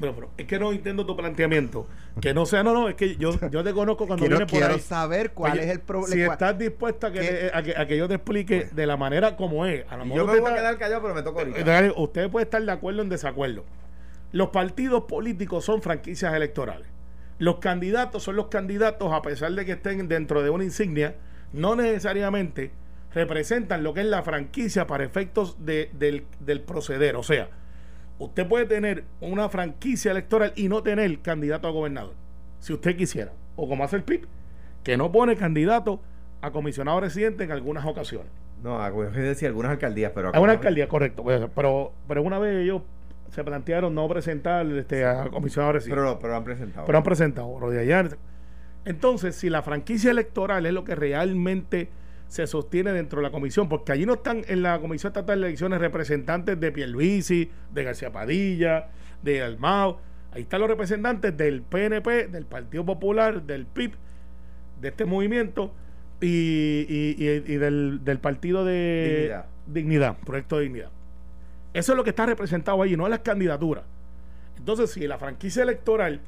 Pero, 0.00 0.14
pero 0.14 0.30
es 0.36 0.46
que 0.46 0.58
no 0.58 0.72
entiendo 0.72 1.06
tu 1.06 1.16
planteamiento. 1.16 1.86
Que 2.20 2.34
no 2.34 2.44
sea, 2.44 2.62
no, 2.64 2.72
no, 2.72 2.88
es 2.88 2.94
que 2.96 3.16
yo, 3.16 3.38
yo 3.50 3.62
te 3.62 3.72
conozco 3.72 4.06
cuando 4.06 4.24
Quiero, 4.24 4.36
vienes 4.38 4.50
por 4.50 4.58
quiero 4.58 4.74
ahí. 4.74 4.80
saber 4.80 5.30
cuál 5.32 5.52
Oye, 5.52 5.62
es 5.64 5.70
el 5.70 5.80
problema. 5.80 6.12
Si 6.14 6.20
estás 6.22 6.58
dispuesta 6.58 7.06
a 7.08 7.12
que, 7.12 7.20
¿Qué? 7.20 7.50
a, 7.54 7.62
que, 7.62 7.76
a 7.76 7.86
que 7.86 7.96
yo 7.96 8.08
te 8.08 8.14
explique 8.14 8.60
Pues. 8.62 8.74
de 8.74 8.86
la 8.86 8.96
manera 8.96 9.36
como 9.36 9.64
es, 9.66 9.84
a 9.88 9.96
lo 9.96 10.04
mejor 10.04 10.26
yo 10.26 10.32
me 10.32 10.40
voy 10.40 10.50
a 10.50 10.54
quedar 10.56 10.78
callado, 10.78 11.02
pero 11.02 11.14
me 11.14 11.22
toca 11.22 11.40
ahorita. 11.42 11.92
Usted 11.96 12.30
puede 12.30 12.44
estar 12.44 12.62
de 12.62 12.72
acuerdo 12.72 13.00
o 13.00 13.02
en 13.04 13.08
desacuerdo. 13.10 13.64
Los 14.32 14.48
partidos 14.48 15.04
políticos 15.04 15.64
son 15.64 15.82
franquicias 15.82 16.34
electorales. 16.34 16.88
Los 17.38 17.58
candidatos 17.58 18.22
son 18.22 18.36
los 18.36 18.46
candidatos, 18.48 19.12
a 19.12 19.20
pesar 19.22 19.52
de 19.52 19.64
que 19.64 19.72
estén 19.72 20.08
dentro 20.08 20.42
de 20.42 20.50
una 20.50 20.64
insignia, 20.64 21.14
no 21.52 21.76
necesariamente 21.76 22.70
representan 23.14 23.82
lo 23.82 23.92
que 23.94 24.00
es 24.00 24.06
la 24.06 24.22
franquicia 24.22 24.86
para 24.86 25.04
efectos 25.04 25.64
de- 25.64 25.90
del, 25.92 26.24
del 26.40 26.60
proceder. 26.62 27.16
O 27.16 27.22
sea, 27.22 27.48
usted 28.24 28.46
puede 28.46 28.66
tener 28.66 29.04
una 29.20 29.48
franquicia 29.48 30.10
electoral 30.10 30.52
y 30.56 30.68
no 30.68 30.82
tener 30.82 31.20
candidato 31.20 31.68
a 31.68 31.70
gobernador, 31.70 32.14
si 32.60 32.72
usted 32.72 32.96
quisiera. 32.96 33.32
O 33.56 33.68
como 33.68 33.84
hace 33.84 33.96
el 33.96 34.04
PIB, 34.04 34.26
que 34.82 34.96
no 34.96 35.12
pone 35.12 35.36
candidato 35.36 36.00
a 36.40 36.50
comisionado 36.50 37.00
residente 37.00 37.44
en 37.44 37.52
algunas 37.52 37.84
ocasiones. 37.84 38.30
No, 38.62 38.84
es 39.02 39.14
decir, 39.14 39.48
algunas 39.48 39.72
alcaldías, 39.72 40.12
pero... 40.14 40.34
A 40.34 40.40
una 40.40 40.52
alcaldía, 40.52 40.88
correcto. 40.88 41.24
Pues, 41.24 41.42
Pero, 41.54 41.92
pero 42.06 42.22
una 42.22 42.38
vez 42.38 42.62
ellos 42.62 42.82
se 43.30 43.42
plantearon 43.42 43.94
no 43.94 44.08
presentar 44.08 44.66
este, 44.66 45.04
a 45.04 45.28
comisionado 45.30 45.72
residente. 45.72 46.00
Pero, 46.00 46.18
pero 46.20 46.36
han 46.36 46.44
presentado. 46.44 46.86
Pero 46.86 46.98
han 46.98 47.04
presentado. 47.04 47.58
Rodríguez 47.58 48.16
Entonces, 48.84 49.34
si 49.34 49.50
la 49.50 49.62
franquicia 49.62 50.12
electoral 50.12 50.66
es 50.66 50.72
lo 50.72 50.84
que 50.84 50.94
realmente 50.94 51.88
se 52.32 52.46
sostiene 52.46 52.94
dentro 52.94 53.18
de 53.18 53.24
la 53.24 53.30
comisión, 53.30 53.68
porque 53.68 53.92
allí 53.92 54.06
no 54.06 54.14
están 54.14 54.42
en 54.48 54.62
la 54.62 54.80
Comisión 54.80 55.10
Estatal 55.10 55.38
de 55.38 55.48
Elecciones 55.48 55.82
representantes 55.82 56.58
de 56.58 56.72
Pierluisi, 56.72 57.50
de 57.70 57.84
García 57.84 58.10
Padilla, 58.10 58.88
de 59.22 59.42
Almao, 59.42 60.00
ahí 60.32 60.40
están 60.40 60.62
los 60.62 60.70
representantes 60.70 61.36
del 61.36 61.60
PNP, 61.60 62.28
del 62.28 62.46
Partido 62.46 62.86
Popular, 62.86 63.42
del 63.42 63.66
PIB, 63.66 63.92
de 64.80 64.88
este 64.88 65.04
movimiento 65.04 65.74
y, 66.22 66.86
y, 66.88 67.16
y, 67.18 67.56
del, 67.58 68.18
partido 68.22 68.64
de 68.64 69.10
Dignidad. 69.10 69.46
Dignidad, 69.66 70.16
Proyecto 70.24 70.56
de 70.56 70.62
Dignidad. 70.62 70.90
Eso 71.74 71.92
es 71.92 71.96
lo 71.98 72.02
que 72.02 72.10
está 72.10 72.24
representado 72.24 72.80
allí, 72.80 72.96
no 72.96 73.10
las 73.10 73.18
candidaturas. 73.18 73.84
Entonces, 74.56 74.90
si 74.90 75.06
la 75.06 75.18
franquicia 75.18 75.64
electoral 75.64 76.22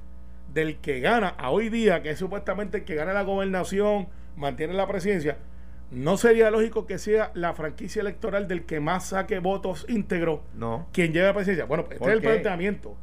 del 0.52 0.76
que 0.76 1.00
gana 1.00 1.28
a 1.28 1.48
hoy 1.48 1.70
día, 1.70 2.02
que 2.02 2.10
es 2.10 2.18
supuestamente 2.18 2.76
el 2.76 2.84
que 2.84 2.94
gana 2.94 3.14
la 3.14 3.22
gobernación, 3.22 4.08
mantiene 4.36 4.74
la 4.74 4.86
presidencia, 4.86 5.38
no 5.90 6.16
sería 6.16 6.50
lógico 6.50 6.86
que 6.86 6.98
sea 6.98 7.30
la 7.34 7.54
franquicia 7.54 8.00
electoral 8.00 8.48
del 8.48 8.64
que 8.64 8.80
más 8.80 9.08
saque 9.08 9.38
votos 9.38 9.86
íntegros 9.88 10.40
no. 10.54 10.88
quien 10.92 11.12
lleve 11.12 11.26
la 11.26 11.34
presidencia. 11.34 11.64
Bueno, 11.66 11.84
este 11.90 12.04
es 12.04 12.10
el 12.10 12.20
planteamiento. 12.20 12.96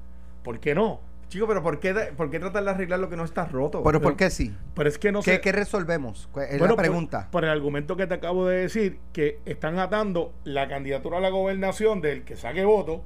¿Por 0.43 0.59
qué 0.59 0.75
no? 0.75 0.99
Chico, 1.29 1.47
pero 1.47 1.63
¿por 1.63 1.79
qué, 1.79 1.93
¿por 2.17 2.29
qué 2.29 2.39
tratar 2.39 2.65
de 2.65 2.71
arreglar 2.71 2.99
lo 2.99 3.09
que 3.09 3.15
no 3.15 3.23
está 3.23 3.45
roto? 3.45 3.81
Pero, 3.83 4.01
¿por 4.01 4.17
qué 4.17 4.29
sí? 4.29 4.53
Pero 4.75 4.89
es 4.89 4.97
que 4.97 5.13
no 5.13 5.21
¿Qué, 5.21 5.35
sé. 5.35 5.41
¿Qué 5.41 5.53
resolvemos? 5.53 6.29
Es 6.49 6.59
la 6.59 6.75
pregunta. 6.75 7.29
Por, 7.31 7.45
el 7.45 7.49
argumento 7.49 7.95
que 7.95 8.05
te 8.05 8.15
acabo 8.15 8.47
de 8.47 8.57
decir, 8.57 8.99
que 9.13 9.39
están 9.45 9.79
atando 9.79 10.33
la 10.43 10.67
candidatura 10.67 11.19
a 11.19 11.21
la 11.21 11.29
gobernación 11.29 12.01
del 12.01 12.25
que 12.25 12.35
saque 12.35 12.65
voto 12.65 13.05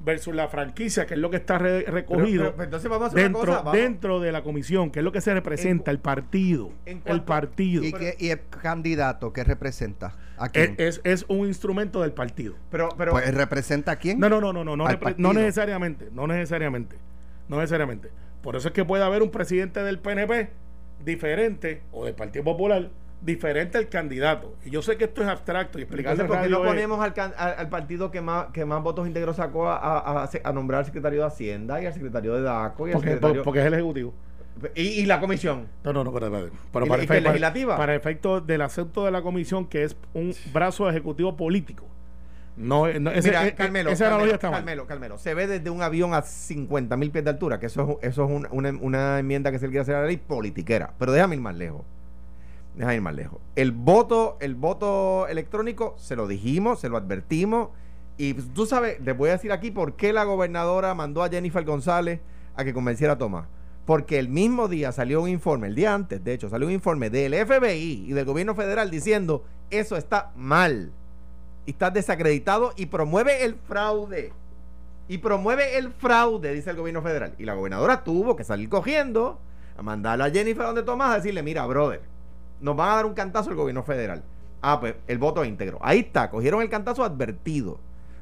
versus 0.00 0.34
la 0.34 0.48
franquicia, 0.48 1.06
que 1.06 1.14
es 1.14 1.20
lo 1.20 1.30
que 1.30 1.38
está 1.38 1.58
recogido 1.58 2.54
entonces 2.60 2.88
vamos 2.88 3.06
a 3.06 3.08
hacer 3.08 3.22
dentro, 3.22 3.42
una 3.42 3.62
cosa, 3.62 3.76
dentro 3.76 4.20
de 4.20 4.32
la 4.32 4.42
comisión, 4.42 4.90
que 4.90 5.00
es 5.00 5.04
lo 5.04 5.12
que 5.12 5.20
se 5.20 5.32
representa, 5.34 5.90
el 5.90 5.98
partido. 5.98 6.70
el 6.84 7.22
partido. 7.22 7.82
¿Y, 7.82 7.94
¿Y, 8.18 8.30
el 8.30 8.40
candidato 8.48 9.32
que 9.32 9.44
representa? 9.44 10.14
¿A 10.36 10.48
quién? 10.48 10.74
Es, 10.78 11.00
es, 11.04 11.24
un 11.28 11.46
instrumento 11.46 12.02
del 12.02 12.12
partido. 12.12 12.54
Pero, 12.70 12.88
pero, 12.96 13.12
pues, 13.12 13.34
¿Representa 13.34 13.92
a 13.92 13.96
quién? 13.96 14.20
No, 14.20 14.28
no, 14.28 14.40
no, 14.40 14.52
no, 14.52 14.64
no, 14.64 14.76
no, 14.76 14.86
no 15.16 15.32
necesariamente, 15.32 16.08
no 16.12 16.26
necesariamente, 16.26 16.96
no 17.48 17.56
necesariamente. 17.56 18.10
Por 18.42 18.56
eso 18.56 18.68
es 18.68 18.74
que 18.74 18.84
puede 18.84 19.02
haber 19.02 19.22
un 19.22 19.30
presidente 19.30 19.82
del 19.82 19.98
PNP 19.98 20.50
diferente 21.04 21.82
o 21.92 22.04
del 22.04 22.14
Partido 22.14 22.44
Popular 22.44 22.90
diferente 23.20 23.78
al 23.78 23.88
candidato. 23.88 24.54
Y 24.64 24.70
yo 24.70 24.82
sé 24.82 24.96
que 24.96 25.04
esto 25.04 25.22
es 25.22 25.28
abstracto 25.28 25.78
y 25.78 25.82
explicarle 25.82 26.24
¿por 26.24 26.40
qué 26.40 26.48
no 26.48 26.62
ponemos 26.62 27.00
al, 27.00 27.14
al, 27.36 27.68
partido 27.68 28.10
que 28.10 28.20
más, 28.20 28.46
que 28.52 28.64
más 28.64 28.82
votos 28.82 29.06
íntegros 29.06 29.36
sacó 29.36 29.68
a, 29.68 29.76
a, 29.76 30.30
a, 30.44 30.52
nombrar 30.52 30.80
al 30.80 30.86
secretario 30.86 31.20
de 31.20 31.26
Hacienda 31.26 31.80
y 31.82 31.86
al 31.86 31.94
secretario 31.94 32.34
de 32.34 32.42
DACO? 32.42 32.88
Y 32.88 32.92
porque, 32.92 33.08
secretario... 33.08 33.42
porque 33.42 33.60
es 33.60 33.66
el 33.66 33.74
Ejecutivo. 33.74 34.14
¿Y, 34.74 34.82
y 34.82 35.06
la 35.06 35.20
comisión? 35.20 35.68
No, 35.84 35.92
no, 35.92 36.02
no, 36.02 36.12
pero, 36.12 36.30
pero, 36.30 36.50
pero 36.72 36.86
¿Y, 36.86 36.88
para, 36.88 37.02
efecto, 37.02 37.28
legislativa? 37.28 37.76
Para, 37.76 37.94
efecto 37.94 38.40
del 38.40 38.62
acepto 38.62 39.04
de 39.04 39.10
la 39.10 39.20
comisión, 39.22 39.66
que 39.66 39.84
es 39.84 39.96
un 40.14 40.34
brazo 40.52 40.88
ejecutivo 40.88 41.36
político. 41.36 41.86
No, 42.56 42.86
no 42.98 43.10
ese, 43.10 43.28
Mira, 43.28 43.54
Carmelo, 43.54 43.90
esa 43.90 44.08
Carmelo, 44.08 44.32
está 44.32 44.50
Carmelo, 44.50 44.86
Carmelo, 44.86 45.18
se 45.18 45.34
ve 45.34 45.46
desde 45.46 45.68
un 45.68 45.82
avión 45.82 46.14
a 46.14 46.22
50 46.22 46.96
mil 46.96 47.10
pies 47.10 47.22
de 47.24 47.30
altura, 47.30 47.60
que 47.60 47.66
eso 47.66 47.98
es, 48.00 48.08
eso 48.08 48.24
es 48.24 48.30
una, 48.30 48.48
una, 48.50 48.70
una 48.80 49.18
enmienda 49.18 49.52
que 49.52 49.58
se 49.58 49.66
quiere 49.66 49.80
hacer 49.80 49.94
a 49.94 50.00
la 50.00 50.06
ley 50.06 50.16
politiquera. 50.16 50.94
Pero 50.98 51.12
déjame 51.12 51.36
ir 51.36 51.42
más 51.42 51.54
lejos. 51.54 51.82
Déjame 52.76 52.96
ir 52.96 53.00
más 53.00 53.14
lejos. 53.14 53.40
El 53.56 53.72
voto, 53.72 54.36
el 54.40 54.54
voto 54.54 55.26
electrónico, 55.28 55.94
se 55.96 56.14
lo 56.14 56.28
dijimos, 56.28 56.80
se 56.80 56.90
lo 56.90 56.98
advertimos. 56.98 57.70
Y 58.18 58.34
pues, 58.34 58.52
tú 58.52 58.66
sabes, 58.66 59.00
les 59.00 59.16
voy 59.16 59.30
a 59.30 59.32
decir 59.32 59.50
aquí 59.50 59.70
por 59.70 59.94
qué 59.94 60.12
la 60.12 60.24
gobernadora 60.24 60.94
mandó 60.94 61.22
a 61.24 61.28
Jennifer 61.30 61.64
González 61.64 62.20
a 62.54 62.64
que 62.64 62.74
convenciera 62.74 63.14
a 63.14 63.18
Tomás. 63.18 63.46
Porque 63.86 64.18
el 64.18 64.28
mismo 64.28 64.68
día 64.68 64.92
salió 64.92 65.22
un 65.22 65.28
informe, 65.28 65.68
el 65.68 65.74
día 65.74 65.94
antes, 65.94 66.22
de 66.22 66.34
hecho, 66.34 66.48
salió 66.48 66.66
un 66.66 66.72
informe 66.72 67.08
del 67.08 67.34
FBI 67.34 68.06
y 68.08 68.12
del 68.12 68.24
gobierno 68.24 68.54
federal 68.54 68.90
diciendo 68.90 69.44
eso 69.70 69.96
está 69.96 70.32
mal. 70.36 70.92
Y 71.64 71.70
está 71.70 71.90
desacreditado 71.90 72.72
y 72.76 72.86
promueve 72.86 73.44
el 73.44 73.54
fraude. 73.54 74.32
Y 75.08 75.18
promueve 75.18 75.78
el 75.78 75.92
fraude, 75.92 76.52
dice 76.52 76.70
el 76.70 76.76
gobierno 76.76 77.00
federal. 77.00 77.34
Y 77.38 77.44
la 77.44 77.54
gobernadora 77.54 78.04
tuvo 78.04 78.36
que 78.36 78.44
salir 78.44 78.68
cogiendo 78.68 79.38
a 79.76 79.82
mandarle 79.82 80.24
a 80.24 80.30
Jennifer 80.30 80.66
donde 80.66 80.82
Tomás 80.82 81.12
a 81.12 81.16
decirle, 81.16 81.42
mira, 81.42 81.64
brother, 81.66 82.02
nos 82.60 82.76
van 82.76 82.90
a 82.90 82.96
dar 82.96 83.06
un 83.06 83.14
cantazo 83.14 83.50
el 83.50 83.56
gobierno 83.56 83.82
federal. 83.82 84.22
Ah, 84.62 84.80
pues 84.80 84.94
el 85.06 85.18
voto 85.18 85.44
íntegro. 85.44 85.78
Ahí 85.82 86.00
está, 86.00 86.30
cogieron 86.30 86.62
el 86.62 86.68
cantazo 86.68 87.04
advertido. 87.04 87.78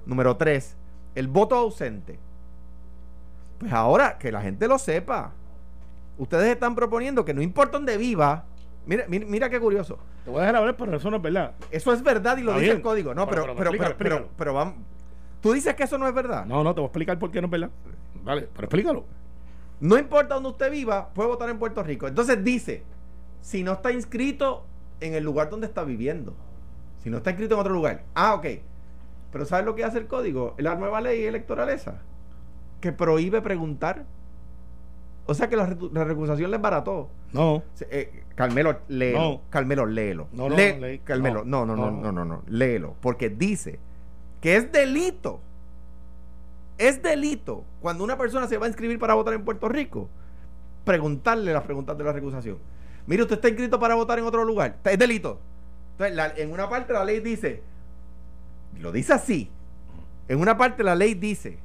Número 0.06 0.36
tres, 0.36 0.76
el 1.14 1.28
voto 1.28 1.54
ausente. 1.54 2.18
Pues 3.58 3.72
ahora 3.72 4.18
que 4.18 4.32
la 4.32 4.42
gente 4.42 4.68
lo 4.68 4.78
sepa. 4.78 5.32
Ustedes 6.18 6.52
están 6.52 6.74
proponiendo 6.74 7.24
que 7.24 7.34
no 7.34 7.42
importa 7.42 7.78
dónde 7.78 7.96
viva. 7.96 8.44
Mira, 8.86 9.04
mira, 9.08 9.26
mira 9.26 9.50
qué 9.50 9.58
curioso. 9.58 9.98
Te 10.24 10.30
voy 10.30 10.38
a 10.38 10.42
dejar 10.42 10.56
hablar, 10.56 10.76
pero 10.76 10.96
eso 10.96 11.10
no 11.10 11.16
es 11.16 11.22
verdad. 11.22 11.52
Eso 11.70 11.92
es 11.92 12.02
verdad 12.02 12.36
y 12.36 12.42
lo 12.42 12.58
dice 12.58 12.72
el 12.72 12.82
código. 12.82 13.14
No, 13.14 13.26
pero, 13.26 13.54
pero, 13.56 13.70
pero, 13.72 13.96
pero, 13.96 14.28
pero, 14.36 14.54
vamos. 14.54 14.74
¿Tú 15.40 15.52
dices 15.52 15.74
que 15.74 15.84
eso 15.84 15.98
no 15.98 16.06
es 16.06 16.14
verdad? 16.14 16.46
No, 16.46 16.62
no, 16.62 16.74
te 16.74 16.80
voy 16.80 16.86
a 16.86 16.88
explicar 16.88 17.18
por 17.18 17.30
qué 17.30 17.40
no 17.40 17.46
es 17.46 17.50
verdad. 17.50 17.70
Vale, 18.22 18.48
pero 18.52 18.66
explícalo. 18.66 19.04
No 19.80 19.98
importa 19.98 20.34
dónde 20.34 20.50
usted 20.50 20.70
viva, 20.70 21.08
puede 21.10 21.28
votar 21.28 21.48
en 21.50 21.58
Puerto 21.58 21.82
Rico. 21.82 22.06
Entonces 22.06 22.42
dice, 22.42 22.82
si 23.44 23.62
no 23.62 23.72
está 23.72 23.92
inscrito 23.92 24.64
en 25.00 25.12
el 25.12 25.22
lugar 25.22 25.50
donde 25.50 25.66
está 25.66 25.84
viviendo. 25.84 26.32
Si 27.02 27.10
no 27.10 27.18
está 27.18 27.30
inscrito 27.30 27.54
en 27.54 27.60
otro 27.60 27.74
lugar. 27.74 28.02
Ah, 28.14 28.32
ok. 28.34 28.46
Pero 29.30 29.44
¿sabes 29.44 29.66
lo 29.66 29.74
que 29.74 29.84
hace 29.84 29.98
el 29.98 30.06
código? 30.06 30.54
La 30.56 30.76
nueva 30.76 31.02
ley 31.02 31.24
electoral 31.24 31.68
esa. 31.68 32.00
Que 32.80 32.90
prohíbe 32.90 33.42
preguntar. 33.42 34.06
O 35.26 35.34
sea 35.34 35.50
que 35.50 35.56
la, 35.56 35.76
la 35.92 36.04
recusación 36.04 36.50
les 36.50 36.60
barató. 36.60 37.10
No. 37.34 37.62
Eh, 37.90 38.22
Carmelo, 38.34 38.78
léelo. 38.88 39.18
No. 39.18 39.40
Carmelo, 39.50 39.84
léelo. 39.84 40.26
No, 40.32 40.48
no, 40.48 40.56
Carmelo, 41.04 41.44
no 41.44 41.66
no, 41.66 41.76
no, 41.76 41.90
no, 41.90 42.12
no, 42.12 42.24
no. 42.24 42.42
Léelo. 42.46 42.94
Porque 43.02 43.28
dice 43.28 43.78
que 44.40 44.56
es 44.56 44.72
delito. 44.72 45.40
Es 46.78 47.02
delito 47.02 47.62
cuando 47.82 48.04
una 48.04 48.16
persona 48.16 48.48
se 48.48 48.56
va 48.56 48.64
a 48.64 48.68
inscribir 48.68 48.98
para 48.98 49.12
votar 49.12 49.34
en 49.34 49.44
Puerto 49.44 49.68
Rico. 49.68 50.08
Preguntarle 50.86 51.52
las 51.52 51.64
preguntas 51.64 51.98
de 51.98 52.04
la 52.04 52.12
recusación. 52.12 52.56
Mire, 53.06 53.22
usted 53.22 53.36
está 53.36 53.48
inscrito 53.48 53.78
para 53.78 53.94
votar 53.94 54.18
en 54.18 54.24
otro 54.24 54.44
lugar. 54.44 54.76
Es 54.84 54.98
delito. 54.98 55.38
Entonces, 55.98 56.38
en 56.38 56.52
una 56.52 56.68
parte 56.68 56.92
la 56.92 57.04
ley 57.04 57.20
dice, 57.20 57.62
lo 58.80 58.92
dice 58.92 59.12
así. 59.12 59.50
En 60.26 60.40
una 60.40 60.56
parte 60.56 60.82
la 60.82 60.94
ley 60.94 61.14
dice, 61.14 61.58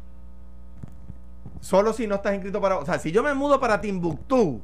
solo 1.62 1.94
si 1.94 2.08
no 2.08 2.16
estás 2.16 2.34
inscrito 2.34 2.60
para... 2.60 2.78
O 2.78 2.86
sea, 2.86 3.00
si 3.00 3.12
yo 3.12 3.24
me 3.24 3.34
mudo 3.34 3.60
para 3.60 3.80
Timbuktu 3.80 4.62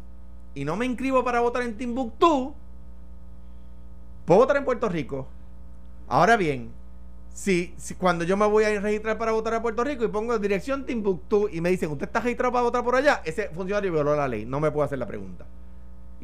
y 0.53 0.65
no 0.65 0.75
me 0.75 0.85
inscribo 0.85 1.23
para 1.23 1.39
votar 1.39 1.63
en 1.63 1.77
Timbuktu, 1.77 2.53
puedo 4.25 4.39
votar 4.41 4.57
en 4.57 4.65
Puerto 4.65 4.89
Rico. 4.89 5.27
Ahora 6.07 6.35
bien, 6.35 6.71
si, 7.33 7.73
si 7.77 7.95
cuando 7.95 8.25
yo 8.25 8.38
me 8.38 8.45
voy 8.45 8.65
a 8.65 8.79
registrar 8.81 9.17
para 9.17 9.31
votar 9.31 9.53
a 9.53 9.61
Puerto 9.61 9.83
Rico 9.83 10.03
y 10.03 10.09
pongo 10.09 10.38
dirección 10.38 10.85
Timbuktu 10.85 11.49
y 11.51 11.61
me 11.61 11.69
dicen, 11.69 11.89
usted 11.89 12.05
está 12.07 12.19
registrado 12.19 12.51
para 12.51 12.63
votar 12.63 12.83
por 12.83 12.95
allá, 12.95 13.21
ese 13.25 13.49
funcionario 13.49 13.91
violó 13.91 14.15
la 14.15 14.27
ley, 14.27 14.45
no 14.45 14.59
me 14.59 14.71
puede 14.71 14.85
hacer 14.85 14.99
la 14.99 15.07
pregunta. 15.07 15.45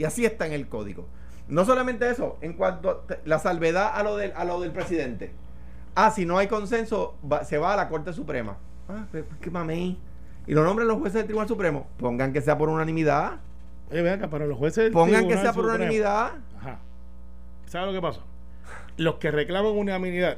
Y 0.01 0.03
así 0.03 0.25
está 0.25 0.47
en 0.47 0.53
el 0.53 0.67
código. 0.67 1.05
No 1.47 1.63
solamente 1.63 2.09
eso, 2.09 2.39
en 2.41 2.53
cuanto 2.53 2.89
a 2.89 3.17
la 3.23 3.37
salvedad 3.37 3.91
a 3.93 4.01
lo 4.01 4.17
del, 4.17 4.33
a 4.35 4.45
lo 4.45 4.59
del 4.59 4.71
presidente. 4.71 5.31
Ah, 5.93 6.09
si 6.09 6.25
no 6.25 6.39
hay 6.39 6.47
consenso, 6.47 7.13
se 7.43 7.59
va 7.59 7.73
a 7.73 7.75
la 7.75 7.87
Corte 7.87 8.11
Suprema. 8.11 8.57
Ah, 8.89 9.05
pues, 9.11 9.25
qué 9.39 9.51
mamey. 9.51 9.99
Y 10.47 10.53
lo 10.55 10.63
nombran 10.63 10.87
los 10.87 10.97
jueces 10.97 11.13
del 11.13 11.25
Tribunal 11.25 11.47
Supremo. 11.47 11.85
Pongan 11.99 12.33
que 12.33 12.41
sea 12.41 12.57
por 12.57 12.67
unanimidad. 12.69 13.33
Oye, 13.91 14.17
que 14.17 14.27
para 14.27 14.47
los 14.47 14.57
jueces 14.57 14.85
del 14.85 14.91
Pongan 14.91 15.09
Tribunal 15.27 15.35
que 15.37 15.41
sea 15.43 15.53
por 15.53 15.65
Supremo, 15.65 15.75
unanimidad. 15.83 16.31
Ajá. 16.59 16.79
¿Sabes 17.67 17.87
lo 17.89 17.93
que 17.93 18.01
pasa? 18.01 18.21
Los 18.97 19.15
que 19.17 19.29
reclaman 19.29 19.71
unanimidad. 19.73 20.37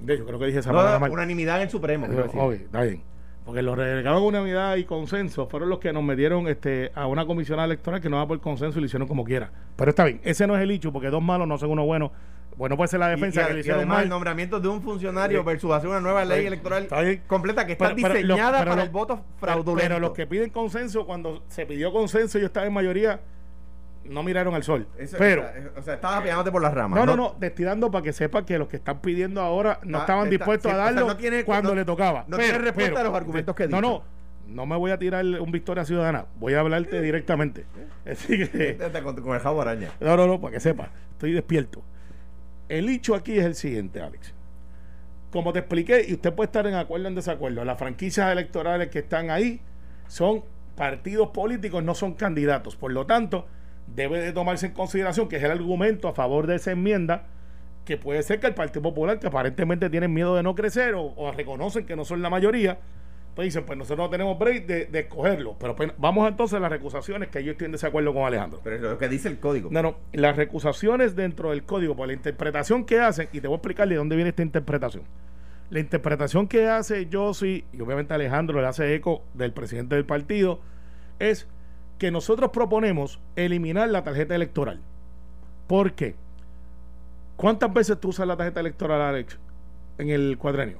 De 0.00 0.14
hecho, 0.14 0.24
creo 0.24 0.38
que 0.38 0.46
dije 0.46 0.60
esa 0.60 0.72
No, 0.72 0.78
palabra 0.78 0.98
mal. 0.98 1.10
unanimidad 1.10 1.56
en 1.56 1.62
el 1.64 1.68
Supremo. 1.70 2.08
decir. 2.08 2.40
Ok, 2.40 2.52
está 2.54 2.80
bien. 2.84 3.02
Porque 3.46 3.62
los 3.62 3.78
reclaman 3.78 4.22
unanimidad 4.22 4.74
y 4.76 4.84
consenso 4.84 5.46
fueron 5.46 5.68
los 5.68 5.78
que 5.78 5.92
nos 5.92 6.02
metieron 6.02 6.48
este, 6.48 6.90
a 6.96 7.06
una 7.06 7.24
comisión 7.26 7.60
electoral 7.60 8.00
que 8.00 8.08
no 8.10 8.16
va 8.16 8.26
por 8.26 8.40
consenso 8.40 8.78
y 8.78 8.82
lo 8.82 8.86
hicieron 8.86 9.06
como 9.06 9.24
quiera. 9.24 9.50
Pero 9.76 9.90
está 9.90 10.04
bien, 10.04 10.20
ese 10.24 10.46
no 10.48 10.56
es 10.56 10.62
el 10.62 10.70
hecho, 10.72 10.92
porque 10.92 11.08
dos 11.10 11.22
malos 11.22 11.46
no 11.46 11.56
son 11.56 11.70
uno 11.70 11.84
bueno. 11.86 12.10
Bueno, 12.56 12.76
puede 12.76 12.88
ser 12.88 13.00
la 13.00 13.08
Y- 13.08 13.16
defensa 13.16 13.42
y, 13.42 13.46
que 13.46 13.52
le 13.52 13.58
y 13.58 13.60
hicieron 13.60 13.80
además 13.82 14.02
el 14.02 14.08
nombramiento 14.08 14.58
de 14.58 14.66
un 14.68 14.82
funcionario 14.82 15.40
Sí. 15.40 15.46
versus 15.46 15.70
hacer 15.72 15.88
una 15.90 16.00
nueva 16.00 16.24
ley 16.24 16.44
electoral 16.46 16.88
completa 17.28 17.66
que 17.66 17.72
está 17.72 17.94
Pero- 17.94 17.96
pero 18.02 18.14
los- 18.14 18.22
diseñada 18.36 18.58
pero 18.60 18.70
para 18.72 18.82
el 18.82 18.88
voto 18.90 19.24
fraudulento. 19.38 19.88
pero 19.88 20.00
los 20.00 20.10
que 20.12 20.26
piden 20.26 20.50
consenso, 20.50 21.06
cuando 21.06 21.42
se 21.48 21.66
pidió 21.66 21.92
consenso 21.92 22.38
y 22.38 22.40
yo 22.40 22.46
estaba 22.48 22.66
en 22.66 22.72
mayoría, 22.72 23.20
no 24.10 24.22
miraron 24.22 24.54
al 24.54 24.62
sol. 24.62 24.86
Eso- 24.98 25.16
pero, 25.18 25.42
o 25.42 25.44
sea, 25.44 25.70
o 25.78 25.82
sea, 25.82 25.94
estabas 25.94 26.22
pegándote 26.22 26.50
por 26.52 26.62
las 26.62 26.72
ramas. 26.74 26.98
no, 26.98 27.06
no, 27.06 27.16
no, 27.16 27.36
destilando 27.38 27.90
para 27.90 28.02
que 28.02 28.12
sepa 28.12 28.44
que 28.44 28.58
los 28.58 28.68
que 28.68 28.76
están 28.76 29.00
pidiendo 29.00 29.40
ahora 29.40 29.80
no 29.84 29.98
Ah, 29.98 30.00
estaban 30.02 30.24
está- 30.24 30.30
dispuestos 30.30 30.70
sí, 30.70 30.76
a 30.76 30.80
o 30.80 30.82
sea, 30.84 30.92
darlo 30.92 31.06
no 31.08 31.16
tiene- 31.16 31.44
cuando 31.44 31.70
no- 31.70 31.74
le 31.76 31.84
tocaba. 31.84 32.24
no 32.28 32.36
tiene 32.38 32.58
respuesta 32.58 33.00
a 33.00 33.04
los 33.04 33.14
argumentos 33.14 33.54
que 33.54 33.64
he 33.64 33.68
No, 33.68 33.80
no, 33.80 34.02
no 34.46 34.66
me 34.66 34.76
voy 34.76 34.90
a 34.92 34.98
tirar 34.98 35.24
un 35.24 35.50
Victoria 35.50 35.84
Ciudadana. 35.84 36.26
Voy 36.38 36.54
a 36.54 36.60
hablarte 36.60 37.00
directamente. 37.00 37.64
Así 38.10 38.38
que, 38.48 38.78
con, 39.02 39.16
con 39.16 39.34
el 39.34 39.40
jabo 39.40 39.60
araña. 39.62 39.90
no, 40.00 40.16
no, 40.16 40.26
no, 40.26 40.40
para 40.40 40.52
que 40.54 40.60
sepa, 40.60 40.90
estoy 41.12 41.32
despierto. 41.32 41.82
El 42.68 42.88
hecho 42.88 43.14
aquí 43.14 43.38
es 43.38 43.44
el 43.44 43.54
siguiente, 43.54 44.00
Alex. 44.00 44.32
Como 45.30 45.52
te 45.52 45.58
expliqué, 45.58 46.04
y 46.08 46.14
usted 46.14 46.32
puede 46.32 46.46
estar 46.46 46.66
en 46.66 46.74
acuerdo 46.74 47.06
o 47.06 47.08
en 47.08 47.14
desacuerdo, 47.14 47.64
las 47.64 47.78
franquicias 47.78 48.30
electorales 48.32 48.88
que 48.88 49.00
están 49.00 49.30
ahí 49.30 49.60
son 50.06 50.42
partidos 50.76 51.28
políticos, 51.28 51.82
no 51.82 51.94
son 51.94 52.14
candidatos. 52.14 52.76
Por 52.76 52.92
lo 52.92 53.06
tanto, 53.06 53.46
debe 53.86 54.20
de 54.20 54.32
tomarse 54.32 54.66
en 54.66 54.72
consideración 54.72 55.28
que 55.28 55.36
es 55.36 55.42
el 55.42 55.50
argumento 55.50 56.08
a 56.08 56.12
favor 56.12 56.46
de 56.46 56.56
esa 56.56 56.72
enmienda, 56.72 57.26
que 57.84 57.96
puede 57.96 58.22
ser 58.22 58.40
que 58.40 58.48
el 58.48 58.54
Partido 58.54 58.82
Popular, 58.82 59.18
que 59.18 59.28
aparentemente 59.28 59.88
tienen 59.90 60.12
miedo 60.12 60.34
de 60.34 60.42
no 60.42 60.54
crecer 60.54 60.94
o, 60.94 61.14
o 61.16 61.32
reconocen 61.32 61.86
que 61.86 61.94
no 61.94 62.04
son 62.04 62.20
la 62.20 62.30
mayoría, 62.30 62.78
pues 63.36 63.46
dicen, 63.46 63.64
pues 63.66 63.78
nosotros 63.78 64.06
no 64.06 64.10
tenemos 64.10 64.38
break 64.38 64.66
de, 64.66 64.86
de 64.86 65.00
escogerlo. 65.00 65.56
Pero 65.60 65.76
pues, 65.76 65.92
vamos 65.98 66.26
entonces 66.26 66.56
a 66.56 66.60
las 66.60 66.72
recusaciones, 66.72 67.28
que 67.28 67.44
yo 67.44 67.52
estoy 67.52 67.66
en 67.66 67.72
desacuerdo 67.72 68.14
con 68.14 68.24
Alejandro. 68.24 68.60
Pero 68.64 68.76
es 68.76 68.82
lo 68.82 68.96
que 68.96 69.10
dice 69.10 69.28
el 69.28 69.38
código. 69.38 69.68
No, 69.70 69.82
no, 69.82 69.96
las 70.14 70.36
recusaciones 70.36 71.14
dentro 71.14 71.50
del 71.50 71.62
código, 71.62 71.94
por 71.94 72.06
la 72.06 72.14
interpretación 72.14 72.86
que 72.86 72.98
hacen, 72.98 73.28
y 73.32 73.42
te 73.42 73.46
voy 73.46 73.56
a 73.56 73.58
explicar 73.58 73.88
de 73.88 73.96
dónde 73.96 74.16
viene 74.16 74.30
esta 74.30 74.42
interpretación. 74.42 75.04
La 75.68 75.80
interpretación 75.80 76.48
que 76.48 76.66
hace 76.66 77.08
Josie, 77.12 77.64
y 77.74 77.80
obviamente 77.82 78.14
Alejandro 78.14 78.58
le 78.62 78.68
hace 78.68 78.94
eco 78.94 79.22
del 79.34 79.52
presidente 79.52 79.96
del 79.96 80.06
partido, 80.06 80.60
es 81.18 81.46
que 81.98 82.10
nosotros 82.10 82.50
proponemos 82.50 83.20
eliminar 83.36 83.88
la 83.88 84.04
tarjeta 84.04 84.34
electoral. 84.34 84.80
¿Por 85.66 85.92
qué? 85.92 86.14
¿Cuántas 87.36 87.72
veces 87.72 87.98
tú 88.00 88.08
usas 88.08 88.26
la 88.26 88.36
tarjeta 88.36 88.60
electoral, 88.60 89.00
Alex, 89.00 89.38
en 89.98 90.10
el 90.10 90.38
cuadrenio? 90.38 90.78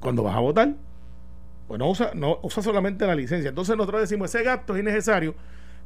Cuando 0.00 0.22
vas 0.22 0.36
a 0.36 0.40
votar, 0.40 0.74
pues 1.68 1.78
no 1.78 1.88
usa, 1.90 2.12
no 2.14 2.38
usa 2.42 2.62
solamente 2.62 3.06
la 3.06 3.14
licencia. 3.14 3.50
Entonces 3.50 3.76
nosotros 3.76 4.00
decimos, 4.00 4.34
ese 4.34 4.44
gasto 4.44 4.74
es 4.74 4.80
innecesario 4.80 5.34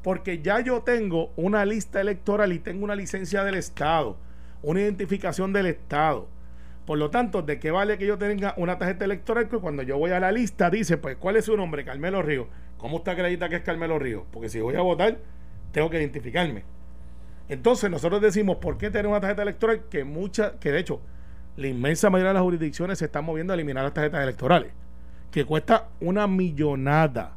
porque 0.02 0.42
ya 0.42 0.60
yo 0.60 0.82
tengo 0.82 1.32
una 1.34 1.64
lista 1.64 2.00
electoral 2.00 2.52
y 2.52 2.58
tengo 2.58 2.84
una 2.84 2.94
licencia 2.94 3.42
del 3.42 3.54
Estado, 3.54 4.18
una 4.62 4.80
identificación 4.80 5.52
del 5.52 5.66
Estado. 5.66 6.28
Por 6.86 6.98
lo 6.98 7.10
tanto, 7.10 7.40
¿de 7.40 7.58
qué 7.58 7.70
vale 7.70 7.96
que 7.96 8.06
yo 8.06 8.18
tenga 8.18 8.52
una 8.58 8.78
tarjeta 8.78 9.06
electoral 9.06 9.48
que 9.48 9.56
cuando 9.56 9.82
yo 9.82 9.96
voy 9.96 10.10
a 10.10 10.20
la 10.20 10.30
lista 10.30 10.68
dice, 10.68 10.98
pues, 10.98 11.16
¿cuál 11.16 11.36
es 11.36 11.46
su 11.46 11.56
nombre? 11.56 11.84
Carmelo 11.86 12.20
Río. 12.20 12.48
¿Cómo 12.84 12.98
usted 12.98 13.12
acredita 13.12 13.48
que 13.48 13.56
es 13.56 13.62
Carmelo 13.62 13.98
Río? 13.98 14.26
Porque 14.30 14.50
si 14.50 14.60
voy 14.60 14.74
a 14.74 14.82
votar, 14.82 15.16
tengo 15.72 15.88
que 15.88 15.96
identificarme. 15.96 16.64
Entonces, 17.48 17.90
nosotros 17.90 18.20
decimos, 18.20 18.58
¿por 18.58 18.76
qué 18.76 18.90
tener 18.90 19.06
una 19.06 19.22
tarjeta 19.22 19.40
electoral 19.40 19.84
que 19.88 20.04
mucha, 20.04 20.58
que 20.60 20.70
de 20.70 20.80
hecho, 20.80 21.00
la 21.56 21.68
inmensa 21.68 22.10
mayoría 22.10 22.28
de 22.28 22.34
las 22.34 22.42
jurisdicciones 22.42 22.98
se 22.98 23.06
están 23.06 23.24
moviendo 23.24 23.54
a 23.54 23.56
eliminar 23.56 23.84
las 23.84 23.94
tarjetas 23.94 24.22
electorales, 24.22 24.70
que 25.30 25.46
cuesta 25.46 25.88
una 25.98 26.26
millonada 26.26 27.32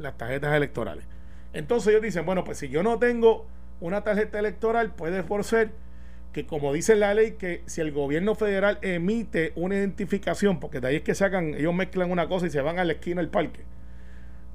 las 0.00 0.18
tarjetas 0.18 0.52
electorales. 0.56 1.04
Entonces 1.52 1.90
ellos 1.90 2.02
dicen, 2.02 2.26
bueno, 2.26 2.42
pues 2.42 2.58
si 2.58 2.68
yo 2.68 2.82
no 2.82 2.98
tengo 2.98 3.46
una 3.78 4.02
tarjeta 4.02 4.40
electoral, 4.40 4.96
puede 4.96 5.22
por 5.22 5.42
que 6.32 6.44
como 6.44 6.72
dice 6.72 6.96
la 6.96 7.14
ley, 7.14 7.36
que 7.38 7.62
si 7.66 7.80
el 7.80 7.92
gobierno 7.92 8.34
federal 8.34 8.80
emite 8.82 9.52
una 9.54 9.76
identificación, 9.76 10.58
porque 10.58 10.80
de 10.80 10.88
ahí 10.88 10.96
es 10.96 11.02
que 11.02 11.14
sacan, 11.14 11.54
ellos 11.54 11.72
mezclan 11.72 12.10
una 12.10 12.28
cosa 12.28 12.48
y 12.48 12.50
se 12.50 12.60
van 12.60 12.80
a 12.80 12.84
la 12.84 12.94
esquina 12.94 13.20
del 13.20 13.30
parque, 13.30 13.60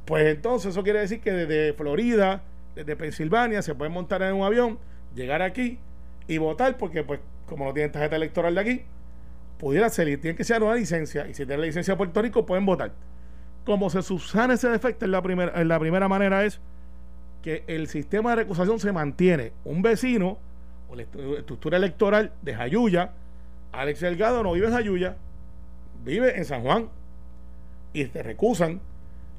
pues 0.05 0.25
entonces 0.27 0.71
eso 0.71 0.83
quiere 0.83 0.99
decir 0.99 1.21
que 1.21 1.31
desde 1.31 1.73
Florida, 1.73 2.43
desde 2.75 2.95
Pensilvania, 2.95 3.61
se 3.61 3.75
pueden 3.75 3.93
montar 3.93 4.21
en 4.23 4.33
un 4.33 4.43
avión, 4.43 4.79
llegar 5.15 5.41
aquí 5.41 5.79
y 6.27 6.37
votar, 6.37 6.77
porque 6.77 7.03
pues 7.03 7.19
como 7.45 7.65
no 7.65 7.73
tienen 7.73 7.91
tarjeta 7.91 8.15
electoral 8.15 8.55
de 8.55 8.61
aquí, 8.61 8.81
pudiera 9.59 9.89
ser, 9.89 10.07
y 10.09 10.17
tienen 10.17 10.35
que 10.35 10.43
ser 10.43 10.63
una 10.63 10.75
licencia, 10.75 11.27
y 11.27 11.33
si 11.33 11.45
tienen 11.45 11.61
la 11.61 11.67
licencia 11.67 11.93
de 11.93 11.97
Puerto 11.97 12.21
Rico, 12.21 12.45
pueden 12.45 12.65
votar. 12.65 12.91
Como 13.65 13.89
se 13.89 14.01
subsana 14.01 14.55
ese 14.55 14.67
defecto 14.69 15.05
en 15.05 15.11
la 15.11 15.21
primera, 15.21 15.63
la 15.63 15.79
primera 15.79 16.07
manera 16.09 16.43
es 16.43 16.59
que 17.41 17.63
el 17.67 17.87
sistema 17.87 18.31
de 18.31 18.37
recusación 18.37 18.79
se 18.79 18.91
mantiene. 18.91 19.51
Un 19.63 19.81
vecino 19.81 20.37
o 20.89 20.95
la 20.95 21.03
estru- 21.03 21.37
estructura 21.37 21.77
electoral 21.77 22.31
de 22.41 22.55
Jayuya, 22.55 23.11
Alex 23.71 24.01
Delgado 24.01 24.43
no 24.43 24.53
vive 24.53 24.67
en 24.67 24.73
Jayuya, 24.73 25.15
vive 26.03 26.37
en 26.37 26.45
San 26.45 26.61
Juan, 26.63 26.89
y 27.93 28.05
te 28.05 28.23
recusan, 28.23 28.81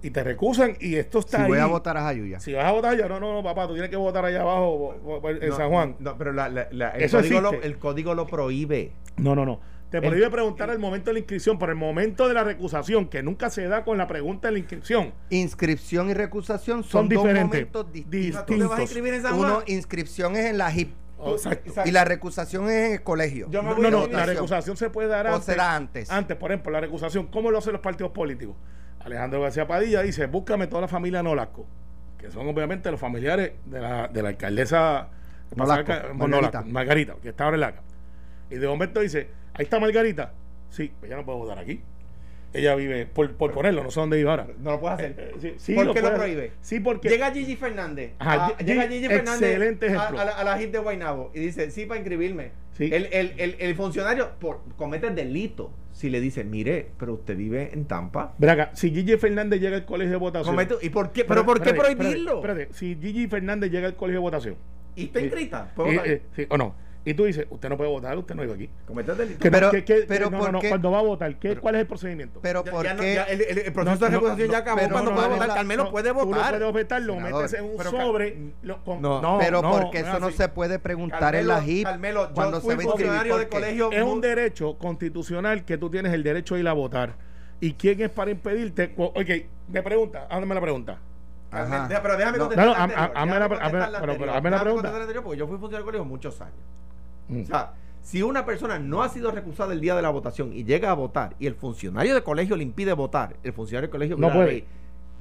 y 0.04 0.10
te 0.10 0.22
recusan, 0.22 0.76
y 0.80 0.96
esto 0.96 1.20
Si 1.22 1.26
está 1.28 1.46
voy 1.46 1.56
ahí. 1.58 1.62
a 1.64 1.66
votar 1.66 1.96
a 1.96 2.02
Jayuya. 2.02 2.38
Si 2.40 2.52
vas 2.52 2.64
a 2.66 2.72
votar 2.72 2.96
ya, 2.96 3.08
no, 3.08 3.18
no, 3.18 3.32
no, 3.32 3.42
papá, 3.42 3.66
tú 3.66 3.72
tienes 3.72 3.90
que 3.90 3.96
votar 3.96 4.24
allá 4.24 4.42
abajo 4.42 4.98
bo- 5.02 5.20
bo- 5.20 5.30
en 5.30 5.48
No, 5.48 5.56
San 5.56 5.68
Juan. 5.70 5.96
No, 5.98 6.16
pero 6.18 6.32
la- 6.32 6.48
la- 6.48 6.68
la- 6.70 6.90
el, 6.90 7.02
Eso 7.02 7.18
código 7.18 7.40
lo, 7.40 7.52
el 7.62 7.78
código 7.78 8.14
lo 8.14 8.26
prohíbe. 8.26 8.92
No, 9.16 9.34
no, 9.34 9.44
no. 9.46 9.60
Te 9.90 9.98
El- 9.98 10.04
prohíbe 10.08 10.28
preguntar 10.30 10.70
al 10.70 10.78
momento 10.78 11.10
de 11.10 11.12
la 11.14 11.18
inscripción, 11.20 11.58
por 11.58 11.70
el 11.70 11.76
momento 11.76 12.26
de 12.28 12.34
la 12.34 12.42
recusación, 12.44 13.06
que 13.08 13.22
nunca 13.22 13.48
se 13.48 13.66
da 13.68 13.84
con 13.84 13.96
la 13.96 14.06
pregunta 14.08 14.48
de 14.48 14.52
la 14.52 14.58
inscripción. 14.58 15.12
Inscripción 15.30 16.10
y 16.10 16.14
recusación 16.14 16.82
son, 16.82 16.90
Son 16.90 17.08
dos 17.08 17.22
diferentes. 17.22 17.46
momentos 17.60 17.92
distintos. 17.92 18.46
¿Tú 18.46 18.54
te 18.54 18.58
vas 18.64 18.72
a 18.72 18.76
Distintos. 18.76 18.80
inscribir 18.80 19.14
en 19.14 19.22
San 19.22 19.34
Uno, 19.34 19.54
Juan? 19.54 19.64
inscripción 19.68 20.36
es 20.36 20.46
en 20.46 20.58
la 20.58 20.70
HIP 20.72 20.94
Oh, 21.16 21.32
exacto. 21.34 21.68
Exacto. 21.68 21.88
y 21.88 21.92
la 21.92 22.04
recusación 22.04 22.64
es 22.68 22.86
en 22.88 22.92
el 22.94 23.02
colegio. 23.02 23.46
Yo 23.50 23.62
me 23.62 23.70
No, 23.70 23.76
voy 23.76 23.90
no, 23.90 24.06
la 24.08 24.26
recusación 24.26 24.76
se 24.76 24.90
puede 24.90 25.08
dar 25.08 25.26
O 25.28 25.34
antes. 25.34 25.44
se 25.46 25.54
da 25.54 25.74
antes. 25.76 26.10
Antes, 26.10 26.36
por 26.36 26.50
ejemplo, 26.50 26.72
la 26.72 26.80
recusación, 26.80 27.28
¿cómo 27.28 27.50
lo 27.50 27.58
hacen 27.58 27.72
los 27.72 27.80
partidos 27.80 28.12
políticos? 28.12 28.56
Alejandro 29.04 29.40
García 29.42 29.66
Padilla 29.66 30.02
dice, 30.02 30.26
búscame 30.26 30.66
toda 30.66 30.82
la 30.82 30.88
familia 30.88 31.22
Nolasco, 31.22 31.66
que 32.18 32.30
son 32.30 32.48
obviamente 32.48 32.90
los 32.90 32.98
familiares 33.00 33.52
de 33.66 33.80
la, 33.80 34.08
de 34.08 34.22
la 34.22 34.30
alcaldesa 34.30 35.08
Nolasco, 35.54 35.92
Margarita. 36.14 36.62
Margarita, 36.62 37.14
que 37.22 37.28
está 37.28 37.44
ahora 37.44 37.56
en 37.56 37.60
la. 37.60 37.74
Y 38.50 38.56
de 38.56 38.66
momento 38.66 39.00
dice, 39.00 39.28
ahí 39.54 39.64
está 39.64 39.78
Margarita. 39.78 40.32
Sí, 40.70 40.92
pues 40.98 41.10
ya 41.10 41.16
no 41.16 41.24
puedo 41.24 41.38
votar 41.38 41.58
aquí. 41.58 41.80
Ella 42.52 42.74
vive, 42.76 43.06
por, 43.06 43.32
por 43.34 43.50
ponerlo, 43.52 43.82
no 43.82 43.90
sé 43.90 43.98
dónde 44.00 44.16
vive 44.16 44.30
ahora. 44.30 44.46
No 44.60 44.72
lo 44.72 44.80
puedes 44.80 44.94
hacer. 44.98 45.14
Eh, 45.18 45.32
sí, 45.40 45.54
sí, 45.58 45.74
¿Por 45.74 45.92
qué 45.92 46.00
lo 46.00 46.14
prohíbe? 46.14 46.52
Sí, 46.60 46.78
porque... 46.80 47.08
Llega 47.08 47.32
Gigi 47.32 47.56
Fernández. 47.56 48.12
Ajá, 48.20 48.46
a- 48.46 48.48
Gigi- 48.58 48.64
llega 48.64 48.82
Gigi 48.88 49.08
Fernández 49.08 49.42
excelente 49.42 49.86
a, 49.86 49.88
ejemplo. 49.88 50.20
a 50.20 50.24
la, 50.24 50.32
a 50.32 50.44
la 50.44 50.58
hit 50.58 50.70
de 50.70 50.78
Guaynabo 50.78 51.30
y 51.34 51.40
dice, 51.40 51.70
sí, 51.72 51.84
para 51.86 51.98
inscribirme. 51.98 52.52
Sí. 52.74 52.90
El, 52.92 53.06
el, 53.12 53.32
el, 53.38 53.56
el 53.58 53.74
funcionario 53.74 54.32
por, 54.38 54.60
comete 54.76 55.08
delito 55.10 55.72
si 55.92 56.10
le 56.10 56.20
dice, 56.20 56.42
mire, 56.42 56.90
pero 56.98 57.14
usted 57.14 57.36
vive 57.36 57.70
en 57.72 57.84
Tampa. 57.84 58.34
Acá, 58.42 58.70
si 58.74 58.90
Gigi 58.90 59.16
Fernández 59.16 59.60
llega 59.60 59.76
al 59.76 59.84
colegio 59.84 60.10
de 60.12 60.16
votación... 60.18 60.56
Comete- 60.56 60.78
¿Y 60.82 60.88
por 60.90 61.12
qué? 61.12 61.24
¿Pero 61.24 61.44
por 61.46 61.62
qué 61.62 61.70
espérate, 61.70 61.94
prohibirlo? 61.96 62.34
Espérate, 62.36 62.62
espérate. 62.62 62.78
si 62.78 62.96
Gigi 63.00 63.28
Fernández 63.28 63.70
llega 63.70 63.86
al 63.86 63.94
colegio 63.94 64.18
de 64.18 64.22
votación... 64.22 64.56
¿Y 64.96 65.04
está 65.04 65.20
inscrita? 65.20 65.72
¿Puedo 65.74 65.90
Eh, 65.90 66.00
eh, 66.04 66.22
sí, 66.34 66.46
o 66.48 66.58
no. 66.58 66.74
Y 67.06 67.12
tú 67.12 67.24
dices, 67.24 67.46
usted 67.50 67.68
no 67.68 67.76
puede 67.76 67.90
votar, 67.90 68.16
usted 68.16 68.34
no 68.34 68.40
vive 68.42 68.54
aquí. 68.54 68.70
Que 68.86 69.50
no, 69.50 69.50
Pero- 69.50 69.70
que- 69.70 69.84
que- 69.84 70.04
pero 70.08 70.30
no, 70.30 70.38
¿por 70.38 70.52
no, 70.52 70.60
no, 70.62 70.68
cuando 70.68 70.90
va 70.90 71.00
a 71.00 71.02
votar, 71.02 71.38
¿qué, 71.38 71.54
¿cuál 71.56 71.74
es 71.74 71.82
el 71.82 71.86
procedimiento? 71.86 72.40
Pero 72.42 72.64
Ya- 72.64 72.70
¿por 72.72 72.84
ya 72.86 72.94
no- 72.94 73.00
qué? 73.02 73.14
ya 73.14 73.24
el, 73.24 73.40
el- 73.42 73.58
el 73.58 73.72
proceso 73.74 73.96
No, 74.00 74.06
de 74.06 74.10
no, 74.12 74.16
recusación 74.18 74.46
no, 74.48 74.52
ya 74.52 74.58
acabó 74.60 74.76
pero 74.78 74.90
cuando 74.90 75.10
no, 75.10 75.16
puede 75.16 75.28
no, 75.28 75.34
votar. 75.34 75.54
Carmelo 75.54 75.84
No, 75.84 75.90
puede 75.90 76.08
Tú 76.08 76.14
no 76.14 76.24
votar. 76.24 76.50
puedes 76.52 76.68
objetar, 76.70 77.02
lo 77.02 77.14
Senador, 77.14 77.42
metes 77.42 77.58
en 77.58 77.64
un 77.66 77.76
pero 77.76 77.90
sobre. 77.90 78.38
Lo- 78.62 78.84
con- 78.84 79.02
No, 79.02 79.20
no, 79.20 79.38
pero 79.38 79.60
no, 79.60 79.70
porque 79.72 80.00
no 80.00 80.06
eso 80.08 80.16
es 80.16 80.22
no 80.22 80.30
se 80.30 80.48
puede 80.48 80.78
preguntar 80.78 81.20
Carmelo, 81.20 81.40
en 81.42 81.58
la 81.58 81.64
HIP 81.66 81.84
Carmelo, 81.84 82.28
yo 82.28 82.34
cuando 82.34 82.60
fui 82.62 82.70
se 82.70 82.76
va 82.76 82.80
a 82.80 82.84
inscribir. 82.84 83.12
funcionario 83.16 83.48
colegio. 83.50 83.92
Es 83.92 84.02
un 84.02 84.20
derecho 84.22 84.78
constitucional 84.78 85.64
que 85.66 85.76
tú 85.76 85.90
tienes 85.90 86.12
el 86.14 86.22
derecho 86.22 86.54
de 86.54 86.62
ir 86.62 86.68
a 86.68 86.72
votar. 86.72 87.16
¿Y 87.60 87.74
quién 87.74 88.00
es 88.00 88.08
para 88.08 88.30
impedirte? 88.30 88.94
Ok, 88.96 89.28
me 89.68 89.82
pregunta, 89.82 90.26
hágame 90.30 90.54
la 90.54 90.60
pregunta. 90.62 90.98
Pero 91.50 92.16
déjame 92.16 92.38
No, 92.38 92.44
contestar 92.48 92.66
no, 92.66 92.74
anterior, 92.74 93.12
hazme 93.14 93.38
la- 93.38 93.46
hazme- 93.46 93.60
hazme 93.60 94.00
pregunta. 94.00 94.30
contestar 94.64 94.92
la 94.92 95.00
anterior 95.02 95.22
Porque 95.22 95.38
yo 95.38 95.46
fui 95.46 95.58
funcionario 95.58 95.78
de 95.78 95.84
colegio 95.84 96.04
muchos 96.04 96.40
años. 96.40 96.54
Mm. 97.28 97.42
O 97.42 97.46
sea, 97.46 97.72
si 98.02 98.22
una 98.22 98.44
persona 98.44 98.78
no 98.78 99.02
ha 99.02 99.08
sido 99.08 99.30
recusada 99.30 99.72
el 99.72 99.80
día 99.80 99.94
de 99.96 100.02
la 100.02 100.10
votación 100.10 100.52
y 100.52 100.64
llega 100.64 100.90
a 100.90 100.94
votar 100.94 101.34
y 101.38 101.46
el 101.46 101.54
funcionario 101.54 102.14
de 102.14 102.22
colegio 102.22 102.54
le 102.56 102.62
impide 102.62 102.92
votar, 102.92 103.36
el 103.42 103.52
funcionario 103.52 103.88
de 103.88 103.92
colegio 103.92 104.16
No 104.16 104.26
viola 104.28 104.34
la 104.34 104.44
puede. 104.44 104.52
ley. 104.52 104.64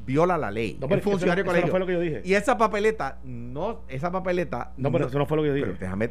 Viola 0.05 0.37
la 0.37 0.51
ley. 0.51 0.73
No, 0.73 0.87
pero 0.87 0.95
el 0.95 1.01
que 1.01 1.01
eso- 1.01 1.11
funcionario 1.11 1.43
de 1.45 1.49
eso 1.49 1.53
no 1.55 1.61
colegio. 1.61 1.71
fue 1.71 1.79
lo 1.79 1.85
que 1.87 1.93
yo 1.93 1.99
dije. 2.01 2.21
Y 2.25 2.33
esa 2.33 2.57
papeleta, 2.57 3.19
no, 3.23 3.79
esa 3.87 4.11
papeleta. 4.11 4.73
No, 4.75 4.91
pero 4.91 5.07
eso 5.07 5.17
no 5.17 5.25
fue 5.25 5.37
lo 5.37 5.43
que 5.43 5.49
yo 5.49 5.53
dije. 5.55 5.67
Pero 5.67 5.79
déjame. 5.79 6.09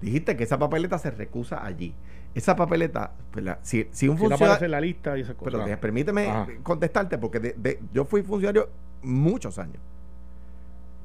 Dijiste 0.00 0.36
que 0.36 0.44
esa 0.44 0.58
papeleta 0.58 0.98
se 0.98 1.10
recusa 1.10 1.64
allí. 1.64 1.94
Esa 2.34 2.56
papeleta, 2.56 3.12
pues 3.32 3.44
la- 3.44 3.58
si, 3.62 3.88
si 3.90 4.08
un 4.08 4.16
Si 4.16 4.22
no 4.22 4.30
funcionario. 4.30 4.64
en 4.64 4.70
la 4.70 4.80
lista 4.80 5.18
y 5.18 5.22
esas 5.22 5.34
cosas. 5.34 5.60
Pero 5.64 5.80
permíteme 5.80 6.28
Ajá. 6.28 6.46
contestarte, 6.62 7.18
porque 7.18 7.40
de- 7.40 7.54
de- 7.58 7.80
yo 7.92 8.04
fui 8.06 8.22
funcionario 8.22 8.70
muchos 9.02 9.58
años. 9.58 9.76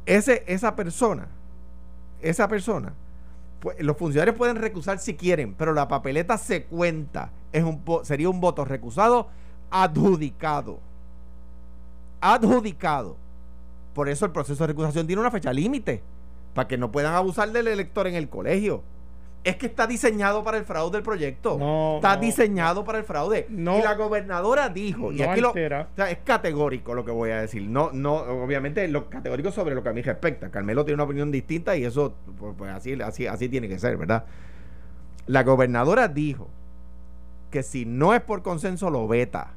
Ese, 0.06 0.44
esa 0.48 0.76
persona, 0.76 1.28
esa 2.22 2.48
persona, 2.48 2.94
los 3.80 3.98
funcionarios 3.98 4.36
pueden 4.36 4.58
recusar 4.58 5.00
si 5.00 5.16
quieren, 5.16 5.54
pero 5.56 5.74
la 5.74 5.88
papeleta 5.88 6.38
se 6.38 6.66
cuenta. 6.66 7.32
Es 7.52 7.64
un, 7.64 7.82
sería 8.04 8.30
un 8.30 8.42
voto 8.42 8.66
recusado 8.66 9.28
adjudicado. 9.70 10.80
Adjudicado. 12.22 13.18
Por 13.94 14.10
eso 14.10 14.26
el 14.26 14.32
proceso 14.32 14.64
de 14.64 14.68
recusación 14.68 15.08
tiene 15.08 15.22
una 15.22 15.32
fecha 15.32 15.54
límite, 15.54 16.02
para 16.54 16.68
que 16.68 16.78
no 16.78 16.92
puedan 16.92 17.14
abusar 17.14 17.52
del 17.52 17.68
elector 17.68 18.08
en 18.08 18.16
el 18.16 18.30
colegio. 18.30 18.84
Es 19.46 19.58
que 19.58 19.68
está 19.68 19.86
diseñado 19.86 20.44
para 20.44 20.58
el 20.58 20.66
fraude 20.66 20.94
del 20.94 21.04
proyecto. 21.04 21.56
No, 21.60 21.98
está 21.98 22.16
no. 22.16 22.22
diseñado 22.22 22.84
para 22.84 22.98
el 22.98 23.04
fraude. 23.04 23.46
No. 23.48 23.78
y 23.78 23.84
la 23.84 23.94
gobernadora 23.94 24.70
dijo, 24.70 25.12
y 25.12 25.22
aquí 25.22 25.40
lo, 25.40 25.50
altera. 25.50 25.90
o 25.94 25.96
sea, 25.96 26.10
es 26.10 26.18
categórico 26.24 26.96
lo 26.96 27.06
que 27.06 27.12
voy 27.12 27.30
a 27.30 27.42
decir. 27.42 27.62
No, 27.62 27.92
no, 27.94 28.16
obviamente 28.16 28.88
lo 28.88 29.08
categórico 29.08 29.52
sobre 29.52 29.76
lo 29.76 29.84
que 29.84 29.90
a 29.90 29.94
mí 29.94 30.02
respecta. 30.02 30.50
Carmelo 30.50 30.84
tiene 30.84 30.96
una 30.96 31.04
opinión 31.04 31.32
distinta 31.32 31.78
y 31.78 31.86
eso, 31.86 32.16
pues, 32.40 32.56
pues, 32.58 32.72
así, 32.72 33.00
así, 33.00 33.28
así 33.28 33.48
tiene 33.48 33.70
que 33.70 33.78
ser, 33.78 33.98
¿verdad? 33.98 34.26
La 35.28 35.44
gobernadora 35.44 36.08
dijo 36.08 36.50
que 37.52 37.62
si 37.62 37.86
no 37.86 38.16
es 38.16 38.22
por 38.22 38.42
consenso 38.42 38.90
lo 38.90 39.08
veta. 39.08 39.52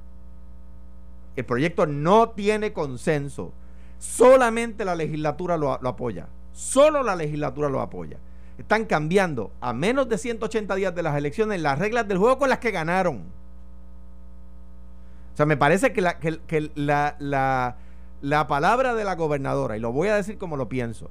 El 1.35 1.47
proyecto 1.47 1.87
no 1.87 2.29
tiene 2.29 2.75
consenso. 2.75 3.55
Solamente 3.99 4.85
la 4.85 4.95
legislatura 4.95 5.57
lo, 5.57 5.79
lo 5.81 5.89
apoya. 5.89 6.29
Solo 6.53 7.03
la 7.03 7.17
legislatura 7.17 7.71
lo 7.71 7.81
apoya. 7.81 8.19
Están 8.59 8.85
cambiando 8.85 9.53
a 9.61 9.73
menos 9.73 10.09
de 10.09 10.19
180 10.19 10.75
días 10.75 10.95
de 10.95 11.03
las 11.03 11.17
elecciones 11.17 11.61
las 11.61 11.79
reglas 11.79 12.09
del 12.09 12.19
juego 12.19 12.39
con 12.39 12.49
las 12.49 12.59
que 12.59 12.71
ganaron. 12.73 13.23
O 15.33 15.37
sea, 15.37 15.47
me 15.47 15.57
parece 15.57 15.93
que 15.93 16.01
la, 16.01 16.19
que, 16.19 16.41
que 16.47 16.73
la, 16.75 17.15
la, 17.21 17.77
la 18.21 18.49
palabra 18.49 18.95
de 18.95 19.05
la 19.05 19.15
gobernadora, 19.15 19.77
y 19.77 19.81
lo 19.81 19.93
voy 19.93 20.09
a 20.09 20.17
decir 20.17 20.37
como 20.39 20.57
lo 20.57 20.69
pienso, 20.69 21.09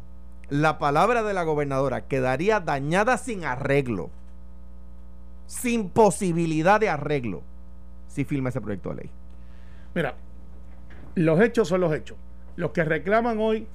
la 0.49 0.77
palabra 0.77 1.23
de 1.23 1.33
la 1.33 1.43
gobernadora 1.43 2.07
quedaría 2.07 2.59
dañada 2.59 3.17
sin 3.17 3.45
arreglo, 3.45 4.09
sin 5.45 5.89
posibilidad 5.89 6.79
de 6.79 6.89
arreglo, 6.89 7.41
si 8.07 8.25
firma 8.25 8.49
ese 8.49 8.61
proyecto 8.61 8.89
de 8.89 8.95
ley. 8.95 9.09
Mira, 9.95 10.15
los 11.15 11.39
hechos 11.41 11.67
son 11.67 11.81
los 11.81 11.93
hechos. 11.93 12.17
Los 12.55 12.71
que 12.71 12.83
reclaman 12.83 13.37
hoy 13.39 13.67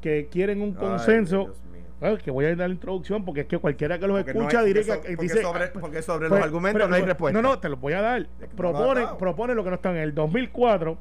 que 0.00 0.28
quieren 0.30 0.60
un 0.60 0.74
consenso, 0.74 1.54
bueno, 2.00 2.18
que 2.18 2.30
voy 2.30 2.44
a 2.44 2.48
dar 2.56 2.68
la 2.68 2.74
introducción 2.74 3.24
porque 3.24 3.42
es 3.42 3.46
que 3.46 3.58
cualquiera 3.58 3.98
que 3.98 4.06
los 4.06 4.16
Porque 4.18 4.34
no 4.34 4.40
escucha 4.40 4.60
hay- 4.60 4.66
dirá 4.72 4.80
porque 4.86 5.08
que 5.08 5.14
so- 5.16 5.22
dice 5.22 5.34
porque 5.36 5.42
sobre- 5.42 5.64
ah, 5.64 5.70
pues, 5.72 5.80
porque 5.82 6.02
sobre 6.02 6.28
pues, 6.28 6.38
los 6.40 6.46
argumentos 6.46 6.78
pero- 6.80 6.88
no 6.88 6.94
hay 6.96 7.02
respuesta. 7.02 7.40
No, 7.42 7.48
no, 7.48 7.58
te 7.58 7.68
los 7.68 7.80
voy 7.80 7.92
a 7.94 8.00
dar. 8.02 8.20
no 8.22 8.46
Propone, 8.56 9.06
propone 9.18 9.54
lo 9.54 9.64
que 9.64 9.70
no 9.70 9.76
están. 9.76 9.96
En 9.96 10.02
el 10.02 10.14
2004, 10.14 10.98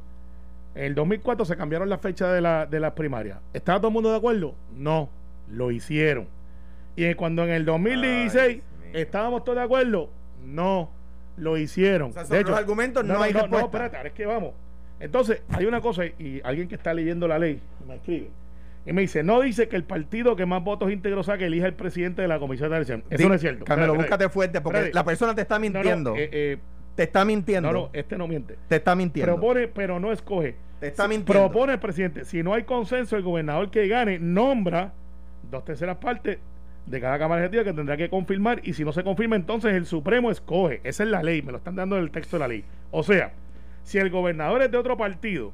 en 0.75 0.83
el 0.85 0.95
2004 0.95 1.45
se 1.45 1.55
cambiaron 1.57 1.89
las 1.89 1.99
fechas 2.01 2.31
de, 2.33 2.41
la, 2.41 2.65
de 2.65 2.79
las 2.79 2.93
primarias. 2.93 3.39
¿Estaba 3.53 3.79
todo 3.79 3.87
el 3.89 3.93
mundo 3.93 4.11
de 4.11 4.17
acuerdo? 4.17 4.55
No, 4.75 5.09
lo 5.49 5.71
hicieron. 5.71 6.27
Y 6.95 7.13
cuando 7.15 7.43
en 7.43 7.49
el 7.49 7.65
2016 7.65 8.61
Ay, 8.85 8.91
estábamos 8.93 9.43
todos 9.43 9.57
de 9.57 9.63
acuerdo, 9.63 10.09
no, 10.45 10.89
lo 11.37 11.57
hicieron. 11.57 12.11
O 12.11 12.13
sea, 12.13 12.25
sobre 12.25 12.43
los 12.43 12.57
argumentos 12.57 13.03
no 13.03 13.21
hay 13.21 13.33
no, 13.33 13.39
respuesta. 13.41 13.65
espérate, 13.65 13.97
ahora 13.97 14.09
es 14.09 14.15
que 14.15 14.25
vamos. 14.25 14.51
Entonces, 14.99 15.41
hay 15.49 15.65
una 15.65 15.81
cosa, 15.81 16.05
y 16.05 16.39
alguien 16.43 16.67
que 16.67 16.75
está 16.75 16.93
leyendo 16.93 17.27
la 17.27 17.37
ley 17.39 17.59
me 17.87 17.95
escribe, 17.95 18.29
y 18.85 18.91
me 18.93 19.01
dice, 19.01 19.23
no 19.23 19.39
dice 19.41 19.67
que 19.69 19.75
el 19.75 19.83
partido 19.85 20.35
que 20.35 20.45
más 20.45 20.63
votos 20.63 20.91
íntegros 20.91 21.27
saque 21.27 21.45
elija 21.45 21.67
el 21.67 21.73
presidente 21.73 22.21
de 22.21 22.27
la 22.27 22.39
comisión 22.39 22.69
de 22.69 22.75
elección. 22.77 23.03
Eso 23.09 23.29
no 23.29 23.35
es 23.35 23.41
cierto. 23.41 23.63
Carmelo, 23.65 23.93
Espérate, 23.93 24.09
búscate 24.11 24.29
fuerte 24.33 24.61
porque 24.61 24.77
Espérate. 24.79 24.95
la 24.95 25.03
persona 25.05 25.35
te 25.35 25.41
está 25.41 25.55
No, 25.57 25.65
no, 25.65 25.71
mintiendo. 25.73 26.15
eh, 26.17 26.29
eh, 26.31 26.57
te 26.95 27.03
está 27.03 27.23
mintiendo. 27.25 27.71
no, 27.71 27.79
no, 27.83 27.89
este 27.93 28.17
no 28.17 28.27
miente. 28.27 28.57
Te 28.67 28.75
está 28.75 28.95
mintiendo. 28.95 29.33
Propone, 29.33 29.67
pero 29.69 29.99
no 29.99 30.11
escoge. 30.11 30.55
Te 30.79 30.87
está 30.87 31.07
mintiendo. 31.07 31.43
Propone 31.49 31.73
el 31.73 31.79
presidente. 31.79 32.25
Si 32.25 32.43
no 32.43 32.53
hay 32.53 32.63
consenso, 32.63 33.15
el 33.15 33.23
gobernador 33.23 33.71
que 33.71 33.87
gane 33.87 34.19
nombra 34.19 34.91
dos 35.49 35.63
terceras 35.63 35.97
partes 35.97 36.39
de 36.85 36.99
cada 36.99 37.17
Cámara 37.17 37.39
Ejecutiva 37.41 37.63
que 37.63 37.73
tendrá 37.73 37.95
que 37.95 38.09
confirmar. 38.09 38.59
Y 38.63 38.73
si 38.73 38.83
no 38.83 38.91
se 38.91 39.03
confirma, 39.03 39.37
entonces 39.37 39.73
el 39.73 39.85
Supremo 39.85 40.29
escoge. 40.29 40.81
Esa 40.83 41.03
es 41.03 41.09
la 41.09 41.23
ley. 41.23 41.41
Me 41.41 41.51
lo 41.53 41.57
están 41.59 41.75
dando 41.77 41.95
en 41.97 42.03
el 42.03 42.11
texto 42.11 42.35
de 42.35 42.41
la 42.41 42.47
ley. 42.49 42.65
O 42.91 43.01
sea, 43.01 43.31
si 43.83 43.97
el 43.97 44.09
gobernador 44.09 44.61
es 44.61 44.69
de 44.71 44.77
otro 44.77 44.97
partido, 44.97 45.51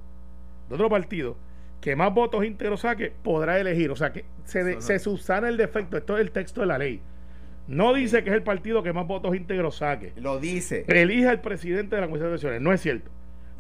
de 0.68 0.76
otro 0.76 0.90
partido, 0.90 1.38
que 1.82 1.96
más 1.96 2.14
votos 2.14 2.44
íntegros 2.46 2.82
saque, 2.82 3.12
podrá 3.24 3.60
elegir. 3.60 3.90
O 3.92 3.96
sea, 3.96 4.12
que 4.12 4.26
se, 4.46 4.64
de- 4.64 4.82
se 4.82 5.00
subsana 5.00 5.48
el 5.50 5.58
defecto. 5.58 5.98
Esto 5.98 6.18
es 6.18 6.22
el 6.22 6.32
texto 6.32 6.62
de 6.62 6.68
la 6.68 6.78
ley. 6.78 7.02
No 7.68 7.94
dice 7.94 8.24
que 8.24 8.32
es 8.32 8.36
el 8.36 8.44
partido 8.44 8.82
que 8.84 8.94
más 8.94 9.06
votos 9.06 9.36
íntegros 9.36 9.76
saque 9.78 10.12
Lo 10.18 10.40
dice. 10.40 10.86
elija 10.88 11.30
al 11.30 11.40
presidente 11.42 11.96
de 11.96 12.02
la 12.02 12.08
Comisión 12.08 12.30
de 12.30 12.34
Elecciones. 12.34 12.62
No 12.62 12.74
es 12.74 12.82
cierto. 12.82 13.12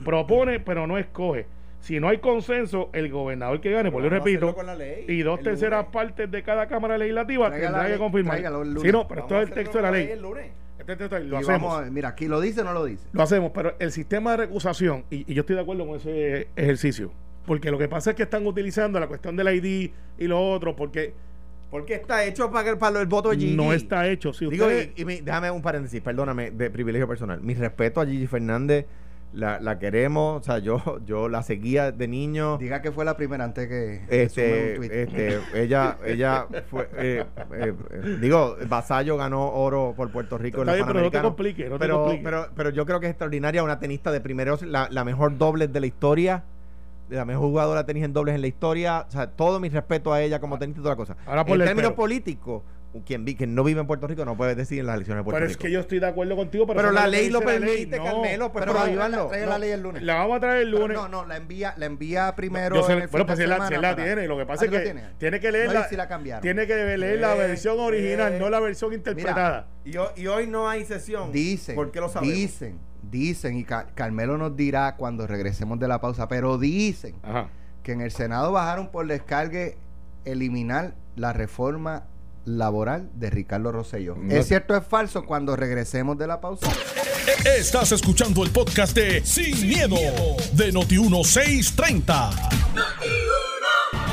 Propone, 0.03 0.59
pero 0.65 0.87
no 0.87 0.97
escoge. 0.97 1.45
Si 1.79 1.97
no 2.01 2.09
hay 2.09 2.17
consenso, 2.17 2.89
el 2.91 3.09
gobernador 3.09 3.61
que 3.61 3.71
gane, 3.71 3.89
pues 3.89 4.03
yo 4.03 4.09
Vamos 4.09 4.25
a 4.27 4.29
repito, 4.31 4.73
ley, 4.77 5.05
y 5.07 5.21
dos 5.21 5.39
el 5.39 5.45
terceras 5.45 5.79
lunes. 5.85 5.93
partes 5.93 6.29
de 6.29 6.43
cada 6.43 6.67
Cámara 6.67 6.97
Legislativa 6.97 7.49
tendrá 7.51 7.87
que 7.87 7.97
confirmar. 7.97 8.37
el. 8.39 8.79
Sí, 8.79 8.91
no, 8.91 9.07
pero 9.07 9.21
Vamos 9.21 9.31
esto 9.31 9.35
es 9.35 9.41
el 9.43 9.43
hacerlo 9.43 9.53
texto 9.55 9.77
de 9.77 9.81
la 9.83 9.91
ley. 9.91 10.09
el 10.11 10.21
lunes. 10.21 10.51
Este 10.77 10.83
es 10.83 10.89
el 10.89 10.97
texto 10.97 11.15
de 11.15 11.19
la 11.19 11.19
ley. 11.19 11.29
Lo 11.29 11.37
Y 11.37 11.39
hacemos. 11.41 11.61
vamos 11.61 11.77
a 11.77 11.81
ver, 11.83 11.91
mira, 11.91 12.09
aquí 12.09 12.27
lo 12.27 12.41
dice 12.41 12.61
o 12.61 12.63
no 12.65 12.73
lo 12.73 12.83
dice. 12.83 13.07
Lo 13.13 13.21
hacemos, 13.23 13.51
pero 13.53 13.75
el 13.79 13.91
sistema 13.93 14.31
de 14.31 14.37
recusación, 14.37 15.05
y, 15.09 15.31
y 15.31 15.35
yo 15.35 15.41
estoy 15.41 15.55
de 15.55 15.61
acuerdo 15.61 15.87
con 15.87 15.95
ese 15.95 16.47
ejercicio, 16.57 17.13
porque 17.45 17.71
lo 17.71 17.77
que 17.77 17.87
pasa 17.87 18.11
es 18.11 18.15
que 18.15 18.23
están 18.23 18.45
utilizando 18.45 18.99
la 18.99 19.07
cuestión 19.07 19.35
del 19.35 19.47
ID 19.55 19.91
y 20.17 20.27
lo 20.27 20.39
otro, 20.51 20.75
porque 20.75 21.13
Porque 21.71 21.93
está 21.93 22.23
hecho 22.25 22.49
para, 22.49 22.77
para 22.79 22.99
el 22.99 23.05
voto 23.07 23.29
de 23.29 23.37
Gigi. 23.37 23.55
no 23.55 23.73
está 23.73 24.07
hecho. 24.07 24.33
Si 24.33 24.47
Digo, 24.49 24.65
usted, 24.65 24.89
y, 24.95 25.01
y 25.01 25.05
mi- 25.05 25.21
déjame 25.21 25.51
un 25.51 25.61
paréntesis, 25.61 26.01
perdóname, 26.01 26.49
de 26.51 26.69
privilegio 26.71 27.07
personal. 27.07 27.41
Mi 27.41 27.53
respeto 27.53 28.01
a 28.01 28.07
Gigi 28.07 28.25
Fernández, 28.25 28.87
la, 29.33 29.59
la 29.59 29.77
queremos, 29.77 30.41
o 30.41 30.43
sea, 30.43 30.57
yo, 30.57 30.81
yo 31.05 31.29
la 31.29 31.43
seguía 31.43 31.91
de 31.91 32.07
niño. 32.07 32.57
Diga 32.57 32.81
que 32.81 32.91
fue 32.91 33.05
la 33.05 33.15
primera 33.15 33.43
antes 33.43 33.67
que 33.67 34.01
Este, 34.09 34.79
un 34.79 34.83
este, 34.85 35.39
ella, 35.53 35.97
ella 36.03 36.47
fue, 36.71 36.89
eh, 36.97 37.23
eh, 37.53 37.73
eh, 37.91 38.17
digo, 38.19 38.57
Vasallo 38.67 39.15
ganó 39.17 39.51
oro 39.53 39.93
por 39.95 40.11
Puerto 40.11 40.39
Rico 40.39 40.63
en 40.63 40.69
Está 40.69 40.71
los 40.71 40.77
bien, 40.77 40.87
pero 40.87 41.05
no 41.05 41.11
te 41.11 41.21
compliques, 41.21 41.69
no 41.69 41.75
te 41.75 41.79
pero, 41.81 41.97
compliques. 41.99 42.23
pero, 42.25 42.47
pero 42.55 42.69
yo 42.71 42.83
creo 42.87 42.99
que 42.99 43.05
es 43.05 43.11
extraordinaria, 43.11 43.61
una 43.63 43.79
tenista 43.79 44.11
de 44.11 44.21
primeros, 44.21 44.63
la, 44.63 44.87
la 44.89 45.03
mejor 45.03 45.37
dobles 45.37 45.71
de 45.71 45.79
la 45.81 45.85
historia, 45.85 46.43
la 47.09 47.25
mejor 47.25 47.47
jugadora 47.49 47.81
de 47.83 47.87
tenis 47.87 48.03
en 48.03 48.13
dobles 48.13 48.35
en 48.35 48.41
la 48.41 48.47
historia, 48.47 49.05
o 49.07 49.11
sea, 49.11 49.27
todo 49.31 49.59
mi 49.59 49.69
respeto 49.69 50.13
a 50.13 50.21
ella 50.21 50.39
como 50.39 50.57
tenista 50.59 50.79
y 50.79 50.83
toda 50.83 50.93
la 50.93 50.97
cosa. 50.97 51.17
Ahora 51.25 51.41
en 51.41 51.47
ponle 51.47 51.63
el 51.63 51.69
términos 51.69 51.91
pero. 51.91 51.95
políticos, 51.97 52.63
quien, 53.05 53.23
vi, 53.23 53.35
quien 53.35 53.53
no 53.53 53.63
vive 53.63 53.81
en 53.81 53.85
Puerto 53.87 54.07
Rico 54.07 54.25
no 54.25 54.35
puede 54.35 54.55
decidir 54.55 54.79
en 54.81 54.87
las 54.87 54.95
elecciones 54.95 55.19
de 55.21 55.23
Puerto 55.23 55.35
pero 55.37 55.47
Rico. 55.47 55.59
es 55.59 55.63
que 55.63 55.71
yo 55.71 55.79
estoy 55.79 55.99
de 55.99 56.07
acuerdo 56.07 56.35
contigo, 56.35 56.65
pero, 56.65 56.77
pero 56.77 56.87
no 56.87 56.93
la 56.99 57.07
ley 57.07 57.29
lo 57.29 57.39
dice 57.39 57.51
la 57.53 57.59
ley. 57.59 57.69
permite, 57.85 57.97
No. 57.97 58.03
Carmelo, 58.03 58.51
pues 58.51 58.65
pero 58.65 58.73
pero 58.77 58.85
ayúdalo. 58.85 59.29
No. 59.31 59.45
la 59.45 59.57
ley 59.59 59.69
el 59.71 59.81
lunes. 59.81 60.01
La 60.03 60.15
vamos 60.15 60.37
a 60.37 60.39
traer 60.39 60.61
el 60.63 60.71
Pero 60.71 60.79
lunes. 60.87 60.97
no, 60.97 61.07
no, 61.07 61.25
la 61.27 61.37
envía, 61.37 61.73
la 61.77 61.85
envía 61.85 62.35
primero. 62.35 62.75
Yo 62.75 62.83
sé- 62.83 62.93
en 62.93 63.01
el 63.03 63.07
bueno, 63.09 63.25
pues 63.27 63.37
si, 63.37 63.45
la, 63.45 63.55
semana 63.55 63.67
si 63.69 63.73
él 63.75 63.81
la 63.83 63.95
tiene, 63.95 64.27
lo 64.27 64.37
que 64.37 64.45
pasa 64.47 64.63
Ah, 64.63 64.65
es 64.65 64.69
¿tú 64.71 64.75
la 64.75 64.79
que 64.83 64.85
tienes? 64.91 65.17
tiene 65.19 65.39
que 65.39 65.47
No, 65.47 65.53
leer 65.53 65.71
la, 65.71 65.87
si 65.87 65.95
la 65.95 66.07
cambiaron. 66.07 66.41
tiene 66.41 66.65
que 66.65 66.97
leer 66.97 67.19
la 67.19 67.35
versión 67.35 67.79
original, 67.79 68.33
eh. 68.33 68.39
no 68.39 68.49
la 68.49 68.59
versión 68.59 68.91
interpretada. 68.93 69.67
Y, 69.85 69.95
ho- 69.97 70.11
y 70.15 70.25
hoy 70.25 70.47
no 70.47 70.67
hay 70.67 70.83
sesión. 70.83 71.31
Dicen, 71.31 71.75
¿Por 71.75 71.91
qué 71.91 71.99
lo 71.99 72.09
sabemos? 72.09 72.35
dicen, 72.35 72.79
dicen, 73.09 73.57
y 73.57 73.63
Ca- 73.63 73.87
Carmelo 73.95 74.37
nos 74.37 74.55
dirá 74.55 74.95
cuando 74.95 75.27
regresemos 75.27 75.79
de 75.79 75.87
la 75.87 75.99
pausa, 76.01 76.27
pero 76.27 76.57
dicen 76.57 77.15
Ajá. 77.23 77.49
que 77.83 77.91
en 77.93 78.01
el 78.01 78.11
Senado 78.11 78.51
bajaron 78.51 78.89
por 78.91 79.07
descargue 79.07 79.77
eliminar 80.25 80.95
la 81.15 81.33
reforma 81.33 82.05
laboral 82.45 83.09
de 83.15 83.29
Ricardo 83.29 83.71
Rosselló. 83.71 84.15
No. 84.15 84.33
¿Es 84.33 84.47
cierto 84.47 84.73
o 84.73 84.77
es 84.77 84.85
falso? 84.85 85.25
Cuando 85.25 85.55
regresemos 85.55 86.17
de 86.17 86.27
la 86.27 86.39
pausa. 86.41 86.67
Estás 87.57 87.91
escuchando 87.91 88.43
el 88.43 88.49
podcast 88.51 88.95
de 88.95 89.23
Sin, 89.23 89.67
miedo, 89.67 89.95
de 90.53 90.73
Noti1630. 90.73 92.49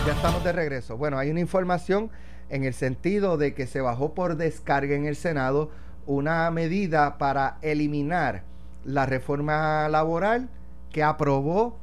Ya 0.06 0.12
estamos 0.12 0.44
de 0.44 0.52
regreso. 0.52 0.96
Bueno, 0.96 1.18
hay 1.18 1.30
una 1.30 1.40
información 1.40 2.10
en 2.48 2.64
el 2.64 2.74
sentido 2.74 3.36
de 3.38 3.54
que 3.54 3.66
se 3.66 3.80
bajó 3.80 4.14
por 4.14 4.36
descarga 4.36 4.94
en 4.94 5.06
el 5.06 5.16
Senado 5.16 5.70
una 6.06 6.48
medida 6.50 7.18
para 7.18 7.58
eliminar 7.62 8.44
la 8.86 9.04
reforma 9.04 9.88
laboral 9.88 10.48
que 10.90 11.02
aprobó, 11.02 11.76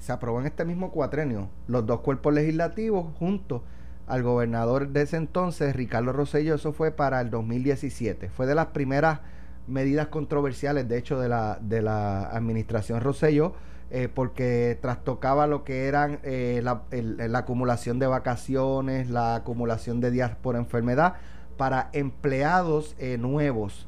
se 0.00 0.12
aprobó 0.12 0.40
en 0.40 0.46
este 0.46 0.64
mismo 0.64 0.90
cuatrenio, 0.90 1.48
los 1.66 1.86
dos 1.86 2.00
cuerpos 2.00 2.34
legislativos 2.34 3.06
junto 3.18 3.64
al 4.06 4.22
gobernador 4.22 4.88
de 4.88 5.02
ese 5.02 5.16
entonces, 5.16 5.74
Ricardo 5.74 6.12
Rosselló, 6.12 6.56
eso 6.56 6.72
fue 6.72 6.90
para 6.90 7.20
el 7.20 7.30
2017. 7.30 8.28
Fue 8.28 8.46
de 8.46 8.54
las 8.54 8.66
primeras 8.66 9.20
medidas 9.66 10.08
controversiales, 10.08 10.88
de 10.88 10.98
hecho, 10.98 11.18
de 11.18 11.28
la, 11.28 11.58
de 11.60 11.80
la 11.80 12.24
administración 12.24 13.00
Rosselló, 13.00 13.54
eh, 13.90 14.08
porque 14.12 14.78
trastocaba 14.80 15.46
lo 15.46 15.64
que 15.64 15.86
eran 15.86 16.18
eh, 16.22 16.60
la, 16.62 16.82
la 16.90 17.38
acumulación 17.38 17.98
de 17.98 18.06
vacaciones, 18.06 19.10
la 19.10 19.36
acumulación 19.36 20.00
de 20.00 20.10
días 20.10 20.36
por 20.36 20.56
enfermedad 20.56 21.14
para 21.56 21.90
empleados 21.92 22.96
eh, 22.98 23.16
nuevos 23.18 23.86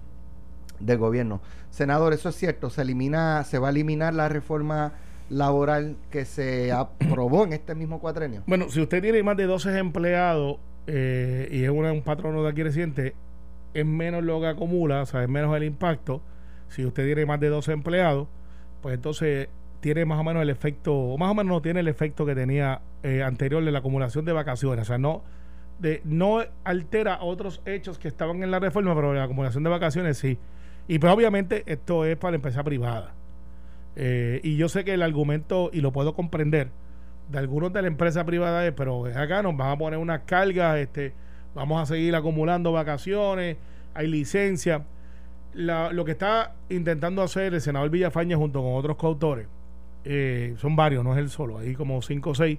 del 0.84 0.98
gobierno. 0.98 1.40
Senador, 1.70 2.12
eso 2.12 2.28
es 2.28 2.34
cierto, 2.36 2.70
se 2.70 2.82
elimina, 2.82 3.44
se 3.44 3.58
va 3.58 3.68
a 3.68 3.70
eliminar 3.70 4.12
la 4.14 4.28
reforma 4.28 4.92
laboral 5.30 5.96
que 6.10 6.24
se 6.24 6.72
aprobó 6.72 7.44
en 7.44 7.52
este 7.54 7.74
mismo 7.74 8.00
cuatrenio. 8.00 8.42
Bueno, 8.46 8.68
si 8.68 8.80
usted 8.80 9.00
tiene 9.02 9.22
más 9.22 9.36
de 9.36 9.46
12 9.46 9.78
empleados 9.78 10.56
eh, 10.86 11.48
y 11.50 11.64
es 11.64 11.70
una- 11.70 11.92
un 11.92 12.02
patrono 12.02 12.42
de 12.42 12.50
aquí 12.50 12.62
reciente, 12.62 13.14
es 13.74 13.86
menos 13.86 14.22
lo 14.22 14.40
que 14.40 14.48
acumula, 14.48 15.02
o 15.02 15.06
sea, 15.06 15.22
es 15.22 15.28
menos 15.28 15.56
el 15.56 15.64
impacto. 15.64 16.20
Si 16.68 16.84
usted 16.84 17.06
tiene 17.06 17.24
más 17.24 17.40
de 17.40 17.48
12 17.48 17.72
empleados, 17.72 18.28
pues 18.82 18.94
entonces 18.94 19.48
tiene 19.80 20.04
más 20.04 20.18
o 20.20 20.24
menos 20.24 20.42
el 20.42 20.50
efecto, 20.50 20.94
o 20.94 21.16
más 21.18 21.30
o 21.30 21.34
menos 21.34 21.50
no 21.50 21.62
tiene 21.62 21.80
el 21.80 21.88
efecto 21.88 22.26
que 22.26 22.34
tenía 22.34 22.80
eh, 23.02 23.22
anterior 23.22 23.64
de 23.64 23.70
la 23.72 23.78
acumulación 23.80 24.24
de 24.24 24.32
vacaciones. 24.32 24.82
O 24.82 24.84
sea, 24.86 24.98
no, 24.98 25.22
de, 25.80 26.00
no 26.04 26.40
altera 26.64 27.18
otros 27.22 27.62
hechos 27.64 27.98
que 27.98 28.08
estaban 28.08 28.42
en 28.42 28.50
la 28.50 28.58
reforma, 28.58 28.94
pero 28.94 29.12
la 29.14 29.24
acumulación 29.24 29.62
de 29.64 29.70
vacaciones 29.70 30.18
sí. 30.18 30.38
Y 30.88 30.98
pues 30.98 31.12
obviamente 31.12 31.62
esto 31.66 32.04
es 32.04 32.16
para 32.16 32.32
la 32.32 32.36
empresa 32.36 32.62
privada. 32.64 33.14
Eh, 33.96 34.40
y 34.42 34.56
yo 34.56 34.68
sé 34.68 34.84
que 34.84 34.94
el 34.94 35.02
argumento, 35.02 35.70
y 35.72 35.80
lo 35.80 35.92
puedo 35.92 36.14
comprender, 36.14 36.68
de 37.30 37.38
algunos 37.38 37.72
de 37.72 37.82
la 37.82 37.88
empresa 37.88 38.24
privada 38.24 38.66
es, 38.66 38.72
pero 38.72 39.06
acá 39.06 39.42
nos 39.42 39.56
van 39.56 39.70
a 39.70 39.78
poner 39.78 39.98
unas 39.98 40.22
cargas, 40.22 40.78
este, 40.78 41.12
vamos 41.54 41.80
a 41.82 41.86
seguir 41.86 42.14
acumulando 42.14 42.72
vacaciones, 42.72 43.56
hay 43.94 44.06
licencia. 44.08 44.82
La- 45.54 45.92
lo 45.92 46.04
que 46.04 46.12
está 46.12 46.54
intentando 46.70 47.22
hacer 47.22 47.52
el 47.54 47.60
senador 47.60 47.90
Villafaña 47.90 48.36
junto 48.36 48.62
con 48.62 48.74
otros 48.74 48.96
coautores, 48.96 49.46
eh, 50.04 50.54
son 50.58 50.74
varios, 50.74 51.04
no 51.04 51.12
es 51.12 51.18
él 51.18 51.28
solo, 51.30 51.58
hay 51.58 51.74
como 51.74 52.00
cinco 52.02 52.30
o 52.30 52.34
seis 52.34 52.58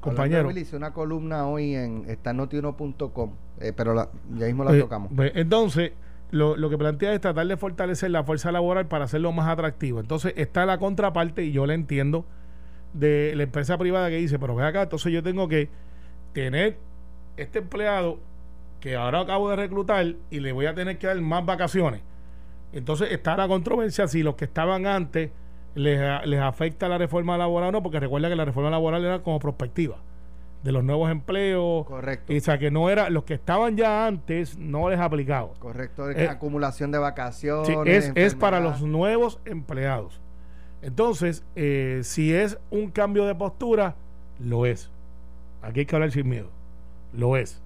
compañeros. 0.00 0.56
Hice 0.56 0.76
una 0.76 0.92
columna 0.92 1.46
hoy 1.46 1.74
en 1.74 2.04
está 2.08 2.32
notiuno.com, 2.32 3.30
eh, 3.60 3.72
pero 3.76 3.94
la- 3.94 4.08
ya 4.34 4.46
mismo 4.46 4.64
la 4.64 4.74
Eh, 4.76 4.80
tocamos. 4.80 5.12
pues, 5.14 5.32
entonces, 5.34 5.92
lo, 6.32 6.56
lo 6.56 6.70
que 6.70 6.78
plantea 6.78 7.12
es 7.12 7.20
tratar 7.20 7.46
de 7.46 7.56
fortalecer 7.56 8.10
la 8.10 8.24
fuerza 8.24 8.50
laboral 8.50 8.86
para 8.86 9.04
hacerlo 9.04 9.30
más 9.32 9.48
atractivo. 9.48 10.00
Entonces, 10.00 10.32
está 10.36 10.66
la 10.66 10.78
contraparte, 10.78 11.44
y 11.44 11.52
yo 11.52 11.66
la 11.66 11.74
entiendo, 11.74 12.24
de 12.94 13.34
la 13.36 13.44
empresa 13.44 13.78
privada 13.78 14.08
que 14.08 14.16
dice, 14.16 14.38
pero 14.38 14.54
ve 14.54 14.64
acá, 14.64 14.82
entonces 14.82 15.12
yo 15.12 15.22
tengo 15.22 15.46
que 15.46 15.68
tener 16.32 16.78
este 17.36 17.60
empleado 17.60 18.18
que 18.80 18.96
ahora 18.96 19.20
acabo 19.20 19.50
de 19.50 19.56
reclutar 19.56 20.14
y 20.30 20.40
le 20.40 20.52
voy 20.52 20.66
a 20.66 20.74
tener 20.74 20.98
que 20.98 21.06
dar 21.06 21.20
más 21.20 21.44
vacaciones. 21.46 22.00
Entonces 22.72 23.12
está 23.12 23.36
la 23.36 23.46
controversia 23.46 24.08
si 24.08 24.22
los 24.22 24.34
que 24.34 24.46
estaban 24.46 24.86
antes 24.86 25.30
les, 25.74 26.00
les 26.26 26.40
afecta 26.40 26.88
la 26.88 26.98
reforma 26.98 27.38
laboral 27.38 27.68
o 27.68 27.72
no, 27.72 27.82
porque 27.82 28.00
recuerda 28.00 28.28
que 28.28 28.36
la 28.36 28.44
reforma 28.44 28.70
laboral 28.70 29.04
era 29.04 29.22
como 29.22 29.38
prospectiva 29.38 29.98
de 30.62 30.72
los 30.72 30.84
nuevos 30.84 31.10
empleos. 31.10 31.86
Correcto. 31.86 32.32
Y, 32.32 32.38
o 32.38 32.40
sea, 32.40 32.58
que 32.58 32.70
no 32.70 32.88
era, 32.90 33.10
los 33.10 33.24
que 33.24 33.34
estaban 33.34 33.76
ya 33.76 34.06
antes 34.06 34.56
no 34.58 34.88
les 34.90 35.00
aplicaba. 35.00 35.50
Correcto, 35.58 36.10
Eh, 36.10 36.28
acumulación 36.28 36.90
de 36.92 36.98
vacaciones. 36.98 37.66
Sí, 37.66 37.74
es, 37.86 38.12
es 38.14 38.34
para 38.34 38.60
los 38.60 38.82
nuevos 38.82 39.40
empleados. 39.44 40.20
Entonces, 40.82 41.44
eh, 41.54 42.00
si 42.02 42.32
es 42.34 42.58
un 42.70 42.90
cambio 42.90 43.24
de 43.24 43.34
postura, 43.34 43.94
lo 44.38 44.66
es. 44.66 44.90
Aquí 45.62 45.80
hay 45.80 45.86
que 45.86 45.94
hablar 45.96 46.10
sin 46.10 46.28
miedo. 46.28 46.48
Lo 47.12 47.36
es. 47.36 47.60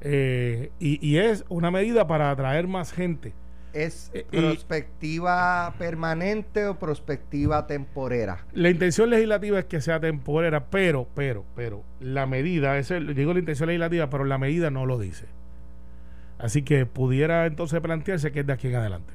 Eh, 0.00 0.70
y, 0.80 1.04
y 1.06 1.18
es 1.18 1.44
una 1.48 1.70
medida 1.70 2.06
para 2.06 2.30
atraer 2.30 2.66
más 2.66 2.92
gente. 2.92 3.32
¿Es 3.72 4.10
Eh, 4.14 4.26
y- 4.32 4.36
prospectiva 4.36 5.74
permanente 5.78 6.66
o 6.66 6.78
prospectiva 6.78 7.66
temporera? 7.66 8.46
La 8.52 8.70
intención 8.70 9.10
legislativa 9.10 9.58
es 9.60 9.64
que 9.66 9.80
sea 9.80 10.00
temporera, 10.00 10.66
pero, 10.70 11.08
pero, 11.14 11.44
pero, 11.54 11.84
la 12.00 12.26
medida, 12.26 12.78
ese, 12.78 13.00
digo 13.00 13.32
la 13.32 13.40
intención 13.40 13.68
legislativa, 13.68 14.10
pero 14.10 14.24
la 14.24 14.38
medida 14.38 14.70
no 14.70 14.86
lo 14.86 14.98
dice. 14.98 15.26
Así 16.38 16.62
que 16.62 16.86
pudiera 16.86 17.46
entonces 17.46 17.80
plantearse 17.80 18.32
que 18.32 18.40
es 18.40 18.46
de 18.46 18.52
aquí 18.52 18.68
en 18.68 18.76
adelante. 18.76 19.12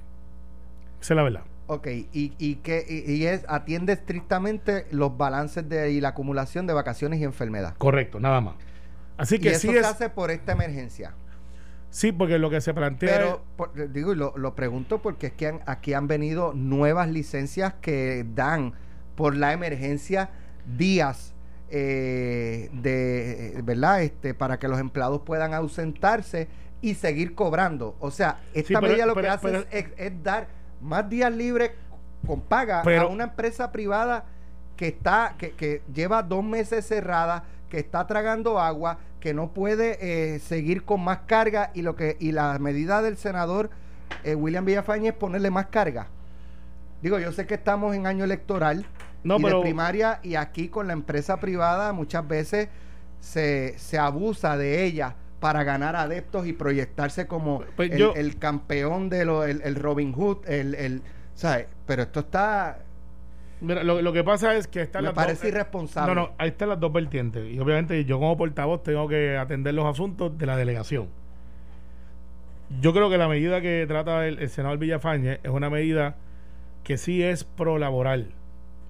Esa 1.01 1.13
es 1.13 1.17
la 1.17 1.23
verdad. 1.23 1.43
Ok, 1.67 1.87
y, 1.87 2.33
y 2.37 2.55
que 2.57 2.85
y, 2.87 3.11
y 3.11 3.25
es 3.25 3.43
atiende 3.47 3.93
estrictamente 3.93 4.85
los 4.91 5.17
balances 5.17 5.67
de 5.67 5.91
y 5.91 5.99
la 6.01 6.09
acumulación 6.09 6.67
de 6.67 6.73
vacaciones 6.73 7.19
y 7.19 7.23
enfermedad. 7.23 7.75
Correcto, 7.77 8.19
nada 8.19 8.39
más. 8.41 8.55
Así 9.17 9.39
Y 9.39 9.39
que 9.39 9.49
eso 9.49 9.61
sí 9.61 9.69
se 9.69 9.79
es. 9.79 9.85
hace 9.85 10.09
por 10.09 10.29
esta 10.31 10.51
emergencia. 10.51 11.15
Sí, 11.95 12.11
porque 12.11 12.39
lo 12.39 12.49
que 12.49 12.59
se 12.59 12.73
plantea 12.73 13.15
Pero 13.17 13.41
por- 13.55 13.89
digo, 13.93 14.13
lo, 14.15 14.33
lo 14.37 14.53
pregunto 14.53 15.01
porque 15.01 15.27
es 15.27 15.31
que 15.33 15.47
han- 15.47 15.61
aquí 15.65 15.93
han 15.93 16.07
venido 16.07 16.51
nuevas 16.53 17.07
licencias 17.09 17.73
que 17.79 18.25
dan 18.35 18.73
por 19.15 19.33
la 19.33 19.53
emergencia 19.53 20.29
días 20.77 21.33
eh, 21.69 22.69
de 22.73 23.61
verdad 23.63 24.01
este 24.03 24.33
para 24.33 24.59
que 24.59 24.67
los 24.67 24.77
empleados 24.77 25.21
puedan 25.21 25.53
ausentarse 25.53 26.49
y 26.81 26.95
seguir 26.95 27.33
cobrando. 27.33 27.95
O 28.01 28.11
sea, 28.11 28.39
esta 28.53 28.67
Sí, 28.67 28.73
pero- 28.75 28.87
medida 28.87 29.05
lo 29.05 29.15
que 29.15 29.27
hace 29.29 29.47
pero- 29.47 29.63
es, 29.71 30.21
dar 30.21 30.47
más 30.81 31.09
días 31.09 31.31
libres 31.33 31.71
con 32.27 32.41
paga 32.41 32.81
a 32.81 33.05
una 33.07 33.23
empresa 33.23 33.71
privada 33.71 34.25
que 34.75 34.89
está 34.89 35.35
que, 35.37 35.51
que 35.51 35.81
lleva 35.93 36.21
dos 36.23 36.43
meses 36.43 36.85
cerrada, 36.85 37.45
que 37.75 37.81
está 37.81 38.07
tragando 38.07 38.57
agua, 38.57 38.99
que 39.19 39.33
no 39.33 39.49
puede 39.53 39.97
eh, 39.99 40.39
seguir 40.39 40.85
con 40.85 41.03
más 41.03 41.19
carga 41.27 41.71
y 41.73 41.81
lo 41.81 41.97
que 41.97 42.15
y 42.21 42.31
la 42.31 42.57
medida 42.57 43.01
del 43.01 43.17
senador 43.17 43.69
eh, 44.23 44.33
William 44.33 44.63
Villafañe 44.63 45.09
es 45.09 45.13
ponerle 45.13 45.51
más 45.51 45.65
carga. 45.65 46.07
Digo, 47.01 47.19
yo 47.19 47.33
sé 47.33 47.45
que 47.45 47.55
estamos 47.55 47.93
en 47.93 48.07
año 48.07 48.23
electoral 48.23 48.85
No, 49.25 49.37
y 49.39 49.43
pero- 49.43 49.57
de 49.57 49.63
primaria 49.63 50.21
y 50.23 50.35
aquí 50.35 50.69
con 50.69 50.87
la 50.87 50.93
empresa 50.93 51.41
privada 51.41 51.91
muchas 51.91 52.25
veces 52.25 52.69
se, 53.19 53.77
se 53.77 53.97
abusa 53.99 54.55
de 54.55 54.85
ella 54.85 55.15
para 55.41 55.65
ganar 55.65 55.97
adeptos 55.97 56.47
y 56.47 56.53
proyectarse 56.53 57.27
como 57.27 57.61
Pues 57.75 57.91
el, 57.91 57.97
yo- 57.97 58.13
el 58.15 58.37
campeón 58.39 59.09
de 59.09 59.25
lo, 59.25 59.43
el, 59.43 59.61
el 59.63 59.75
Robin 59.75 60.13
Hood, 60.13 60.47
el, 60.47 60.75
el 60.75 61.01
¿sabes? 61.33 61.65
Pero 61.85 62.03
esto 62.03 62.21
está 62.21 62.79
Mira, 63.61 63.83
lo, 63.83 64.01
lo 64.01 64.13
que 64.13 64.23
pasa 64.23 64.55
es 64.55 64.67
que 64.67 64.81
están 64.81 65.03
me 65.03 65.09
las 65.09 65.15
parece 65.15 65.47
dos, 65.47 65.53
irresponsable. 65.53 66.13
No, 66.13 66.21
no, 66.21 66.31
ahí 66.37 66.49
están 66.49 66.69
las 66.69 66.79
dos 66.79 66.91
vertientes. 66.91 67.51
Y 67.51 67.59
obviamente 67.59 68.03
yo 68.05 68.19
como 68.19 68.37
portavoz 68.37 68.83
tengo 68.83 69.07
que 69.07 69.37
atender 69.37 69.73
los 69.73 69.85
asuntos 69.85 70.37
de 70.37 70.45
la 70.45 70.57
delegación. 70.57 71.07
Yo 72.81 72.93
creo 72.93 73.09
que 73.09 73.17
la 73.17 73.27
medida 73.27 73.61
que 73.61 73.85
trata 73.87 74.27
el, 74.27 74.39
el 74.39 74.49
senador 74.49 74.77
Villafañe 74.77 75.39
es 75.43 75.51
una 75.51 75.69
medida 75.69 76.15
que 76.83 76.97
sí 76.97 77.23
es 77.23 77.43
pro 77.43 77.77
laboral, 77.77 78.31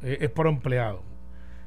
eh, 0.04 0.17
es 0.21 0.30
pro 0.30 0.49
empleado. 0.49 1.01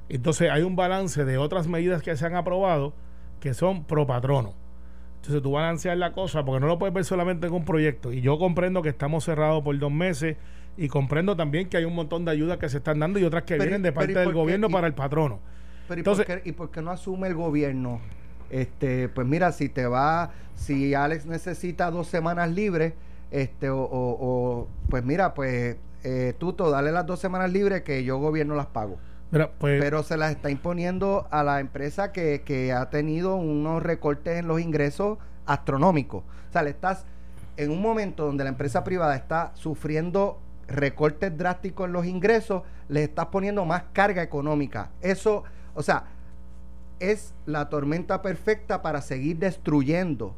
Entonces 0.08 0.50
hay 0.50 0.62
un 0.62 0.76
balance 0.76 1.24
de 1.24 1.38
otras 1.38 1.66
medidas 1.66 2.02
que 2.02 2.16
se 2.16 2.26
han 2.26 2.34
aprobado 2.34 2.94
que 3.40 3.54
son 3.54 3.84
pro 3.84 4.06
patrono. 4.06 4.54
Entonces 5.16 5.42
tú 5.42 5.52
balanceas 5.52 5.98
la 5.98 6.12
cosa 6.12 6.44
porque 6.44 6.60
no 6.60 6.66
lo 6.66 6.78
puedes 6.78 6.94
ver 6.94 7.04
solamente 7.04 7.46
en 7.46 7.52
un 7.52 7.64
proyecto. 7.64 8.12
Y 8.12 8.20
yo 8.20 8.38
comprendo 8.38 8.82
que 8.82 8.88
estamos 8.88 9.24
cerrados 9.24 9.62
por 9.62 9.78
dos 9.78 9.92
meses 9.92 10.36
y 10.78 10.88
comprendo 10.88 11.36
también 11.36 11.68
que 11.68 11.76
hay 11.76 11.84
un 11.84 11.94
montón 11.94 12.24
de 12.24 12.30
ayudas 12.30 12.56
que 12.58 12.68
se 12.68 12.78
están 12.78 12.98
dando 13.00 13.18
y 13.18 13.24
otras 13.24 13.42
que 13.42 13.54
Pero- 13.54 13.64
vienen 13.64 13.82
de 13.82 13.92
parte 13.92 14.12
¿y 14.12 14.14
del 14.14 14.32
gobierno 14.32 14.68
¿Y- 14.68 14.72
para 14.72 14.86
el 14.86 14.94
patrono. 14.94 15.40
Pero 15.88 15.98
¿y, 15.98 16.00
Entonces- 16.00 16.24
por 16.26 16.40
qué, 16.42 16.48
¿y 16.48 16.52
por 16.52 16.70
qué 16.70 16.80
no 16.82 16.90
asume 16.92 17.28
el 17.28 17.34
gobierno? 17.34 18.00
Este, 18.50 19.08
pues 19.08 19.26
mira, 19.26 19.52
si 19.52 19.68
te 19.68 19.86
va, 19.86 20.30
si 20.54 20.94
Alex 20.94 21.26
necesita 21.26 21.90
dos 21.90 22.06
semanas 22.06 22.50
libres, 22.50 22.94
este, 23.30 23.68
o, 23.68 23.80
o- 23.82 24.16
o, 24.20 24.68
pues 24.88 25.04
mira, 25.04 25.34
pues 25.34 25.76
eh, 26.04 26.32
Tuto, 26.38 26.70
dale 26.70 26.92
las 26.92 27.04
dos 27.06 27.18
semanas 27.18 27.52
libres 27.52 27.82
que 27.82 28.04
yo 28.04 28.18
gobierno 28.18 28.54
las 28.54 28.66
pago. 28.66 28.98
Mira, 29.32 29.50
pues, 29.58 29.80
Pero 29.82 30.02
se 30.04 30.16
las 30.16 30.30
está 30.30 30.48
imponiendo 30.48 31.26
a 31.32 31.42
la 31.42 31.58
empresa 31.60 32.12
que, 32.12 32.42
que 32.42 32.72
ha 32.72 32.88
tenido 32.88 33.34
unos 33.36 33.82
recortes 33.82 34.38
en 34.38 34.46
los 34.46 34.60
ingresos 34.60 35.18
astronómicos. 35.44 36.22
O 36.48 36.52
sea, 36.52 36.62
le 36.62 36.70
estás 36.70 37.04
en 37.56 37.70
un 37.72 37.82
momento 37.82 38.24
donde 38.24 38.44
la 38.44 38.50
empresa 38.50 38.84
privada 38.84 39.16
está 39.16 39.50
sufriendo 39.54 40.40
recortes 40.68 41.36
drásticos 41.36 41.86
en 41.86 41.92
los 41.92 42.06
ingresos, 42.06 42.62
le 42.88 43.02
estás 43.04 43.26
poniendo 43.26 43.64
más 43.64 43.84
carga 43.92 44.22
económica. 44.22 44.90
Eso, 45.00 45.44
o 45.74 45.82
sea, 45.82 46.04
es 47.00 47.32
la 47.46 47.68
tormenta 47.68 48.22
perfecta 48.22 48.82
para 48.82 49.00
seguir 49.00 49.38
destruyendo 49.38 50.34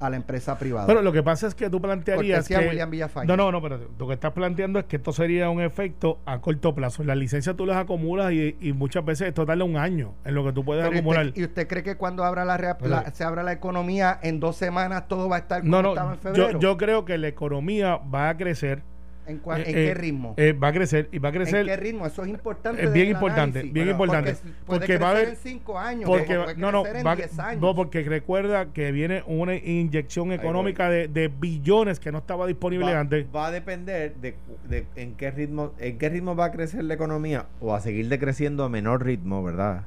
a 0.00 0.08
la 0.08 0.16
empresa 0.16 0.58
privada. 0.58 0.86
pero 0.86 1.02
lo 1.02 1.12
que 1.12 1.22
pasa 1.22 1.46
es 1.46 1.54
que 1.54 1.68
tú 1.68 1.78
plantearías 1.78 2.48
que... 2.48 2.56
William. 2.56 2.90
No, 3.26 3.36
no, 3.36 3.52
no, 3.52 3.60
pero 3.60 3.78
lo 3.98 4.08
que 4.08 4.14
estás 4.14 4.32
planteando 4.32 4.78
es 4.78 4.86
que 4.86 4.96
esto 4.96 5.12
sería 5.12 5.50
un 5.50 5.60
efecto 5.60 6.18
a 6.24 6.40
corto 6.40 6.74
plazo. 6.74 7.04
Las 7.04 7.18
licencias 7.18 7.54
tú 7.54 7.66
las 7.66 7.76
acumulas 7.76 8.32
y, 8.32 8.56
y 8.62 8.72
muchas 8.72 9.04
veces 9.04 9.28
esto 9.28 9.44
tarda 9.44 9.62
un 9.62 9.76
año 9.76 10.14
en 10.24 10.34
lo 10.34 10.42
que 10.42 10.54
tú 10.54 10.64
puedes 10.64 10.84
Pero 10.84 10.96
¿y 10.96 10.98
acumular. 11.00 11.26
usted, 11.26 11.40
¿Y 11.42 11.44
usted 11.44 11.68
cree 11.68 11.82
que 11.82 11.96
cuando 11.98 12.24
abra 12.24 12.46
la, 12.46 12.56
la- 12.80 13.10
se 13.12 13.24
abra 13.24 13.42
la 13.42 13.52
economía 13.52 14.18
en 14.22 14.40
dos 14.40 14.56
semanas 14.56 15.06
todo 15.06 15.28
va 15.28 15.36
a 15.36 15.40
estar 15.40 15.60
como 15.60 15.70
No, 15.70 15.82
no, 15.82 15.88
estaba 15.90 16.12
en 16.14 16.16
yo, 16.18 16.22
febrero? 16.22 16.58
yo 16.60 16.76
creo 16.78 17.04
que 17.04 17.18
la 17.18 17.28
economía 17.28 17.96
va 17.96 18.30
a 18.30 18.36
crecer. 18.38 18.82
¿En, 19.26 19.36
eh, 19.36 19.40
en 19.46 19.60
eh, 19.60 19.72
qué 19.72 19.94
ritmo? 19.94 20.34
eh, 20.36 20.52
va 20.52 20.68
a 20.68 20.72
crecer 20.72 21.08
y 21.12 21.18
va 21.18 21.28
a 21.28 21.32
¿En 21.32 21.36
crecer. 21.38 21.66
qué 21.66 21.76
ritmo? 21.76 22.06
Eso 22.06 22.22
es 22.24 22.28
importante. 22.30 22.82
Es 22.84 22.92
bien 22.92 23.08
importante, 23.10 23.62
bien 23.62 23.72
Bueno, 23.74 23.90
importante. 23.92 24.32
Porque, 24.34 24.52
puede 24.66 24.78
Porque 24.80 24.98
va 24.98 25.06
a 25.06 25.10
haber- 25.12 25.28
en 25.28 25.36
cinco 25.36 25.78
años. 25.78 26.04
Porque, 26.08 26.34
no, 26.56 26.72
no, 26.72 26.86
en 26.86 27.06
va- 27.06 27.16
10 27.16 27.38
años. 27.38 27.60
no, 27.60 27.74
porque 27.74 28.02
recuerda 28.02 28.72
que 28.72 28.90
viene 28.92 29.22
una 29.26 29.54
inyección 29.54 30.32
económica 30.32 30.88
de, 30.90 31.06
de 31.08 31.28
billones 31.28 32.00
que 32.00 32.10
no 32.10 32.18
estaba 32.18 32.46
disponible 32.46 32.92
va, 32.92 33.00
antes. 33.00 33.26
va 33.34 33.46
a 33.46 33.50
depender 33.50 34.14
de, 34.16 34.34
de 34.68 34.86
en 34.96 35.14
qué 35.14 35.30
ritmo 35.30 35.72
en 35.78 35.98
qué 35.98 36.08
ritmo 36.08 36.34
va 36.34 36.46
a 36.46 36.50
crecer 36.52 36.82
la 36.84 36.94
economía 36.94 37.46
o 37.60 37.74
a 37.74 37.80
seguir 37.80 38.08
decreciendo 38.08 38.64
a 38.64 38.68
menor 38.68 39.04
ritmo, 39.04 39.42
¿verdad? 39.44 39.82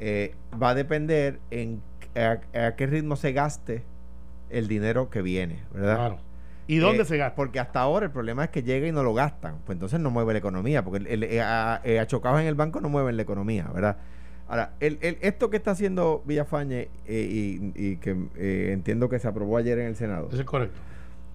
Eh, 0.00 0.34
va 0.60 0.70
a 0.70 0.74
depender 0.74 1.38
en 1.50 1.80
a, 2.16 2.38
a 2.66 2.74
qué 2.76 2.86
ritmo 2.86 3.16
se 3.16 3.32
gaste 3.32 3.82
el 4.50 4.68
dinero 4.68 5.10
que 5.10 5.22
viene, 5.22 5.60
¿verdad? 5.72 5.96
Claro. 5.96 6.18
¿Y 6.68 6.78
dónde 6.78 7.02
Eh, 7.02 7.06
se 7.06 7.16
gasta? 7.16 7.36
Porque 7.36 7.60
hasta 7.60 7.80
ahora 7.80 8.06
el 8.06 8.12
problema 8.12 8.44
es 8.44 8.50
que 8.50 8.62
llega 8.62 8.86
y 8.88 8.92
no 8.92 9.02
lo 9.02 9.14
gastan. 9.14 9.56
Pues 9.64 9.76
entonces 9.76 10.00
no 10.00 10.10
mueve 10.10 10.32
la 10.32 10.38
economía. 10.40 10.84
Porque 10.84 10.98
el, 10.98 11.06
el- 11.06 11.22
eh, 11.24 11.40
a- 11.40 11.80
eh, 11.84 12.00
achocados 12.00 12.40
en 12.40 12.46
el 12.46 12.54
banco 12.56 12.80
no 12.80 12.88
mueven 12.88 13.16
la 13.16 13.22
economía, 13.22 13.68
¿verdad? 13.72 13.96
Ahora, 14.48 14.72
el, 14.80 14.98
el- 15.00 15.18
esto 15.22 15.50
que 15.50 15.56
está 15.56 15.72
haciendo 15.72 16.22
Villafañe 16.26 16.88
eh, 17.06 17.28
y, 17.30 17.72
y 17.74 17.96
que 17.96 18.16
eh, 18.36 18.70
entiendo 18.72 19.08
que 19.08 19.18
se 19.18 19.28
aprobó 19.28 19.56
ayer 19.56 19.78
en 19.78 19.86
el 19.86 19.96
Senado, 19.96 20.28
Eso 20.30 20.40
es 20.40 20.46
correcto. 20.46 20.78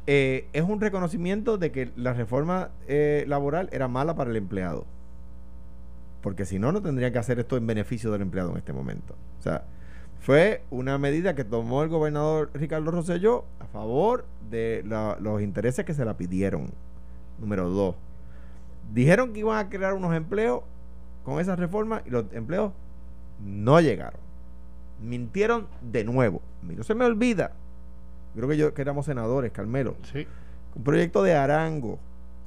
eh, 0.08 0.48
es 0.54 0.64
un 0.64 0.80
reconocimiento 0.82 1.58
de 1.58 1.72
que 1.72 1.92
la 1.96 2.14
reforma 2.14 2.70
eh, 2.88 3.26
laboral 3.28 3.70
era 3.72 3.88
mala 3.88 4.16
para 4.16 4.30
el 4.32 4.38
empleado. 4.38 4.86
Porque 6.22 6.46
si 6.46 6.60
no, 6.60 6.72
no 6.72 6.82
tendría 6.82 7.12
que 7.12 7.18
hacer 7.20 7.40
esto 7.40 7.58
en 7.58 7.66
beneficio 7.66 8.12
del 8.12 8.22
empleado 8.22 8.52
en 8.52 8.58
este 8.58 8.74
momento. 8.74 9.16
O 9.40 9.42
sea, 9.42 9.64
fue 10.22 10.62
una 10.70 10.98
medida 10.98 11.36
que 11.36 11.44
tomó 11.44 11.84
el 11.84 11.90
gobernador 11.90 12.50
Ricardo 12.54 12.92
Rosselló 12.92 13.44
a 13.60 13.66
favor 13.66 14.26
de 14.50 14.84
la- 14.88 15.18
los 15.20 15.42
intereses 15.42 15.84
que 15.86 15.94
se 15.94 16.06
la 16.06 16.16
pidieron. 16.16 16.70
Número 17.40 17.70
dos. 17.70 17.96
Dijeron 18.94 19.34
que 19.34 19.40
iban 19.40 19.58
a 19.58 19.70
crear 19.70 19.94
unos 19.94 20.14
empleos 20.16 20.62
con 21.24 21.40
esa 21.40 21.56
reforma 21.56 22.02
y 22.06 22.10
los 22.12 22.26
empleos 22.34 22.72
no 23.44 23.80
llegaron. 23.82 24.20
Mintieron 25.02 25.68
de 25.82 26.04
nuevo. 26.04 26.42
No 26.62 26.84
se 26.84 26.94
me 26.94 27.06
olvida. 27.06 27.54
Creo 28.36 28.48
que 28.48 28.58
yo 28.58 28.74
que 28.74 28.82
éramos 28.82 29.06
senadores, 29.08 29.52
Carmelo. 29.52 29.96
Sí. 30.12 30.28
Un 30.76 30.84
proyecto 30.84 31.24
de 31.24 31.34
Arango, 31.36 31.98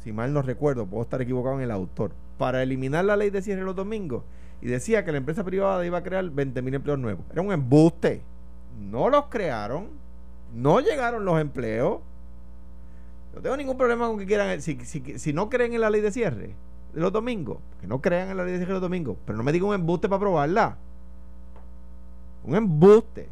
si 0.02 0.12
mal 0.12 0.32
no 0.32 0.42
recuerdo, 0.42 0.86
puedo 0.86 1.02
estar 1.02 1.20
equivocado 1.20 1.56
en 1.56 1.62
el 1.62 1.70
autor, 1.70 2.12
para 2.38 2.62
eliminar 2.62 3.04
la 3.04 3.16
ley 3.16 3.30
de 3.30 3.42
cierre 3.42 3.62
los 3.62 3.74
domingos. 3.76 4.22
Y 4.64 4.68
decía 4.68 5.04
que 5.04 5.12
la 5.12 5.18
empresa 5.18 5.44
privada 5.44 5.84
iba 5.84 5.98
a 5.98 6.02
crear 6.02 6.28
20 6.28 6.62
mil 6.62 6.74
empleos 6.74 6.98
nuevos. 6.98 7.26
Era 7.30 7.42
un 7.42 7.52
embuste. 7.52 8.22
No 8.80 9.10
los 9.10 9.26
crearon. 9.26 9.88
No 10.54 10.80
llegaron 10.80 11.26
los 11.26 11.38
empleos. 11.38 12.00
No 13.34 13.42
tengo 13.42 13.58
ningún 13.58 13.76
problema 13.76 14.06
con 14.06 14.18
que 14.18 14.24
quieran. 14.24 14.62
Si, 14.62 14.82
si, 14.86 15.18
si 15.18 15.32
no 15.34 15.50
creen 15.50 15.74
en 15.74 15.82
la 15.82 15.90
ley 15.90 16.00
de 16.00 16.10
cierre, 16.10 16.54
de 16.94 17.00
los 17.00 17.12
domingos, 17.12 17.58
que 17.78 17.86
no 17.86 18.00
crean 18.00 18.30
en 18.30 18.38
la 18.38 18.44
ley 18.44 18.56
de 18.56 18.64
los 18.64 18.80
domingos, 18.80 19.18
pero 19.26 19.36
no 19.36 19.44
me 19.44 19.52
digan 19.52 19.68
un 19.68 19.74
embuste 19.74 20.08
para 20.08 20.16
aprobarla. 20.16 20.78
Un 22.44 22.56
embuste. 22.56 23.28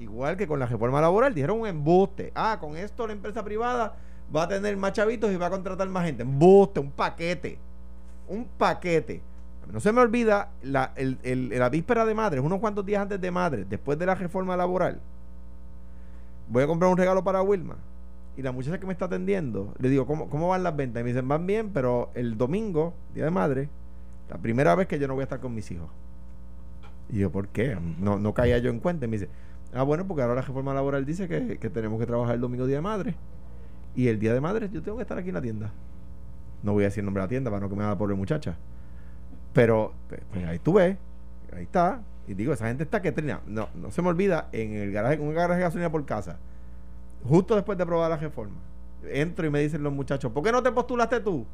Igual 0.00 0.38
que 0.38 0.46
con 0.46 0.58
la 0.58 0.64
reforma 0.64 1.02
laboral, 1.02 1.34
dijeron 1.34 1.60
un 1.60 1.66
embuste. 1.66 2.32
Ah, 2.34 2.56
con 2.58 2.78
esto 2.78 3.06
la 3.06 3.12
empresa 3.12 3.44
privada 3.44 3.94
va 4.34 4.44
a 4.44 4.48
tener 4.48 4.74
más 4.78 4.94
chavitos 4.94 5.30
y 5.30 5.36
va 5.36 5.48
a 5.48 5.50
contratar 5.50 5.86
más 5.90 6.06
gente. 6.06 6.22
Embuste, 6.22 6.80
un 6.80 6.90
paquete. 6.90 7.58
Un 8.26 8.46
paquete. 8.56 9.20
No 9.70 9.80
se 9.80 9.92
me 9.92 10.00
olvida 10.00 10.50
la, 10.62 10.92
el, 10.96 11.18
el, 11.22 11.48
la 11.50 11.68
víspera 11.68 12.04
de 12.04 12.14
madres, 12.14 12.42
unos 12.42 12.58
cuantos 12.58 12.84
días 12.84 13.02
antes 13.02 13.20
de 13.20 13.30
madres, 13.30 13.68
después 13.68 13.98
de 13.98 14.06
la 14.06 14.14
reforma 14.14 14.56
laboral. 14.56 15.00
Voy 16.48 16.62
a 16.62 16.66
comprar 16.66 16.90
un 16.90 16.96
regalo 16.96 17.22
para 17.24 17.42
Wilma. 17.42 17.76
Y 18.36 18.42
la 18.42 18.52
muchacha 18.52 18.78
que 18.78 18.86
me 18.86 18.92
está 18.92 19.04
atendiendo, 19.06 19.74
le 19.78 19.88
digo, 19.88 20.06
¿cómo, 20.06 20.28
¿cómo 20.28 20.48
van 20.48 20.62
las 20.62 20.74
ventas? 20.74 21.00
Y 21.00 21.04
me 21.04 21.10
dicen, 21.10 21.28
van 21.28 21.46
bien, 21.46 21.70
pero 21.72 22.10
el 22.14 22.36
domingo, 22.36 22.94
día 23.14 23.24
de 23.24 23.30
madre, 23.30 23.68
la 24.30 24.38
primera 24.38 24.74
vez 24.74 24.88
que 24.88 24.98
yo 24.98 25.06
no 25.06 25.14
voy 25.14 25.22
a 25.22 25.24
estar 25.24 25.40
con 25.40 25.54
mis 25.54 25.70
hijos. 25.70 25.88
Y 27.10 27.18
yo, 27.18 27.30
¿por 27.30 27.48
qué? 27.48 27.76
No, 27.98 28.18
no 28.18 28.32
caía 28.32 28.58
yo 28.58 28.70
en 28.70 28.80
cuenta. 28.80 29.04
Y 29.04 29.08
me 29.08 29.18
dice, 29.18 29.28
ah, 29.74 29.82
bueno, 29.82 30.06
porque 30.06 30.22
ahora 30.22 30.34
la 30.34 30.42
reforma 30.42 30.72
laboral 30.72 31.04
dice 31.04 31.28
que, 31.28 31.58
que 31.58 31.70
tenemos 31.70 32.00
que 32.00 32.06
trabajar 32.06 32.34
el 32.34 32.40
domingo 32.40 32.66
día 32.66 32.76
de 32.76 32.82
madre. 32.82 33.14
Y 33.94 34.08
el 34.08 34.18
día 34.18 34.32
de 34.32 34.40
madre 34.40 34.70
yo 34.72 34.82
tengo 34.82 34.96
que 34.96 35.02
estar 35.02 35.18
aquí 35.18 35.28
en 35.28 35.34
la 35.34 35.42
tienda. 35.42 35.70
No 36.62 36.72
voy 36.72 36.84
a 36.84 36.86
decir 36.86 37.00
el 37.00 37.06
nombre 37.06 37.20
de 37.20 37.26
la 37.26 37.28
tienda 37.28 37.50
para 37.50 37.60
no 37.60 37.68
que 37.68 37.76
me 37.76 37.84
haga 37.84 37.98
pobre 37.98 38.14
muchacha. 38.14 38.56
Pero 39.52 39.92
pues, 40.08 40.20
ahí 40.46 40.58
tú 40.58 40.74
ves, 40.74 40.96
ahí 41.54 41.62
está. 41.62 42.00
Y 42.26 42.34
digo, 42.34 42.52
esa 42.52 42.68
gente 42.68 42.84
está 42.84 43.02
que 43.02 43.12
trina. 43.12 43.40
No, 43.46 43.68
no 43.74 43.90
se 43.90 44.02
me 44.02 44.08
olvida, 44.08 44.48
en 44.52 44.74
el 44.74 44.92
garaje, 44.92 45.18
un 45.18 45.34
garaje 45.34 45.58
de 45.58 45.64
gasolina 45.64 45.90
por 45.90 46.04
casa, 46.06 46.38
justo 47.24 47.54
después 47.54 47.76
de 47.76 47.84
aprobar 47.84 48.10
la 48.10 48.16
reforma, 48.16 48.56
entro 49.08 49.46
y 49.46 49.50
me 49.50 49.60
dicen 49.60 49.82
los 49.82 49.92
muchachos, 49.92 50.32
¿por 50.32 50.42
qué 50.42 50.52
no 50.52 50.62
te 50.62 50.72
postulaste 50.72 51.20
tú? 51.20 51.46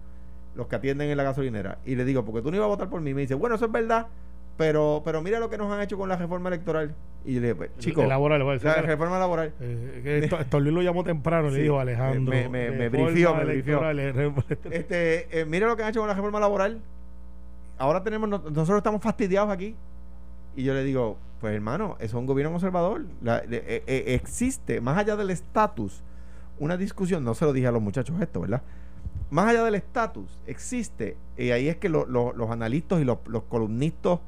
Los 0.54 0.66
que 0.66 0.76
atienden 0.76 1.10
en 1.10 1.16
la 1.16 1.22
gasolinera. 1.22 1.78
Y 1.84 1.94
le 1.94 2.04
digo, 2.04 2.24
porque 2.24 2.42
tú 2.42 2.50
no 2.50 2.56
ibas 2.56 2.66
a 2.66 2.68
votar 2.68 2.88
por 2.88 3.00
mí. 3.00 3.14
me 3.14 3.22
dice, 3.22 3.34
bueno, 3.34 3.56
eso 3.56 3.66
es 3.66 3.72
verdad, 3.72 4.06
pero, 4.56 5.02
pero 5.04 5.22
mira 5.22 5.38
lo 5.38 5.48
que 5.48 5.56
nos 5.56 5.72
han 5.72 5.80
hecho 5.80 5.96
con 5.96 6.08
la 6.08 6.16
reforma 6.16 6.48
electoral. 6.48 6.94
Y 7.24 7.34
yo 7.34 7.40
le 7.40 7.48
dije, 7.48 7.54
pues, 7.54 7.70
chico, 7.78 8.04
laboral, 8.04 8.44
la 8.62 8.82
reforma 8.82 9.18
laboral. 9.18 9.52
Eh, 9.60 10.00
que 10.02 10.36
esto 10.36 10.60
Luis 10.60 10.74
lo 10.74 10.82
llamó 10.82 11.04
temprano, 11.04 11.50
le 11.50 11.62
dijo 11.62 11.78
Alejandro. 11.78 12.32
Me, 12.32 12.48
me, 12.48 12.70
me 12.70 12.88
brifió, 12.88 13.34
me 13.34 13.44
brifió. 13.44 13.80
Este, 14.70 15.40
eh, 15.40 15.44
mira 15.44 15.66
lo 15.66 15.76
que 15.76 15.82
han 15.82 15.90
hecho 15.90 16.00
con 16.00 16.08
la 16.08 16.14
reforma 16.14 16.40
laboral. 16.40 16.80
Ahora 17.78 18.02
tenemos, 18.02 18.28
nosotros 18.28 18.78
estamos 18.78 19.00
fastidiados 19.00 19.50
aquí. 19.50 19.74
Y 20.56 20.64
yo 20.64 20.74
le 20.74 20.82
digo, 20.82 21.16
pues 21.40 21.54
hermano, 21.54 21.96
eso 21.98 22.16
es 22.16 22.20
un 22.20 22.26
gobierno 22.26 22.50
conservador. 22.50 23.06
La, 23.22 23.38
eh, 23.38 23.82
eh, 23.86 24.04
existe, 24.14 24.80
más 24.80 24.98
allá 24.98 25.16
del 25.16 25.30
estatus, 25.30 26.02
una 26.58 26.76
discusión, 26.76 27.24
no 27.24 27.34
se 27.34 27.44
lo 27.44 27.52
dije 27.52 27.68
a 27.68 27.72
los 27.72 27.82
muchachos 27.82 28.20
esto, 28.20 28.40
¿verdad? 28.40 28.62
Más 29.30 29.48
allá 29.48 29.62
del 29.62 29.76
estatus, 29.76 30.40
existe, 30.46 31.16
y 31.36 31.50
ahí 31.50 31.68
es 31.68 31.76
que 31.76 31.88
los 31.88 32.50
analistas 32.50 33.00
y 33.00 33.04
los, 33.04 33.18
columnistas 33.48 34.18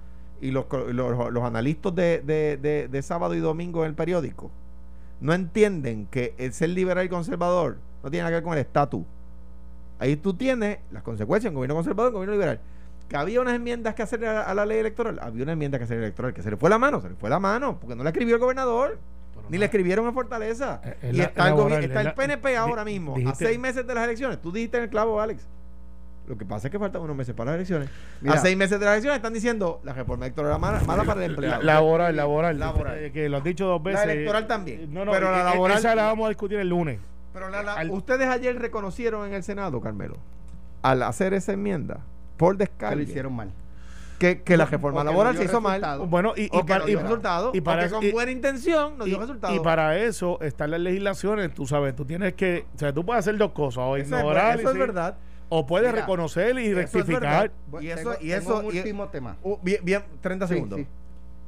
y 0.40 0.52
los, 0.52 0.66
los 0.92 1.42
analistas 1.42 1.94
de, 1.94 2.20
de, 2.20 2.88
de, 2.88 3.02
sábado 3.02 3.34
y 3.34 3.40
domingo 3.40 3.82
en 3.82 3.90
el 3.90 3.94
periódico 3.94 4.50
no 5.20 5.32
entienden 5.32 6.06
que 6.06 6.34
el 6.38 6.52
ser 6.52 6.70
liberal 6.70 7.04
y 7.04 7.08
conservador 7.08 7.78
no 8.02 8.10
tiene 8.10 8.22
nada 8.22 8.30
que 8.30 8.36
ver 8.36 8.44
con 8.44 8.52
el 8.54 8.60
estatus. 8.60 9.04
Ahí 9.98 10.16
tú 10.16 10.34
tienes 10.34 10.78
las 10.92 11.02
consecuencias, 11.02 11.50
un 11.50 11.56
gobierno 11.56 11.74
conservador, 11.74 12.10
un 12.10 12.14
gobierno 12.14 12.34
liberal 12.34 12.60
que 13.10 13.16
había 13.16 13.40
unas 13.40 13.54
enmiendas 13.54 13.96
que 13.96 14.04
hacer 14.04 14.24
a, 14.24 14.54
la 14.54 14.64
ley 14.64 14.78
electoral. 14.78 15.18
Había 15.20 15.42
una 15.42 15.52
enmienda 15.52 15.78
que 15.78 15.84
hacer 15.84 15.98
electoral, 15.98 16.32
que 16.32 16.44
se 16.44 16.50
le 16.50 16.56
fue 16.56 16.70
la 16.70 16.78
mano, 16.78 17.00
se 17.00 17.08
le 17.08 17.16
fue 17.16 17.28
la 17.28 17.40
mano, 17.40 17.76
porque 17.80 17.96
no 17.96 18.04
la 18.04 18.10
escribió 18.10 18.36
el 18.36 18.40
gobernador. 18.40 19.00
ni 19.48 19.58
le 19.58 19.64
escribieron 19.64 20.06
en 20.06 20.14
Fortaleza. 20.14 20.80
Eh, 20.84 21.10
y 21.14 21.20
está, 21.20 21.48
el, 21.48 22.14
PNP 22.14 22.56
ahora 22.56 22.84
mismo, 22.84 23.16
a 23.26 23.34
seis 23.34 23.58
meses 23.58 23.84
de 23.84 23.94
las 23.96 24.04
elecciones. 24.04 24.40
Tú 24.40 24.52
dijiste 24.52 24.76
en 24.76 24.84
el 24.84 24.90
clavo, 24.90 25.20
Alex. 25.20 25.44
Lo 26.28 26.38
que 26.38 26.44
pasa 26.44 26.68
es 26.68 26.70
que 26.70 26.78
faltan 26.78 27.02
unos 27.02 27.16
meses 27.16 27.34
para 27.34 27.50
las 27.50 27.56
elecciones. 27.56 27.90
a 28.28 28.36
seis 28.38 28.56
meses 28.56 28.78
de 28.78 28.86
las 28.86 28.92
elecciones 28.92 29.16
están 29.16 29.32
diciendo 29.32 29.80
la 29.82 29.92
reforma 29.92 30.26
electoral 30.26 30.52
era 30.52 30.58
mala, 30.58 31.02
para 31.02 31.24
el 31.24 31.32
empleado. 31.32 31.62
Laboral, 31.64 32.14
laboral. 32.14 32.60
laboral. 32.60 32.96
Eh, 32.96 33.10
que 33.10 33.28
lo 33.28 33.38
has 33.38 33.44
dicho 33.44 33.66
dos 33.66 33.82
veces. 33.82 34.06
La 34.06 34.12
electoral 34.12 34.46
también. 34.46 34.94
No, 34.94 35.04
no, 35.04 35.10
pero 35.10 35.32
la 35.32 35.42
laboral. 35.42 35.78
Esa 35.78 35.96
la 35.96 36.04
vamos 36.04 36.26
a 36.26 36.28
discutir 36.28 36.60
el 36.60 36.68
lunes. 36.68 37.00
Pero 37.32 37.48
ustedes 37.90 38.28
ayer 38.28 38.56
reconocieron 38.56 39.26
en 39.26 39.34
el 39.34 39.42
Senado, 39.42 39.80
Carmelo, 39.80 40.16
al 40.82 41.02
hacer 41.02 41.34
esa 41.34 41.52
enmienda, 41.52 42.00
por 42.40 42.56
descarga. 42.56 42.96
lo 42.96 43.02
hicieron 43.02 43.34
mal 43.34 43.52
que, 44.20 44.56
la 44.56 44.66
reforma 44.66 45.02
laboral 45.02 45.36
se 45.36 45.44
hizo 45.44 45.60
mal. 45.60 45.82
Bueno, 46.06 46.34
y, 46.36 46.44
y, 46.44 46.62
para, 46.62 46.88
y, 46.88 46.94
resultado, 46.94 47.50
y 47.54 47.60
para 47.60 47.88
con 47.88 48.10
buena 48.10 48.30
intención 48.30 48.98
no 48.98 49.04
dio 49.04 49.18
resultado. 49.18 49.54
Y 49.54 49.60
para 49.60 49.98
eso 49.98 50.38
están 50.42 50.70
las 50.70 50.80
legislaciones, 50.80 51.54
tú 51.54 51.66
sabes, 51.66 51.96
tú 51.96 52.04
tienes 52.04 52.34
que, 52.34 52.66
o 52.74 52.78
sea, 52.78 52.92
tú 52.92 53.04
puedes 53.04 53.20
hacer 53.20 53.38
dos 53.38 53.52
cosas, 53.52 53.84
o 53.86 53.96
ignorar. 53.96 54.60
Eso 54.60 54.70
es 54.70 54.78
verdad. 54.78 55.16
O 55.48 55.66
puedes 55.66 55.92
reconocer 55.92 56.58
y 56.58 56.72
rectificar. 56.74 57.50
y 57.80 57.88
eso, 57.88 58.14
y 58.20 58.30
eso, 58.32 58.60
un 58.60 58.66
último 58.66 59.08
tema. 59.08 59.36
Uh, 59.42 59.56
bien, 59.62 59.80
bien, 59.82 60.02
30 60.20 60.46
segundos. 60.46 60.80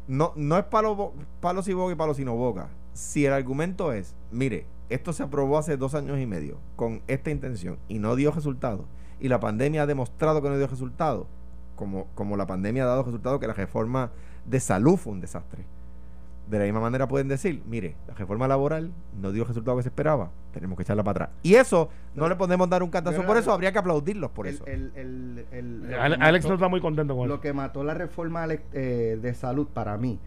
No, 0.09 0.33
no 0.35 0.59
es 0.59 0.65
palo, 0.65 1.13
palo 1.41 1.63
si 1.63 1.75
boca 1.75 1.93
y 1.93 1.97
palo 1.97 2.15
si 2.15 2.25
no 2.25 2.35
boca. 2.35 2.69
Si 2.95 3.25
el 3.25 3.33
argumento 3.33 3.93
es, 3.93 4.15
mire, 4.31 4.67
esto 4.89 5.13
se 5.13 5.23
aprobó 5.23 5.57
hace 5.59 5.77
dos 5.77 5.95
años 5.95 6.19
y 6.19 6.27
medio 6.27 6.59
con 6.75 7.03
esta 7.07 7.31
intención 7.31 7.79
y 7.89 7.99
no 7.99 8.17
dio 8.17 8.33
resultado, 8.33 8.87
y 9.23 9.29
la 9.29 9.39
pandemia 9.39 9.85
ha 9.85 9.87
demostrado 9.87 10.43
que 10.43 10.49
no 10.49 10.59
dio 10.59 10.67
resultado, 10.67 11.29
como, 11.77 12.09
como 12.17 12.37
la 12.37 12.45
pandemia 12.45 12.83
ha 12.83 12.87
dado 12.87 13.05
resultado 13.05 13.39
que 13.39 13.47
la 13.47 13.55
reforma 13.55 14.11
de 14.45 14.59
salud 14.59 14.97
fue 14.97 15.13
un 15.13 15.21
desastre. 15.21 15.65
De 16.51 16.59
la 16.59 16.65
misma 16.65 16.81
manera 16.81 17.07
pueden 17.07 17.29
decir, 17.29 17.63
mire, 17.65 17.95
la 18.09 18.15
reforma 18.15 18.49
laboral 18.49 18.91
no 19.21 19.31
dio 19.31 19.43
el 19.43 19.49
resultado 19.49 19.77
que 19.77 19.85
se 19.85 19.91
esperaba, 19.91 20.33
tenemos 20.53 20.77
que 20.77 20.83
echarla 20.83 21.05
para 21.05 21.27
atrás. 21.27 21.39
Y 21.45 21.55
eso 21.55 21.89
no, 22.17 22.29
le 22.29 22.35
podemos 22.35 22.69
dar 22.69 22.83
un 22.83 22.91
cantazo 22.91 23.23
por 23.23 23.37
eso, 23.37 23.53
habría 23.53 23.71
que 23.71 23.79
aplaudirlos 23.79 24.33
por 24.33 24.49
eso. 24.49 24.65
Alex 24.67 26.45
no 26.45 26.55
está 26.55 26.67
muy 26.67 26.81
contento 26.81 27.17
con 27.17 27.29
Lo 27.29 27.41
que 27.41 27.53
mató 27.53 27.85
la 27.85 27.95
reforma 27.95 28.45
eh, 28.73 29.19
de 29.23 29.35
salud 29.35 29.69
para 29.73 29.97
mí 29.99 30.19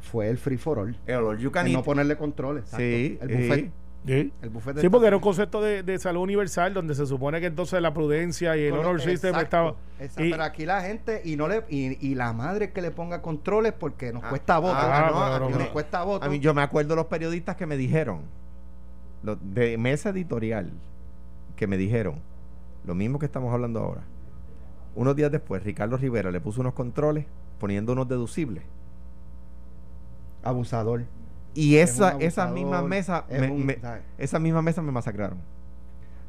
fue 0.00 0.28
el 0.28 0.38
free 0.38 0.56
for 0.56 0.80
all. 0.80 0.96
El 1.06 1.72
no 1.72 1.84
ponerle 1.84 2.16
controles. 2.16 2.64
Sí, 2.76 3.16
el 3.20 3.28
buffet. 3.28 3.70
Sí, 4.06 4.32
sí 4.80 4.88
porque 4.88 5.08
era 5.08 5.16
un 5.16 5.22
concepto 5.22 5.60
de, 5.60 5.98
salud 5.98 6.22
universal 6.22 6.72
donde 6.72 6.94
se 6.94 7.06
supone 7.06 7.38
que 7.38 7.46
entonces 7.46 7.82
la 7.82 7.92
prudencia 7.92 8.56
y 8.56 8.64
el 8.64 8.72
honor 8.72 9.00
system 9.00 9.34
estaba. 9.36 9.74
pero 10.16 10.42
aquí 10.42 10.64
la 10.64 10.80
gente 10.80 11.20
y 11.24 11.36
no 11.36 11.48
le 11.48 11.64
y, 11.68 12.14
la 12.14 12.32
madre 12.32 12.72
que 12.72 12.80
le 12.80 12.90
ponga 12.90 13.20
controles 13.20 13.74
porque 13.74 14.12
nos 14.12 14.24
ah, 14.24 14.30
cuesta 14.30 14.58
voto. 14.58 14.74
Ah, 14.74 15.38
no, 15.38 15.50
nos 15.50 15.68
cuesta 15.68 16.02
voto. 16.02 16.24
A 16.24 16.28
mí 16.30 16.38
yo 16.38 16.54
me 16.54 16.62
acuerdo 16.62 16.90
de 16.90 16.96
los 16.96 17.06
periodistas 17.06 17.56
que 17.56 17.66
me 17.66 17.76
dijeron 17.76 18.22
de 19.22 19.76
mesa 19.76 20.08
editorial 20.10 20.70
que 21.56 21.66
me 21.66 21.76
dijeron 21.76 22.20
lo 22.84 22.94
mismo 22.94 23.18
que 23.18 23.26
estamos 23.26 23.52
hablando 23.52 23.80
ahora. 23.80 24.02
Unos 24.94 25.14
días 25.14 25.30
después 25.30 25.62
Ricardo 25.62 25.98
Rivera 25.98 26.30
le 26.30 26.40
puso 26.40 26.62
unos 26.62 26.72
controles 26.72 27.26
poniendo 27.58 27.92
unos 27.92 28.08
deducibles. 28.08 28.64
Abusador. 30.42 31.04
Y 31.54 31.76
esa, 31.76 32.16
esa 32.20 32.46
misma 32.46 32.82
mesa, 32.82 33.24
me, 33.28 33.78
esa 34.18 34.38
misma 34.38 34.62
mesa 34.62 34.82
me 34.82 34.92
masacraron. 34.92 35.38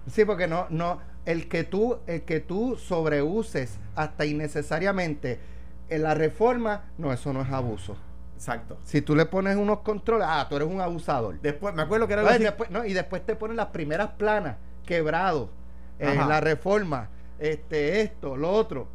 Sí, 0.08 0.26
porque 0.26 0.48
no, 0.48 0.66
no, 0.70 1.00
el 1.26 1.48
que 1.48 1.64
tú, 1.64 2.00
el 2.08 2.24
que 2.24 2.40
tú 2.40 2.76
sobreuses 2.76 3.78
hasta 3.96 4.26
innecesariamente 4.26 5.40
en 5.90 6.04
la 6.04 6.16
reforma, 6.16 6.86
no, 6.98 7.14
eso 7.14 7.34
no 7.34 7.42
es 7.42 7.52
abuso. 7.52 7.98
Exacto. 8.36 8.80
Si 8.84 9.02
tú 9.02 9.16
le 9.16 9.28
pones 9.28 9.56
unos 9.58 9.80
controles, 9.80 10.26
ah, 10.28 10.48
tú 10.50 10.56
eres 10.56 10.68
un 10.68 10.82
abusador. 10.82 11.40
Después, 11.42 11.76
me 11.76 11.84
acuerdo 11.84 12.08
que 12.08 12.14
era 12.14 12.38
después, 12.40 12.72
no, 12.72 12.84
y 12.84 12.94
después 12.94 13.24
te 13.24 13.36
ponen 13.36 13.58
las 13.58 13.68
primeras 13.68 14.12
planas, 14.12 14.58
quebrados, 14.86 15.50
en 16.00 16.28
la 16.28 16.42
reforma, 16.42 17.10
este, 17.38 18.02
esto, 18.02 18.36
lo 18.36 18.50
otro 18.52 18.88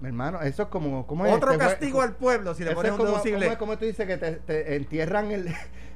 mi 0.00 0.08
hermano, 0.08 0.40
eso 0.42 0.64
es 0.64 0.68
como. 0.68 1.06
¿cómo 1.06 1.24
Otro 1.24 1.56
castigo 1.56 2.02
al 2.02 2.14
pueblo 2.14 2.54
si 2.54 2.64
le 2.64 2.74
pones 2.74 2.92
un 2.92 2.98
deducible. 2.98 3.46
Como, 3.46 3.58
como 3.58 3.78
tú 3.78 3.86
dices 3.86 4.06
que 4.06 4.16
te, 4.18 4.76
entierran 4.76 5.30
el, 5.30 5.48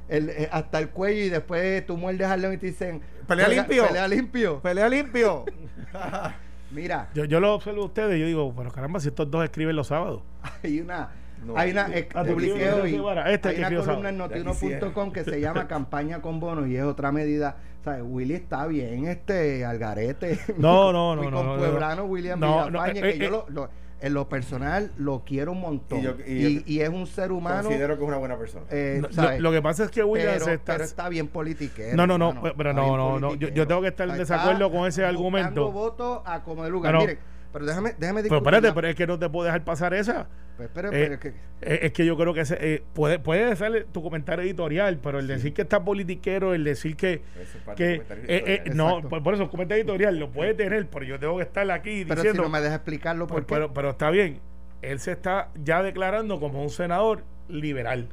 el, 0.09 0.29
eh, 0.29 0.49
hasta 0.51 0.79
el 0.79 0.89
cuello 0.89 1.23
y 1.23 1.29
después 1.29 1.85
tú 1.85 1.97
muerdes 1.97 2.27
al 2.27 2.41
león 2.41 2.53
y 2.53 2.57
te 2.57 2.67
dicen. 2.67 3.01
Pelea 3.27 3.47
limpio. 3.47 3.87
Pelea 3.87 4.07
limpio. 4.07 4.59
Pelea 4.61 4.89
limpio. 4.89 5.45
Mira. 6.71 7.09
Yo, 7.13 7.25
yo 7.25 7.39
lo 7.39 7.53
observo 7.53 7.83
a 7.83 7.85
ustedes 7.85 8.17
y 8.17 8.21
yo 8.21 8.25
digo, 8.25 8.53
pero 8.55 8.71
caramba, 8.71 8.99
si 8.99 9.09
estos 9.09 9.29
dos 9.29 9.43
escriben 9.43 9.75
los 9.75 9.87
sábados. 9.87 10.23
Hay 10.63 10.79
una. 10.79 11.09
hay 11.55 11.71
una, 11.71 11.87
eh, 11.93 12.07
publiqué 12.13 12.71
hoy, 12.71 13.01
este 13.27 13.49
hay 13.49 13.75
una 13.75 13.85
columna 13.85 14.09
en 14.09 14.17
notiuno.com 14.17 15.11
que 15.11 15.23
se 15.23 15.39
llama 15.39 15.67
Campaña 15.67 16.21
con 16.21 16.39
bonos 16.39 16.67
y 16.67 16.75
es 16.75 16.83
otra 16.83 17.11
medida. 17.11 17.57
¿sabes? 17.83 18.03
Willy 18.05 18.35
está 18.35 18.67
bien, 18.67 19.07
este, 19.07 19.65
Algarete. 19.65 20.39
No, 20.57 20.91
no, 20.91 21.15
no. 21.15 21.31
con 21.31 21.57
Pueblano, 21.57 22.05
William 22.05 22.39
no, 22.39 22.67
Villafañe, 22.67 22.99
eh, 22.99 23.13
que 23.13 23.17
yo 23.17 23.45
lo 23.49 23.69
en 24.01 24.13
lo 24.13 24.27
personal 24.27 24.91
lo 24.97 25.23
quiero 25.25 25.51
un 25.51 25.61
montón. 25.61 26.17
Y, 26.27 26.79
es 26.79 26.89
un 26.89 27.07
ser 27.07 27.31
humano. 27.31 27.63
Considero 27.63 27.95
que 27.97 28.03
es 28.03 28.07
una 28.07 28.17
buena 28.17 28.37
persona. 28.37 28.65
Eh, 28.69 29.01
lo, 29.39 29.51
que 29.51 29.61
pasa 29.61 29.85
es 29.85 29.91
que 29.91 30.03
William 30.03 30.33
pero, 30.39 30.51
está, 30.51 30.73
pero 30.73 30.83
está 30.83 31.09
bien 31.09 31.27
politiquero. 31.27 31.95
No, 31.95 32.07
no, 32.07 32.17
no, 32.17 32.41
pero 32.57 32.73
no, 32.73 32.97
no, 32.97 33.19
no. 33.19 33.35
Yo, 33.35 33.67
tengo 33.67 33.81
que 33.81 33.89
estar 33.89 34.09
en 34.09 34.17
desacuerdo 34.17 34.71
con 34.71 34.87
ese 34.87 35.05
argumento. 35.05 35.71
votos 35.71 36.21
a 36.25 36.43
como 36.43 36.63
de 36.63 36.69
lugar. 36.69 36.95
Miren, 36.97 37.19
pero 37.51 37.65
déjame, 37.65 37.93
déjame 37.97 38.23
Pero 38.23 38.37
espérate, 38.37 38.71
pero 38.73 38.87
es 38.87 38.95
que 38.95 39.07
no 39.07 39.19
te 39.19 39.29
puedo 39.29 39.45
dejar 39.45 39.63
pasar 39.63 39.93
esa. 39.93 40.27
Pues, 40.57 40.69
Eh, 40.69 40.71
pero 40.73 40.89
es 40.91 41.19
que- 41.19 41.29
Eh, 41.61 41.79
es 41.83 41.91
que 41.91 42.05
yo 42.05 42.15
creo 42.17 42.33
que 42.33 42.41
ese, 42.41 42.57
eh, 42.59 42.83
puede, 42.93 43.19
puede 43.19 43.55
ser 43.55 43.85
tu 43.91 44.01
comentario 44.03 44.43
editorial, 44.45 44.99
pero 45.01 45.19
el 45.19 45.27
decir 45.27 45.53
que 45.53 45.63
está 45.63 45.83
politiquero, 45.83 46.53
el 46.53 46.63
decir 46.63 46.95
que. 46.95 47.21
Es 47.39 47.75
que 47.75 48.01
eh, 48.27 48.63
no, 48.73 49.01
por, 49.07 49.23
por 49.23 49.33
eso, 49.33 49.49
comentario 49.49 49.81
editorial 49.81 50.17
lo 50.17 50.31
puede 50.31 50.53
tener, 50.53 50.87
pero 50.87 51.05
yo 51.05 51.19
tengo 51.19 51.37
que 51.37 51.43
estar 51.43 51.69
aquí 51.71 52.03
pero 52.05 52.21
si 52.21 52.27
diciendo. 52.27 52.43
no 52.43 52.49
me 52.49 52.61
deja 52.61 52.75
explicarlo, 52.75 53.27
Pues, 53.27 53.41
¿por 53.41 53.45
qué? 53.47 53.53
pero, 53.55 53.73
pero 53.73 53.89
está 53.91 54.09
bien. 54.11 54.39
Él 54.81 54.99
se 54.99 55.11
está 55.11 55.49
ya 55.63 55.83
declarando 55.83 56.39
como 56.39 56.61
un 56.63 56.69
senador 56.69 57.23
liberal, 57.49 58.07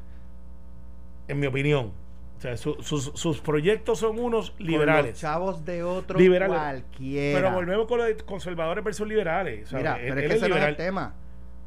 en 1.29 1.41
mi 1.41 1.47
opinión. 1.47 1.93
O 2.39 2.41
sea, 2.41 2.57
su- 2.57 2.77
sus, 2.83 3.11
sus 3.15 3.41
proyectos 3.41 3.99
son 3.99 4.19
unos 4.19 4.53
Con 4.53 4.67
liberales. 4.67 5.11
los 5.13 5.21
chavos 5.21 5.65
de 5.65 5.83
otro 5.83 6.19
Liberales. 6.19 6.57
cualquiera. 6.57 7.39
Pero 7.41 7.53
volvemos 7.55 7.87
con 7.89 7.99
los 7.99 8.23
conservadores 8.23 8.85
versus 8.85 9.09
liberales. 9.09 9.69
¿sabes? 9.69 9.83
Mira, 9.85 9.97
Él- 10.01 10.09
pero 10.09 10.21
es 10.21 10.29
que 10.29 10.37
ese 10.37 10.49
no 10.49 10.57
es 10.57 10.65
el 10.65 10.77
tema. 10.77 11.15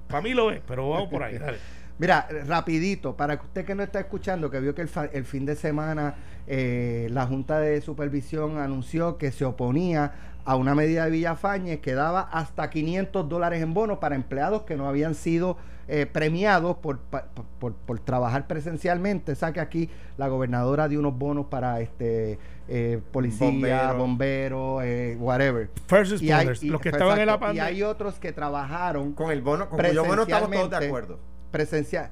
Para 0.08 0.22
mí 0.22 0.34
lo 0.34 0.50
es, 0.52 0.62
pero 0.66 0.90
vamos 0.90 1.10
por 1.10 1.24
ahí. 1.24 1.38
Dale. 1.40 1.58
Mira, 1.98 2.28
rapidito, 2.48 3.16
para 3.16 3.38
que 3.38 3.46
usted 3.46 3.66
que 3.66 3.76
no 3.76 3.84
está 3.84 4.00
escuchando, 4.00 4.50
que 4.50 4.60
vio 4.60 4.74
que 4.74 4.82
el, 4.82 4.88
fa- 4.88 5.10
el 5.12 5.26
fin 5.26 5.46
de 5.46 5.56
semana 5.56 6.16
eh, 6.48 7.08
la 7.12 7.28
Junta 7.28 7.60
de 7.60 7.80
Supervisión 7.82 8.58
anunció 8.58 9.18
que 9.18 9.32
se 9.32 9.46
oponía 9.46 10.14
a 10.46 10.56
una 10.56 10.74
medida 10.74 11.06
de 11.06 11.12
Villafañez 11.12 11.82
que 11.82 11.94
daba 11.94 12.22
hasta 12.22 12.70
500 12.72 13.30
dólares 13.30 13.62
en 13.62 13.74
bonos 13.76 14.00
para 14.00 14.16
empleados 14.16 14.64
que 14.64 14.76
no 14.78 14.88
habían 14.88 15.14
sido 15.16 15.58
eh, 15.94 16.06
premiados 16.06 16.78
por, 16.78 17.00
pa- 17.00 17.26
por, 17.60 17.74
por 17.74 18.00
trabajar 18.00 18.48
presencialmente. 18.48 19.36
Saque 19.36 19.60
aquí 19.60 19.90
la 20.18 20.30
gobernadora 20.30 20.88
dio 20.88 21.00
unos 21.00 21.18
bonos 21.18 21.48
para 21.48 21.82
este 21.82 22.40
eh, 22.70 23.02
policía, 23.12 23.48
Bombero. 23.50 23.98
bomberos, 23.98 24.84
eh, 24.86 25.18
whatever. 25.20 25.70
First 25.88 26.22
Y 26.22 26.32
hay- 26.32 26.48
responders, 26.48 26.64
y- 26.64 26.70
los 26.70 26.80
que 26.82 26.90
estaban 26.90 27.20
en 27.20 27.26
la 27.26 27.34
exacto, 27.34 27.54
y 27.54 27.58
pandemia. 27.60 27.66
hay 27.66 27.84
otros 27.84 28.16
que 28.20 28.32
trabajaron 28.32 29.12
Con 29.12 29.32
el 29.32 29.42
bono, 29.42 29.68
con 29.68 29.78
cuyo 29.80 30.06
bono 30.06 30.22
estamos 30.24 30.50
todos 30.50 30.70
de 30.80 30.88
acuerdo. 30.88 31.20
presencial. 31.52 32.10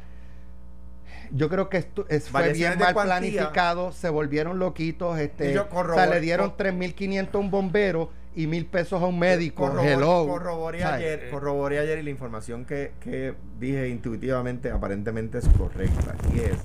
Yo 1.31 1.47
creo 1.47 1.69
que 1.69 1.77
esto 1.77 2.05
es, 2.09 2.27
fue 2.29 2.51
bien 2.53 2.77
mal 2.79 2.93
cuantía. 2.93 3.17
planificado, 3.19 3.91
se 3.91 4.09
volvieron 4.09 4.57
loquitos, 4.59 5.17
este, 5.19 5.57
o 5.59 5.93
sea, 5.93 6.07
le 6.07 6.19
dieron 6.21 6.49
cor- 6.49 6.57
3.500 6.57 7.35
a 7.35 7.37
un 7.37 7.51
bombero 7.51 8.09
y 8.35 8.47
mil 8.47 8.65
pesos 8.65 9.01
a 9.01 9.05
un 9.07 9.17
médico. 9.19 9.65
Corrobor- 9.67 9.85
Hello. 9.87 10.27
corroboré, 10.27 10.83
ayer, 10.83 11.29
corroboré 11.31 11.79
ayer 11.79 11.99
y 11.99 12.03
la 12.03 12.09
información 12.11 12.65
que, 12.65 12.91
que 12.99 13.33
dije 13.59 13.89
intuitivamente 13.89 14.71
aparentemente 14.71 15.39
es 15.39 15.47
correcta. 15.49 16.15
Y 16.35 16.39
es 16.39 16.57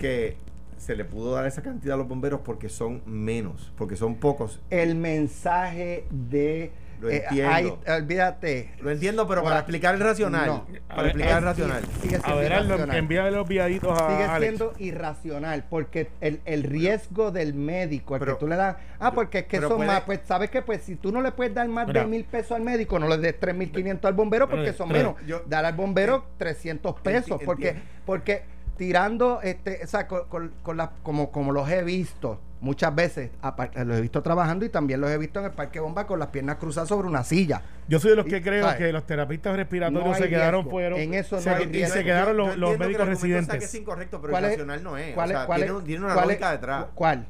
que 0.00 0.36
se 0.78 0.96
le 0.96 1.04
pudo 1.04 1.32
dar 1.34 1.46
esa 1.46 1.62
cantidad 1.62 1.94
a 1.94 1.98
los 1.98 2.08
bomberos 2.08 2.40
porque 2.44 2.68
son 2.68 3.02
menos, 3.06 3.72
porque 3.76 3.96
son 3.96 4.16
pocos. 4.16 4.60
El 4.70 4.94
mensaje 4.96 6.06
de 6.10 6.72
Lo 7.02 7.10
eh, 7.10 7.24
entiendo. 7.28 7.52
hay- 7.52 7.74
olvídate. 8.00 8.70
Lo 8.80 8.90
entiendo, 8.90 9.26
pero 9.26 9.42
para 9.42 9.56
explicar 9.58 9.94
el 9.96 10.00
racional. 10.00 10.46
No. 10.46 10.66
Para 10.88 11.02
ver, 11.02 11.06
explicar 11.10 11.32
el 11.32 11.38
es- 11.38 11.44
racional. 11.44 11.82
Sigue 12.00 12.18
A 12.22 12.34
ver, 12.36 12.52
irracional. 12.52 12.96
envíale 12.96 13.30
los 13.32 13.48
viaditos 13.48 14.00
a 14.00 14.08
Sigue 14.10 14.24
Alex. 14.24 14.40
siendo 14.56 14.72
irracional 14.78 15.64
porque 15.68 16.08
el, 16.20 16.40
el 16.44 16.62
riesgo 16.62 17.32
del 17.32 17.54
médico, 17.54 18.14
el 18.14 18.20
Pero- 18.20 18.34
que 18.34 18.40
tú 18.40 18.46
le 18.46 18.54
das, 18.56 18.76
ah, 19.00 19.12
porque 19.12 19.40
es 19.40 19.44
que 19.46 19.60
son 19.60 19.76
puede- 19.78 19.88
más, 19.88 20.02
pues 20.02 20.20
sabes 20.24 20.48
que 20.50 20.62
pues 20.62 20.82
si 20.82 20.94
tú 20.96 21.10
no 21.10 21.20
le 21.20 21.32
puedes 21.32 21.52
dar 21.52 21.66
más 21.68 21.88
Mira. 21.88 22.02
de 22.02 22.06
mil 22.06 22.24
pesos 22.24 22.52
al 22.52 22.62
médico, 22.62 22.98
no 23.00 23.08
le 23.08 23.18
des 23.18 23.38
tres 23.38 23.54
mil 23.54 23.72
quinientos 23.72 24.08
al 24.08 24.14
bombero 24.14 24.48
porque 24.48 24.72
son 24.72 24.88
pero 24.88 25.14
menos. 25.14 25.26
yo- 25.26 25.42
Dar 25.46 25.64
al 25.64 25.74
bombero 25.74 26.24
300 26.38 27.00
pesos 27.00 27.40
Enti- 27.40 27.44
porque 27.44 27.68
entiendo. 27.70 27.90
porque 28.06 28.42
tirando 28.86 29.40
este, 29.42 29.78
o 29.84 29.86
sea, 29.86 30.08
con, 30.08 30.24
con- 30.28 30.90
como 31.04 31.30
como 31.30 31.52
los 31.52 31.70
he 31.70 31.84
visto 31.84 32.40
muchas 32.60 32.92
veces, 32.92 33.30
aparte, 33.40 33.84
los 33.84 33.96
he 33.96 34.00
visto 34.00 34.22
trabajando 34.22 34.64
y 34.64 34.70
también 34.70 35.00
los 35.00 35.08
he 35.08 35.18
visto 35.18 35.38
en 35.38 35.44
el 35.46 35.52
parque 35.52 35.78
bomba 35.78 36.04
con 36.08 36.18
las 36.18 36.28
piernas 36.30 36.56
cruzadas 36.56 36.88
sobre 36.88 37.06
una 37.06 37.22
silla. 37.22 37.62
Yo 37.86 38.00
soy 38.00 38.10
de 38.10 38.16
los 38.16 38.26
que 38.26 38.38
Y, 38.38 38.42
creo 38.42 38.64
¿sabes? 38.64 38.78
que 38.78 38.92
los 38.92 39.06
terapistas 39.06 39.54
respiratorios 39.54 40.04
No 40.08 40.14
se 40.16 40.28
quedaron 40.28 40.68
fuera. 40.68 40.96
En 40.98 41.14
eso 41.14 41.36
no 41.36 41.42
se- 41.42 41.50
hay 41.50 41.70
y 41.72 41.86
se 41.86 42.02
quedaron 42.02 42.36
los, 42.36 42.56
los 42.56 42.76
médicos 42.76 43.06
residentes. 43.06 43.56
que 43.60 43.64
es 43.66 43.74
incorrecto, 43.76 44.20
pero 44.20 44.32
¿Cuál 44.32 44.46
el 44.46 44.50
es- 44.60 44.82
no 44.82 44.96
es. 44.96 45.14
¿Cuál 45.14 45.30
o 45.30 45.32
es- 45.32 45.38
sea, 45.38 45.46
cuál 45.46 45.62
tiene, 45.62 45.78
es- 45.78 45.84
tiene 45.84 46.04
una 46.04 46.14
cuál 46.14 46.26
lógica 46.26 46.50
detrás. 46.50 46.86
¿Cuál? 46.96 47.26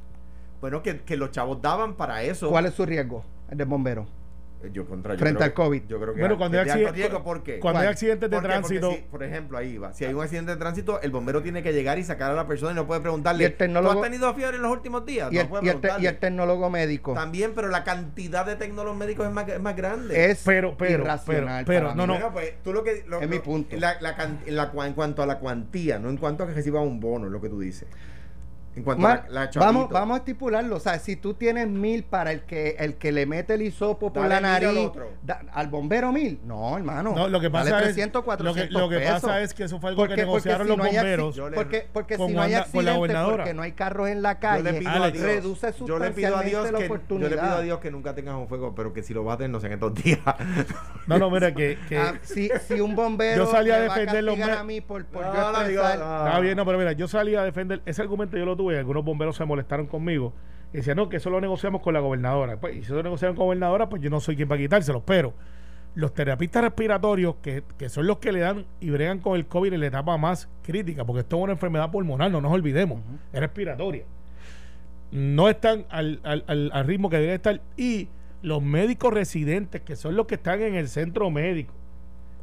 Bueno, 0.63 0.83
que, 0.83 1.01
que 1.01 1.17
los 1.19 1.31
chavos 1.33 1.61
daban 1.61 1.95
para 1.97 2.23
eso. 2.23 2.49
¿Cuál 2.49 2.65
es 2.65 2.73
su 2.73 2.87
riesgo? 2.87 3.25
El 3.51 3.59
del 3.59 3.67
bombero. 3.69 4.07
Yo 4.71 4.87
contra, 4.87 5.15
yo 5.15 5.19
Frente 5.19 5.37
creo 5.39 5.45
al 5.45 5.51
que- 5.51 5.55
COVID. 5.55 5.83
Yo 5.89 6.01
creo 6.01 6.15
que 6.15 6.21
Bueno, 6.21 6.39
cuando 6.39 6.59
hay 6.59 6.65
de 6.65 6.71
alto 6.73 6.85
accidente- 6.89 7.09
riesgo, 7.09 7.25
¿por 7.25 7.43
qué? 7.43 7.59
Cuando 7.59 7.81
hay 7.81 7.85
¿Cuál? 7.87 7.93
accidentes 7.93 8.31
de 8.31 8.37
¿Por 8.37 8.43
qué? 8.47 8.49
Porque 8.61 8.79
tránsito. 8.79 8.91
si, 8.93 9.11
por 9.11 9.23
ejemplo, 9.23 9.59
ahí 9.59 9.79
va. 9.79 9.93
Si 9.95 10.05
hay 10.05 10.15
un 10.15 10.23
accidente 10.23 10.53
de 10.53 10.57
tránsito, 10.59 11.01
el 11.01 11.11
bombero 11.11 11.43
tiene 11.43 11.63
que 11.63 11.73
llegar 11.73 11.99
y 11.99 12.05
sacar 12.05 12.31
a 12.31 12.35
la 12.35 12.47
persona 12.47 12.73
y 12.73 12.75
no 12.75 12.87
puede 12.87 13.01
preguntarle. 13.01 13.43
Y 13.43 13.47
el 13.47 13.57
tecnólogo- 13.57 13.93
¿Tú 13.95 13.99
has 14.05 14.11
tenido 14.11 14.35
fiebre 14.35 14.57
en 14.57 14.63
los 14.63 14.71
últimos 14.73 15.05
días? 15.07 15.33
Y 15.33 15.37
no 15.37 15.41
el, 15.41 15.49
puede 15.49 15.65
y 15.65 15.69
el 15.69 15.75
te- 15.75 15.81
preguntarle. 15.81 16.05
y 16.05 16.07
el 16.09 16.19
tecnólogo 16.19 16.71
médico. 16.71 17.15
También, 17.15 17.53
pero 17.55 17.69
la 17.69 17.85
cantidad 17.85 18.47
de 18.47 18.57
tecnólogos 18.57 18.97
médicos 18.99 19.27
es 19.27 19.33
más, 19.33 19.49
es 19.49 19.61
más 19.61 19.77
grande. 19.77 20.31
es 20.31 20.43
Pero- 20.45 20.77
pero- 20.77 21.03
irracional. 21.03 21.65
pero- 21.65 21.95
no, 21.95 22.07
no. 22.07 22.15
Bueno, 22.15 22.33
pues 22.33 22.55
tú 22.63 22.73
lo 22.73 22.85
que. 22.85 23.05
lo- 23.07 23.21
Es 23.21 23.29
mi 23.29 23.39
punto. 23.39 23.77
La, 23.77 24.01
la 24.01 24.17
la 24.47 24.73
en 24.87 24.93
cuanto 24.95 25.23
a 25.23 25.27
la 25.27 25.39
cuantía, 25.39 25.99
no 25.99 26.09
en 26.09 26.17
cuanto 26.17 26.45
a 26.45 26.47
que 26.47 26.55
reciba 26.55 26.81
un 26.81 27.01
bono, 27.01 27.27
es 27.27 27.33
lo 27.33 27.41
que 27.41 27.49
tú 27.49 27.61
dices. 27.61 27.87
En 28.75 28.85
cuanto 28.85 29.07
a 29.07 29.25
la, 29.29 29.45
la 29.47 29.51
vamos, 29.57 29.91
vamos 29.91 30.15
a 30.15 30.19
estipularlo. 30.19 30.77
O 30.77 30.81
sea, 30.81 30.99
si 30.99 31.17
tú 31.17 31.35
tienes 31.35 31.69
mil 31.69 32.05
para 32.05 32.33
el 32.33 32.41
que 32.43 32.77
el 32.79 32.95
que 32.95 33.13
le 33.13 33.27
mete 33.27 33.55
el 33.55 33.63
hisopo 33.63 34.13
por 34.13 34.23
Dale 34.23 34.41
la 34.41 34.55
al 34.57 34.63
nariz, 34.65 34.79
otro. 34.87 35.11
da- 35.23 35.43
al 35.53 35.69
bombero 35.69 36.11
mil. 36.11 36.41
No, 36.47 36.77
hermano. 36.79 37.13
No, 37.15 37.29
lo 37.29 37.39
que 37.41 37.51
Dale 37.51 37.71
pasa 37.71 37.79
es 37.81 37.95
300, 37.95 38.21
lo 38.21 38.23
que, 38.23 38.27
400 38.27 38.81
lo 38.83 38.89
que 38.89 38.97
pesos. 38.99 39.21
pasa 39.21 39.41
es 39.43 39.53
que 39.53 39.65
eso 39.65 39.79
fue 39.79 39.91
algo 39.91 40.03
que 40.05 40.09
Porque- 40.09 40.23
porque 40.23 40.27
negociaron 40.49 40.67
si 40.67 40.69
los 40.69 40.79
no 40.79 40.85
hay 40.85 40.91
acci- 40.91 40.97
bomberos. 40.97 41.41
Porque, 41.55 41.87
porque 41.93 42.17
si 42.17 42.33
no 42.33 42.41
hay 42.43 42.55
accidentes, 42.55 43.17
porque 43.25 43.55
no 43.55 43.63
hay 43.63 43.73
carros 43.73 44.09
en 44.09 44.23
la 44.23 44.35
Yo 44.35 44.41
calle, 44.41 44.63
le 44.73 44.79
pido 44.79 44.91
a 44.91 44.95
Alex, 44.95 45.13
Dios, 45.19 45.27
reduce 45.27 45.73
yo 45.87 45.99
le 45.99 46.11
pido 46.13 46.37
a 46.37 46.43
Dios 46.43 46.63
sustancialmente 46.63 46.73
la 46.73 46.79
que, 46.79 46.85
oportunidad. 46.87 47.29
yo 47.31 47.37
le 47.37 47.43
pido 47.43 47.55
a 47.55 47.61
Dios 47.61 47.79
que 47.81 47.91
nunca 47.91 48.15
tengas 48.15 48.35
un 48.37 48.49
fuego, 48.49 48.75
pero 48.75 48.93
que 48.95 49.03
si 49.03 49.13
lo 49.13 49.23
baten 49.25 49.53
no 49.53 49.61
sean 49.61 49.73
estos 49.75 49.95
días. 49.95 50.21
No, 51.07 51.19
no, 51.19 51.31
mira, 51.31 51.53
que, 51.53 51.77
que 51.89 51.99
Ah, 51.99 52.15
si, 52.23 52.49
si 52.69 52.81
un 52.81 52.95
bombero 52.95 53.45
Yo 53.45 53.51
salí 53.51 53.71
a 53.73 53.81
defender 53.81 54.23
los 54.23 54.39
a 54.41 54.63
mí 54.63 54.81
por, 54.81 55.05
por 55.05 55.25
No, 55.25 55.69
yo 55.69 55.83
no, 55.99 56.41
bien, 56.41 56.57
pero 56.65 56.79
mira, 56.79 56.93
yo 56.93 57.09
salí 57.09 57.35
a 57.35 57.43
defender 57.43 57.83
ese 57.87 58.01
argumento, 58.03 58.37
yo 58.37 58.45
lo 58.45 58.57
tuve, 58.57 58.62
y 58.71 58.77
algunos 58.77 59.05
bomberos 59.05 59.37
se 59.37 59.45
molestaron 59.45 59.87
conmigo. 59.87 60.33
Y 60.73 60.77
decían, 60.77 60.97
no, 60.97 61.09
que 61.09 61.17
eso 61.17 61.29
lo 61.31 61.41
negociamos 61.41 61.81
con 61.83 61.95
la 61.95 62.01
gobernadora. 62.01 62.61
Pues, 62.61 62.75
y 62.77 62.79
si 62.81 62.85
eso 62.85 62.95
lo 62.97 63.03
negociaron 63.03 63.35
con 63.35 63.43
la 63.43 63.47
gobernadora, 63.47 63.89
pues 63.89 64.01
yo 64.03 64.11
no 64.11 64.21
soy 64.21 64.37
quien 64.37 64.49
para 64.49 64.61
quitárselo. 64.61 65.03
Pero 65.05 65.35
los 65.95 66.15
terapistas 66.15 66.63
respiratorios, 66.63 67.35
que, 67.43 67.63
que 67.77 67.89
son 67.89 68.07
los 68.07 68.19
que 68.19 68.33
le 68.33 68.41
dan 68.41 68.65
y 68.81 68.91
bregan 68.91 69.19
con 69.19 69.37
el 69.37 69.47
COVID 69.47 69.73
en 69.75 69.81
la 69.81 69.87
etapa 69.89 70.17
más 70.17 70.49
crítica, 70.63 71.05
porque 71.05 71.21
esto 71.21 71.37
es 71.37 71.43
una 71.43 71.53
enfermedad 71.53 71.91
pulmonar, 71.91 72.31
no 72.31 72.41
nos 72.41 72.53
olvidemos, 72.53 73.01
es 73.33 73.41
respiratoria. 73.41 74.05
No 75.11 75.49
están 75.51 75.85
al, 75.91 76.21
al- 76.23 76.45
al- 76.47 76.71
al 76.73 76.87
ritmo 76.87 77.11
que 77.11 77.19
deben 77.19 77.35
estar. 77.35 77.61
Y 77.77 78.09
los 78.41 78.63
médicos 78.63 79.13
residentes, 79.13 79.83
que 79.83 79.95
son 79.97 80.17
los 80.17 80.27
que 80.27 80.37
están 80.37 80.63
en 80.63 80.75
el 80.75 80.89
centro 80.89 81.31
médico, 81.31 81.75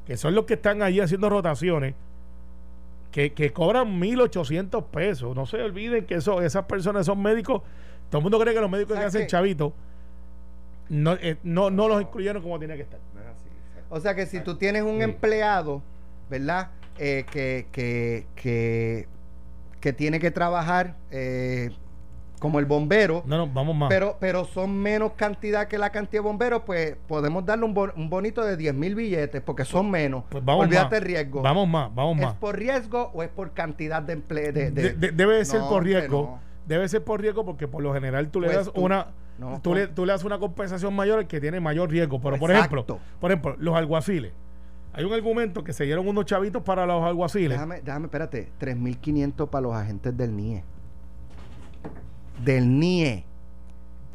que 0.06 0.18
son 0.18 0.36
los 0.36 0.46
que 0.46 0.54
están 0.54 0.84
allí 0.84 1.00
haciendo 1.00 1.30
rotaciones, 1.30 1.96
que, 3.12 3.34
que 3.34 3.52
cobran 3.52 4.00
1.800 4.00 4.84
pesos. 4.86 5.36
No 5.36 5.46
se 5.46 5.62
olviden 5.62 6.06
que 6.06 6.16
eso, 6.16 6.42
esas 6.42 6.66
personas 6.66 7.06
son 7.06 7.22
médicos. 7.22 7.62
Todo 8.10 8.20
el 8.20 8.24
mundo 8.24 8.40
cree 8.40 8.54
que 8.54 8.62
los 8.62 8.70
médicos 8.70 8.94
que 8.94 8.98
¿Sabes 9.00 9.08
hacen 9.16 9.22
qué? 9.22 9.28
chavito 9.28 9.74
no, 10.90 11.14
eh, 11.14 11.38
no, 11.44 11.70
no 11.70 11.88
los 11.88 12.02
incluyeron 12.02 12.42
como 12.42 12.58
tenía 12.60 12.76
que 12.76 12.82
estar. 12.84 13.00
No 13.14 13.22
es 13.22 13.28
así, 13.28 13.48
exacto. 13.70 13.96
O 13.96 14.00
sea 14.00 14.16
que 14.16 14.26
si 14.26 14.40
tú 14.42 14.56
tienes 14.56 14.82
un 14.84 14.98
Sí. 14.98 15.02
empleado, 15.04 15.82
¿verdad? 16.30 16.70
Eh, 16.98 17.26
que, 17.32 17.68
que, 17.72 18.26
que, 18.36 19.08
que 19.80 19.94
tiene 19.94 20.20
que 20.20 20.32
trabajar 20.32 20.96
eh, 21.12 21.70
como 22.40 22.60
el 22.60 22.66
bombero, 22.66 23.22
No, 23.26 23.38
no, 23.38 23.48
vamos 23.48 23.76
más. 23.76 23.90
pero, 23.90 24.18
pero 24.20 24.46
son 24.46 24.76
menos 24.78 25.12
cantidad 25.18 25.68
que 25.68 25.78
la 25.78 25.92
cantidad 25.92 26.24
de 26.24 26.28
bomberos, 26.28 26.62
pues 26.66 26.96
podemos 27.08 27.46
darle 27.46 27.66
un, 27.66 27.74
bon- 27.74 27.92
un 27.96 28.10
bonito 28.10 28.44
de 28.44 28.56
10 28.58 28.74
mil 28.74 28.96
billetes, 28.96 29.42
porque 29.42 29.66
son 29.66 29.92
menos. 29.92 30.24
Pues 30.30 30.44
vamos 30.44 30.66
Olvídate 30.66 30.86
más. 30.96 31.00
el 31.02 31.06
riesgo. 31.06 31.42
Vamos 31.42 31.68
más, 31.68 31.94
vamos 31.94 32.18
¿Es 32.18 32.26
más. 32.26 32.34
por 32.36 32.58
riesgo 32.58 33.12
o 33.14 33.22
es 33.24 33.30
por 33.30 33.52
cantidad 33.52 34.02
de 34.02 34.14
empleo? 34.14 34.52
De, 34.54 34.72
de- 34.72 34.82
De- 34.82 34.94
de- 34.94 35.12
debe 35.12 35.36
de 35.36 35.46
ser 35.46 35.60
No, 35.60 35.70
por 35.70 35.84
riesgo. 35.84 36.40
Debe 36.66 36.88
ser 36.88 37.04
por 37.04 37.20
riesgo 37.20 37.46
porque 37.46 37.68
por 37.68 37.84
lo 37.84 37.94
general 37.94 38.30
tú 38.30 38.40
le 38.42 38.48
Pues 38.48 38.58
das 38.66 38.74
tú- 38.74 38.82
una 38.82 39.08
tú, 39.62 39.74
le, 39.74 39.88
tú 39.88 40.06
le 40.06 40.12
das 40.12 40.24
una 40.24 40.38
compensación 40.40 40.94
mayor 40.96 41.20
al 41.20 41.28
que 41.28 41.40
tiene 41.42 41.60
mayor 41.60 41.90
riesgo. 41.90 42.20
Pero 42.22 42.38
por 42.38 42.52
Exacto. 42.52 42.76
ejemplo, 42.76 43.00
por 43.20 43.32
ejemplo, 43.32 43.56
los 43.60 43.76
alguaciles. 43.76 44.32
Hay 44.94 45.04
un 45.06 45.14
argumento 45.14 45.64
que 45.64 45.72
se 45.74 45.84
dieron 45.86 46.08
unos 46.08 46.26
chavitos 46.26 46.62
para 46.64 46.86
los 46.86 47.04
alguaciles. 47.04 47.52
Déjame, 47.52 47.82
déjame, 47.82 48.06
espérate. 48.06 48.50
3.500 48.60 49.48
para 49.50 49.62
los 49.62 49.74
agentes 49.76 50.16
del 50.18 50.36
NIE. 50.36 50.64
Del 52.44 52.80
NIE. 52.80 53.26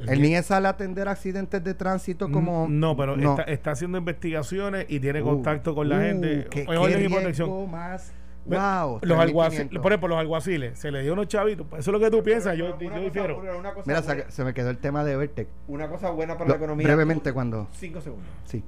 El 0.06 0.20
NIE 0.20 0.42
sale 0.42 0.66
a 0.66 0.70
atender 0.70 1.08
accidentes 1.08 1.62
de 1.62 1.72
tránsito 1.74 2.30
como... 2.30 2.66
No, 2.68 2.96
pero 2.96 3.16
no. 3.16 3.30
Está, 3.30 3.42
está 3.44 3.70
haciendo 3.72 3.96
investigaciones 3.98 4.86
y 4.88 4.98
tiene 5.00 5.22
Uh, 5.22 5.24
contacto 5.26 5.74
con 5.74 5.88
la 5.88 5.96
uh, 5.96 6.00
gente. 6.00 6.46
qué- 6.50 6.66
qué 6.66 6.76
orden 6.76 7.04
y 7.04 7.08
protección. 7.08 7.70
más... 7.70 8.12
Wow, 8.46 8.98
los 9.00 9.18
alguaciles, 9.18 9.70
3.500. 9.70 9.80
por 9.80 9.92
ejemplo, 9.92 10.08
los 10.08 10.18
alguaciles, 10.18 10.78
se 10.78 10.90
le 10.90 11.02
dio 11.02 11.14
unos 11.14 11.28
chavitos. 11.28 11.66
pues 11.66 11.80
Eso 11.80 11.90
es 11.90 11.92
lo 11.94 12.00
que 12.00 12.10
tú 12.10 12.22
piensas, 12.22 12.58
yo, 12.58 12.76
Pero 12.78 12.94
yo 12.96 13.00
difiero. 13.02 13.40
Mira, 13.40 13.62
buena- 14.02 14.02
se, 14.02 14.30
se 14.30 14.44
me 14.44 14.52
quedó 14.52 14.68
el 14.68 14.76
tema 14.76 15.02
de 15.02 15.16
Vertec. 15.16 15.48
Una 15.66 15.88
cosa 15.88 16.10
buena 16.10 16.34
para 16.34 16.48
Lo- 16.48 16.54
la 16.54 16.56
economía. 16.58 16.86
brevemente, 16.86 17.32
cuando... 17.32 17.68
Cinco 17.72 18.02
segundos. 18.02 18.28
Sí. 18.44 18.62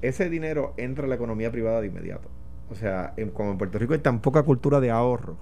Ese 0.00 0.30
dinero 0.30 0.72
entra 0.78 1.04
a 1.04 1.08
la 1.08 1.16
economía 1.16 1.50
privada 1.50 1.82
de 1.82 1.88
inmediato. 1.88 2.30
O 2.70 2.74
sea, 2.76 3.12
en- 3.18 3.28
como 3.30 3.50
en 3.50 3.58
Puerto 3.58 3.78
Rico 3.78 3.92
hay 3.92 3.98
tan 3.98 4.20
poca 4.20 4.42
cultura 4.42 4.80
de 4.80 4.90
ahorro, 4.90 5.36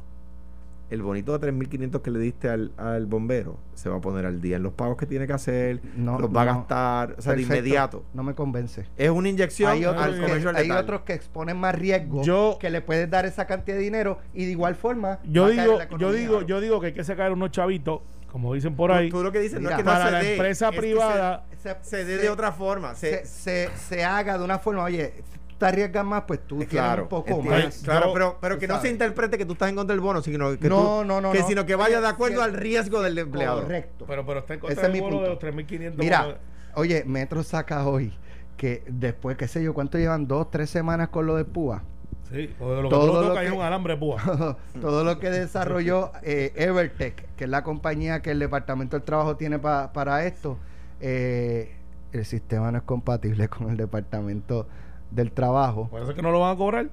el 0.91 1.03
bonito 1.03 1.37
de 1.37 1.49
3.500 1.53 2.01
que 2.01 2.11
le 2.11 2.19
diste 2.21 2.49
al, 2.49 2.73
al 2.77 3.07
bombero 3.07 3.59
se 3.75 3.89
va 3.89 3.97
a 3.97 4.01
poner 4.01 4.25
al 4.25 4.41
día 4.41 4.57
en 4.57 4.63
los 4.63 4.73
pagos 4.73 4.97
que 4.97 5.07
tiene 5.07 5.27
que 5.27 5.33
hacer, 5.33 5.81
No, 5.97 6.19
los 6.19 6.31
va 6.35 6.43
a 6.43 6.45
gastar, 6.45 7.17
o 7.19 7.23
sea, 7.23 7.35
de 7.35 7.43
inmediato. 7.43 8.05
No 8.15 8.23
me 8.23 8.35
convence. 8.35 8.87
Es 8.97 9.11
una 9.11 9.29
inyección 9.29 9.71
Hay 9.73 9.85
otros, 9.85 10.03
al 10.05 10.15
que, 10.15 10.21
comercio 10.23 10.49
al 10.51 10.57
hay 10.57 10.71
otros 10.71 11.01
que 11.03 11.13
exponen 11.15 11.57
más 11.57 11.75
riesgo 11.75 12.23
Yo- 12.23 12.57
que 12.61 12.71
le 12.71 12.81
puedes 12.83 13.11
dar 13.11 13.27
esa 13.27 13.47
cantidad 13.47 13.77
de 13.77 13.83
dinero 13.83 14.19
y 14.33 14.45
de 14.45 14.53
igual 14.53 14.77
forma 14.77 15.19
Yo 15.25 15.49
digo, 15.49 15.79
yo 15.99 16.13
digo, 16.13 16.43
yo 16.43 16.61
digo 16.61 16.81
que 16.81 16.87
hay 16.89 16.93
que 16.93 17.05
sacar 17.05 17.33
unos 17.33 17.51
chavitos, 17.51 18.01
como 18.31 18.55
dicen 18.55 18.77
por 18.77 18.93
ahí, 18.93 19.11
Tú, 19.11 19.23
lo 19.23 19.33
que 19.33 19.41
dices 19.41 19.61
no 19.61 19.71
es 19.71 19.77
que 19.77 19.83
no 19.83 19.91
para 19.91 20.07
se 20.07 20.11
la 20.13 20.19
dé, 20.21 20.33
empresa 20.35 20.71
se- 20.71 20.77
privada. 20.77 21.45
se, 21.59 21.77
se 21.83 22.05
dé 22.05 22.19
de 22.19 22.29
otra 22.31 22.53
forma. 22.53 22.95
Se, 22.95 23.25
se, 23.27 23.69
se, 23.69 23.77
se 23.77 24.05
haga 24.05 24.37
de 24.39 24.45
una 24.45 24.59
forma, 24.59 24.85
oye, 24.85 25.15
te 25.59 25.67
arriesgas 25.67 26.05
más, 26.05 26.25
pues 26.27 26.41
tú 26.41 26.57
tienes 26.57 26.69
claro, 26.69 27.03
un 27.05 27.09
poco 27.09 27.31
entiendo. 27.31 27.65
más. 27.67 27.79
Claro, 27.83 28.11
pero, 28.13 28.39
pero 28.41 28.59
que 28.59 28.69
no 28.69 28.81
se 28.81 28.91
interprete 28.91 29.39
que 29.39 29.47
tú 29.47 29.55
estás 29.55 29.69
en 29.71 29.77
contra 29.77 29.95
del 29.95 30.01
bono, 30.01 30.21
sino 30.23 30.59
que, 30.59 30.69
No, 30.69 31.01
tú- 31.01 31.05
no, 31.07 31.21
no, 31.21 31.33
que 31.33 31.41
no. 31.41 31.47
sino 31.49 31.65
que 31.67 31.75
vaya 31.77 32.01
de 32.01 32.09
acuerdo 32.09 32.43
al 32.43 32.53
riesgo 32.55 33.01
del 33.03 33.19
empleado. 33.19 33.63
Correcto. 33.63 34.05
pero, 34.07 34.27
pero 34.27 34.41
está 34.41 34.55
en 34.55 34.59
Ese 34.59 34.67
contra 34.67 34.83
es 34.87 34.93
del 34.93 34.93
mi 34.93 35.01
bono 35.01 35.23
de 35.23 35.29
los 35.31 35.39
punto. 35.39 35.57
3.500. 35.57 35.95
Mira, 35.97 36.23
bonos. 36.23 36.39
oye, 36.75 37.05
Metro 37.07 37.43
saca 37.43 37.87
hoy 37.87 38.13
que 38.57 38.83
después, 38.89 39.37
qué 39.37 39.49
sé 39.49 39.63
yo, 39.63 39.75
¿cuánto 39.75 39.99
llevan? 39.99 40.27
Dos, 40.27 40.51
tres 40.51 40.71
semanas 40.71 41.09
con 41.09 41.27
lo 41.27 41.37
de 41.37 41.45
Púa. 41.45 41.83
Sí, 42.31 42.53
o 42.59 42.71
de 42.75 42.83
lo 42.83 42.89
que 42.89 42.95
todo 42.95 43.23
tú 43.23 43.29
lo 43.29 43.35
que- 43.35 43.47
es 43.47 43.53
un 43.53 43.63
alambre 43.63 43.95
de 43.95 44.01
púa. 44.01 44.57
Todo 44.81 45.05
lo 45.05 45.21
que 45.21 45.31
desarrolló 45.31 46.11
eh, 46.25 46.53
Evertech, 46.57 47.25
que 47.37 47.45
es 47.45 47.51
la 47.51 47.63
compañía 47.63 48.21
que 48.21 48.33
el 48.33 48.41
Departamento 48.41 48.97
del 48.97 49.05
Trabajo 49.05 49.37
tiene 49.37 49.61
pa- 49.61 49.93
para 49.93 50.25
esto, 50.27 50.59
eh, 51.01 51.77
el 52.13 52.25
sistema 52.25 52.73
no 52.73 52.79
es 52.79 52.85
compatible 52.85 53.49
con 53.49 53.71
el 53.71 53.77
Departamento 53.77 54.67
del 55.11 55.33
Trabajo. 55.33 55.89
Por 55.89 56.01
eso 56.03 56.11
es 56.11 56.17
que 56.17 56.23
no 56.23 56.31
lo 56.31 56.41
van 56.41 56.55
a 56.55 56.57
cobrar. 56.57 56.89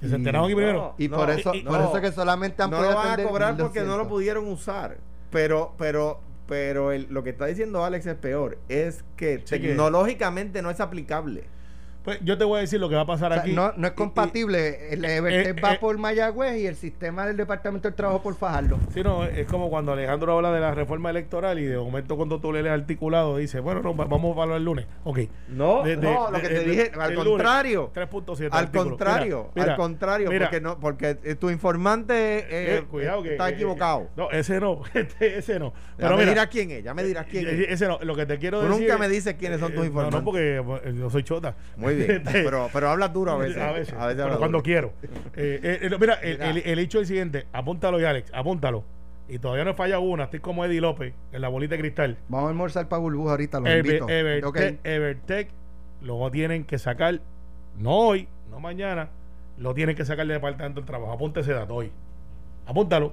Que 0.00 0.06
se 0.08 0.12
Y- 0.12 0.16
enteraron 0.16 0.46
aquí 0.46 0.54
primero. 0.54 0.94
Y 0.98 1.08
No, 1.08 1.16
por 1.16 1.30
eso, 1.30 1.54
y- 1.54 1.58
y- 1.58 1.62
por 1.62 1.78
no. 1.78 1.88
eso 1.88 2.00
que 2.00 2.12
solamente 2.12 2.62
han 2.62 2.70
no 2.70 2.76
podido 2.76 2.92
lo 2.92 2.98
van 2.98 3.20
a 3.20 3.22
cobrar 3.22 3.56
porque 3.56 3.80
no 3.80 3.96
lo 3.96 4.04
1.200. 4.04 4.08
pudieron 4.08 4.48
usar. 4.48 4.98
Pero, 5.30 5.72
pero, 5.78 6.20
pero 6.46 6.92
el- 6.92 7.06
lo 7.10 7.22
que 7.22 7.30
está 7.30 7.46
diciendo 7.46 7.84
Alex 7.84 8.06
es 8.06 8.14
peor. 8.16 8.58
Es 8.68 9.04
que 9.16 9.38
Sí 9.44 9.58
que- 9.60 9.68
tecnológicamente 9.68 10.60
no 10.62 10.70
es 10.70 10.80
aplicable. 10.80 11.44
Pues 12.06 12.20
yo 12.22 12.38
te 12.38 12.44
voy 12.44 12.58
a 12.58 12.60
decir 12.60 12.80
lo 12.80 12.88
que 12.88 12.94
va 12.94 13.00
a 13.02 13.06
pasar 13.06 13.32
O 13.32 13.34
sea, 13.34 13.42
aquí. 13.42 13.52
no, 13.52 13.72
no 13.76 13.86
es 13.88 13.92
y- 13.92 13.96
compatible. 13.96 14.92
El 14.94 15.04
Evertech 15.04 15.58
eh, 15.58 15.60
va 15.60 15.74
eh, 15.74 15.78
por 15.78 15.98
Mayagüez 15.98 16.56
y 16.62 16.66
el 16.66 16.76
sistema 16.76 17.26
del 17.26 17.36
Departamento 17.36 17.88
del 17.88 17.94
Trabajo 17.96 18.22
por 18.22 18.34
Fajardo. 18.36 18.78
Sí, 18.94 19.02
no, 19.02 19.24
es 19.24 19.46
como 19.48 19.68
cuando 19.70 19.92
Alejandro 19.92 20.36
habla 20.36 20.52
de 20.52 20.60
la 20.60 20.72
reforma 20.72 21.10
electoral 21.10 21.58
y 21.58 21.64
de 21.64 21.76
momento 21.76 22.16
cuando 22.16 22.40
tú 22.40 22.52
lees 22.52 22.64
el 22.64 22.70
articulado 22.72 23.36
dice, 23.36 23.58
bueno, 23.60 23.82
no, 23.82 23.94
va- 23.96 24.04
vamos 24.04 24.38
a 24.38 24.42
hablar 24.42 24.58
el 24.58 24.64
lunes. 24.64 24.86
Ok. 25.04 25.18
No, 25.48 25.82
De- 25.82 25.96
de- 25.96 26.02
no, 26.02 26.30
lo 26.30 26.38
de- 26.38 26.42
que 26.42 26.48
te 26.48 26.60
dije, 26.64 26.92
al 26.98 27.14
contrario. 27.14 27.90
3.7. 27.92 28.50
Al 28.52 28.64
artículo. 28.66 28.90
contrario, 28.90 29.50
Mira, 29.56 29.72
al 29.72 29.76
contrario, 29.76 30.30
mira, 30.30 30.46
porque 30.46 30.60
no, 30.60 30.78
porque 30.78 31.18
eh, 31.24 31.34
tu 31.34 31.50
informante 31.50 32.14
eh, 32.38 32.46
eh, 32.78 32.84
cuidado 32.88 33.24
que 33.24 33.32
está 33.32 33.48
eh, 33.48 33.54
equivocado. 33.54 34.10
no, 34.16 34.30
ese 34.30 34.60
no, 34.60 34.82
este, 34.94 35.38
ese 35.38 35.58
no. 35.58 35.72
ya 35.72 35.94
Pero 35.96 36.10
me 36.10 36.16
mira, 36.18 36.30
dirás 36.30 36.46
quién 36.46 36.70
es, 36.70 36.84
ya 36.84 36.94
me 36.94 37.02
dirás 37.02 37.26
quién 37.26 37.46
eh, 37.48 37.64
es. 37.64 37.72
ese 37.72 37.88
no, 37.88 37.98
lo 38.00 38.14
que 38.14 38.26
te 38.26 38.38
quiero 38.38 38.60
Tú 38.60 38.68
decir. 38.68 38.82
nunca 38.82 38.96
me 38.96 39.08
dices 39.08 39.34
quiénes 39.34 39.58
son 39.58 39.72
tus 39.72 39.82
eh, 39.82 39.86
informantes. 39.88 40.12
No, 40.14 40.18
no, 40.20 40.24
porque 40.24 40.56
eh, 40.88 40.94
yo 40.96 41.10
soy 41.10 41.24
chota. 41.24 41.56
Muy 41.76 41.95
bien, 42.06 42.22
pero, 42.24 42.68
pero 42.72 42.88
hablas 42.90 43.12
duro 43.12 43.32
a 43.32 43.36
veces. 43.36 43.62
A 43.62 43.72
veces, 43.72 43.94
pero 43.96 44.14
duro. 44.28 44.38
cuando 44.38 44.62
quiero. 44.62 44.92
Eh, 45.38 45.60
eh, 45.62 45.78
eh, 45.82 45.96
mira, 46.00 46.14
el, 46.14 46.38
Mira. 46.38 46.50
el- 46.50 46.56
el 46.64 46.78
hecho 46.78 46.98
es 46.98 47.02
el 47.02 47.06
siguiente, 47.08 47.46
apúntalo 47.52 48.00
ya, 48.00 48.10
Alex, 48.10 48.30
apúntalo. 48.32 48.84
Y 49.28 49.38
todavía 49.38 49.64
no 49.64 49.72
he 49.72 49.74
fallado 49.74 50.00
una, 50.02 50.24
estoy 50.24 50.40
como 50.40 50.64
Eddie 50.64 50.80
López 50.80 51.12
en 51.32 51.40
la 51.42 51.48
bolita 51.48 51.74
de 51.74 51.80
cristal. 51.80 52.16
Vamos 52.28 52.46
a 52.46 52.50
almorzar 52.50 52.88
para 52.88 53.00
burbuja 53.00 53.32
ahorita, 53.32 53.60
los 53.60 53.68
Ever- 53.68 53.78
invito. 53.86 54.08
Evertech, 54.08 54.44
Ok. 54.46 54.80
Evertech 54.84 55.48
lo 56.00 56.30
tienen 56.30 56.64
que 56.64 56.78
sacar, 56.78 57.20
no 57.78 57.90
hoy, 57.90 58.28
no 58.50 58.60
mañana, 58.60 59.08
lo 59.58 59.74
tienen 59.74 59.94
que 59.96 60.04
sacar 60.04 60.26
del 60.26 60.36
Departamento 60.36 60.80
del 60.80 60.86
Trabajo. 60.86 61.12
Apunte 61.12 61.40
ese 61.40 61.52
dato 61.52 61.74
hoy. 61.74 61.90
Apúntalo. 62.66 63.12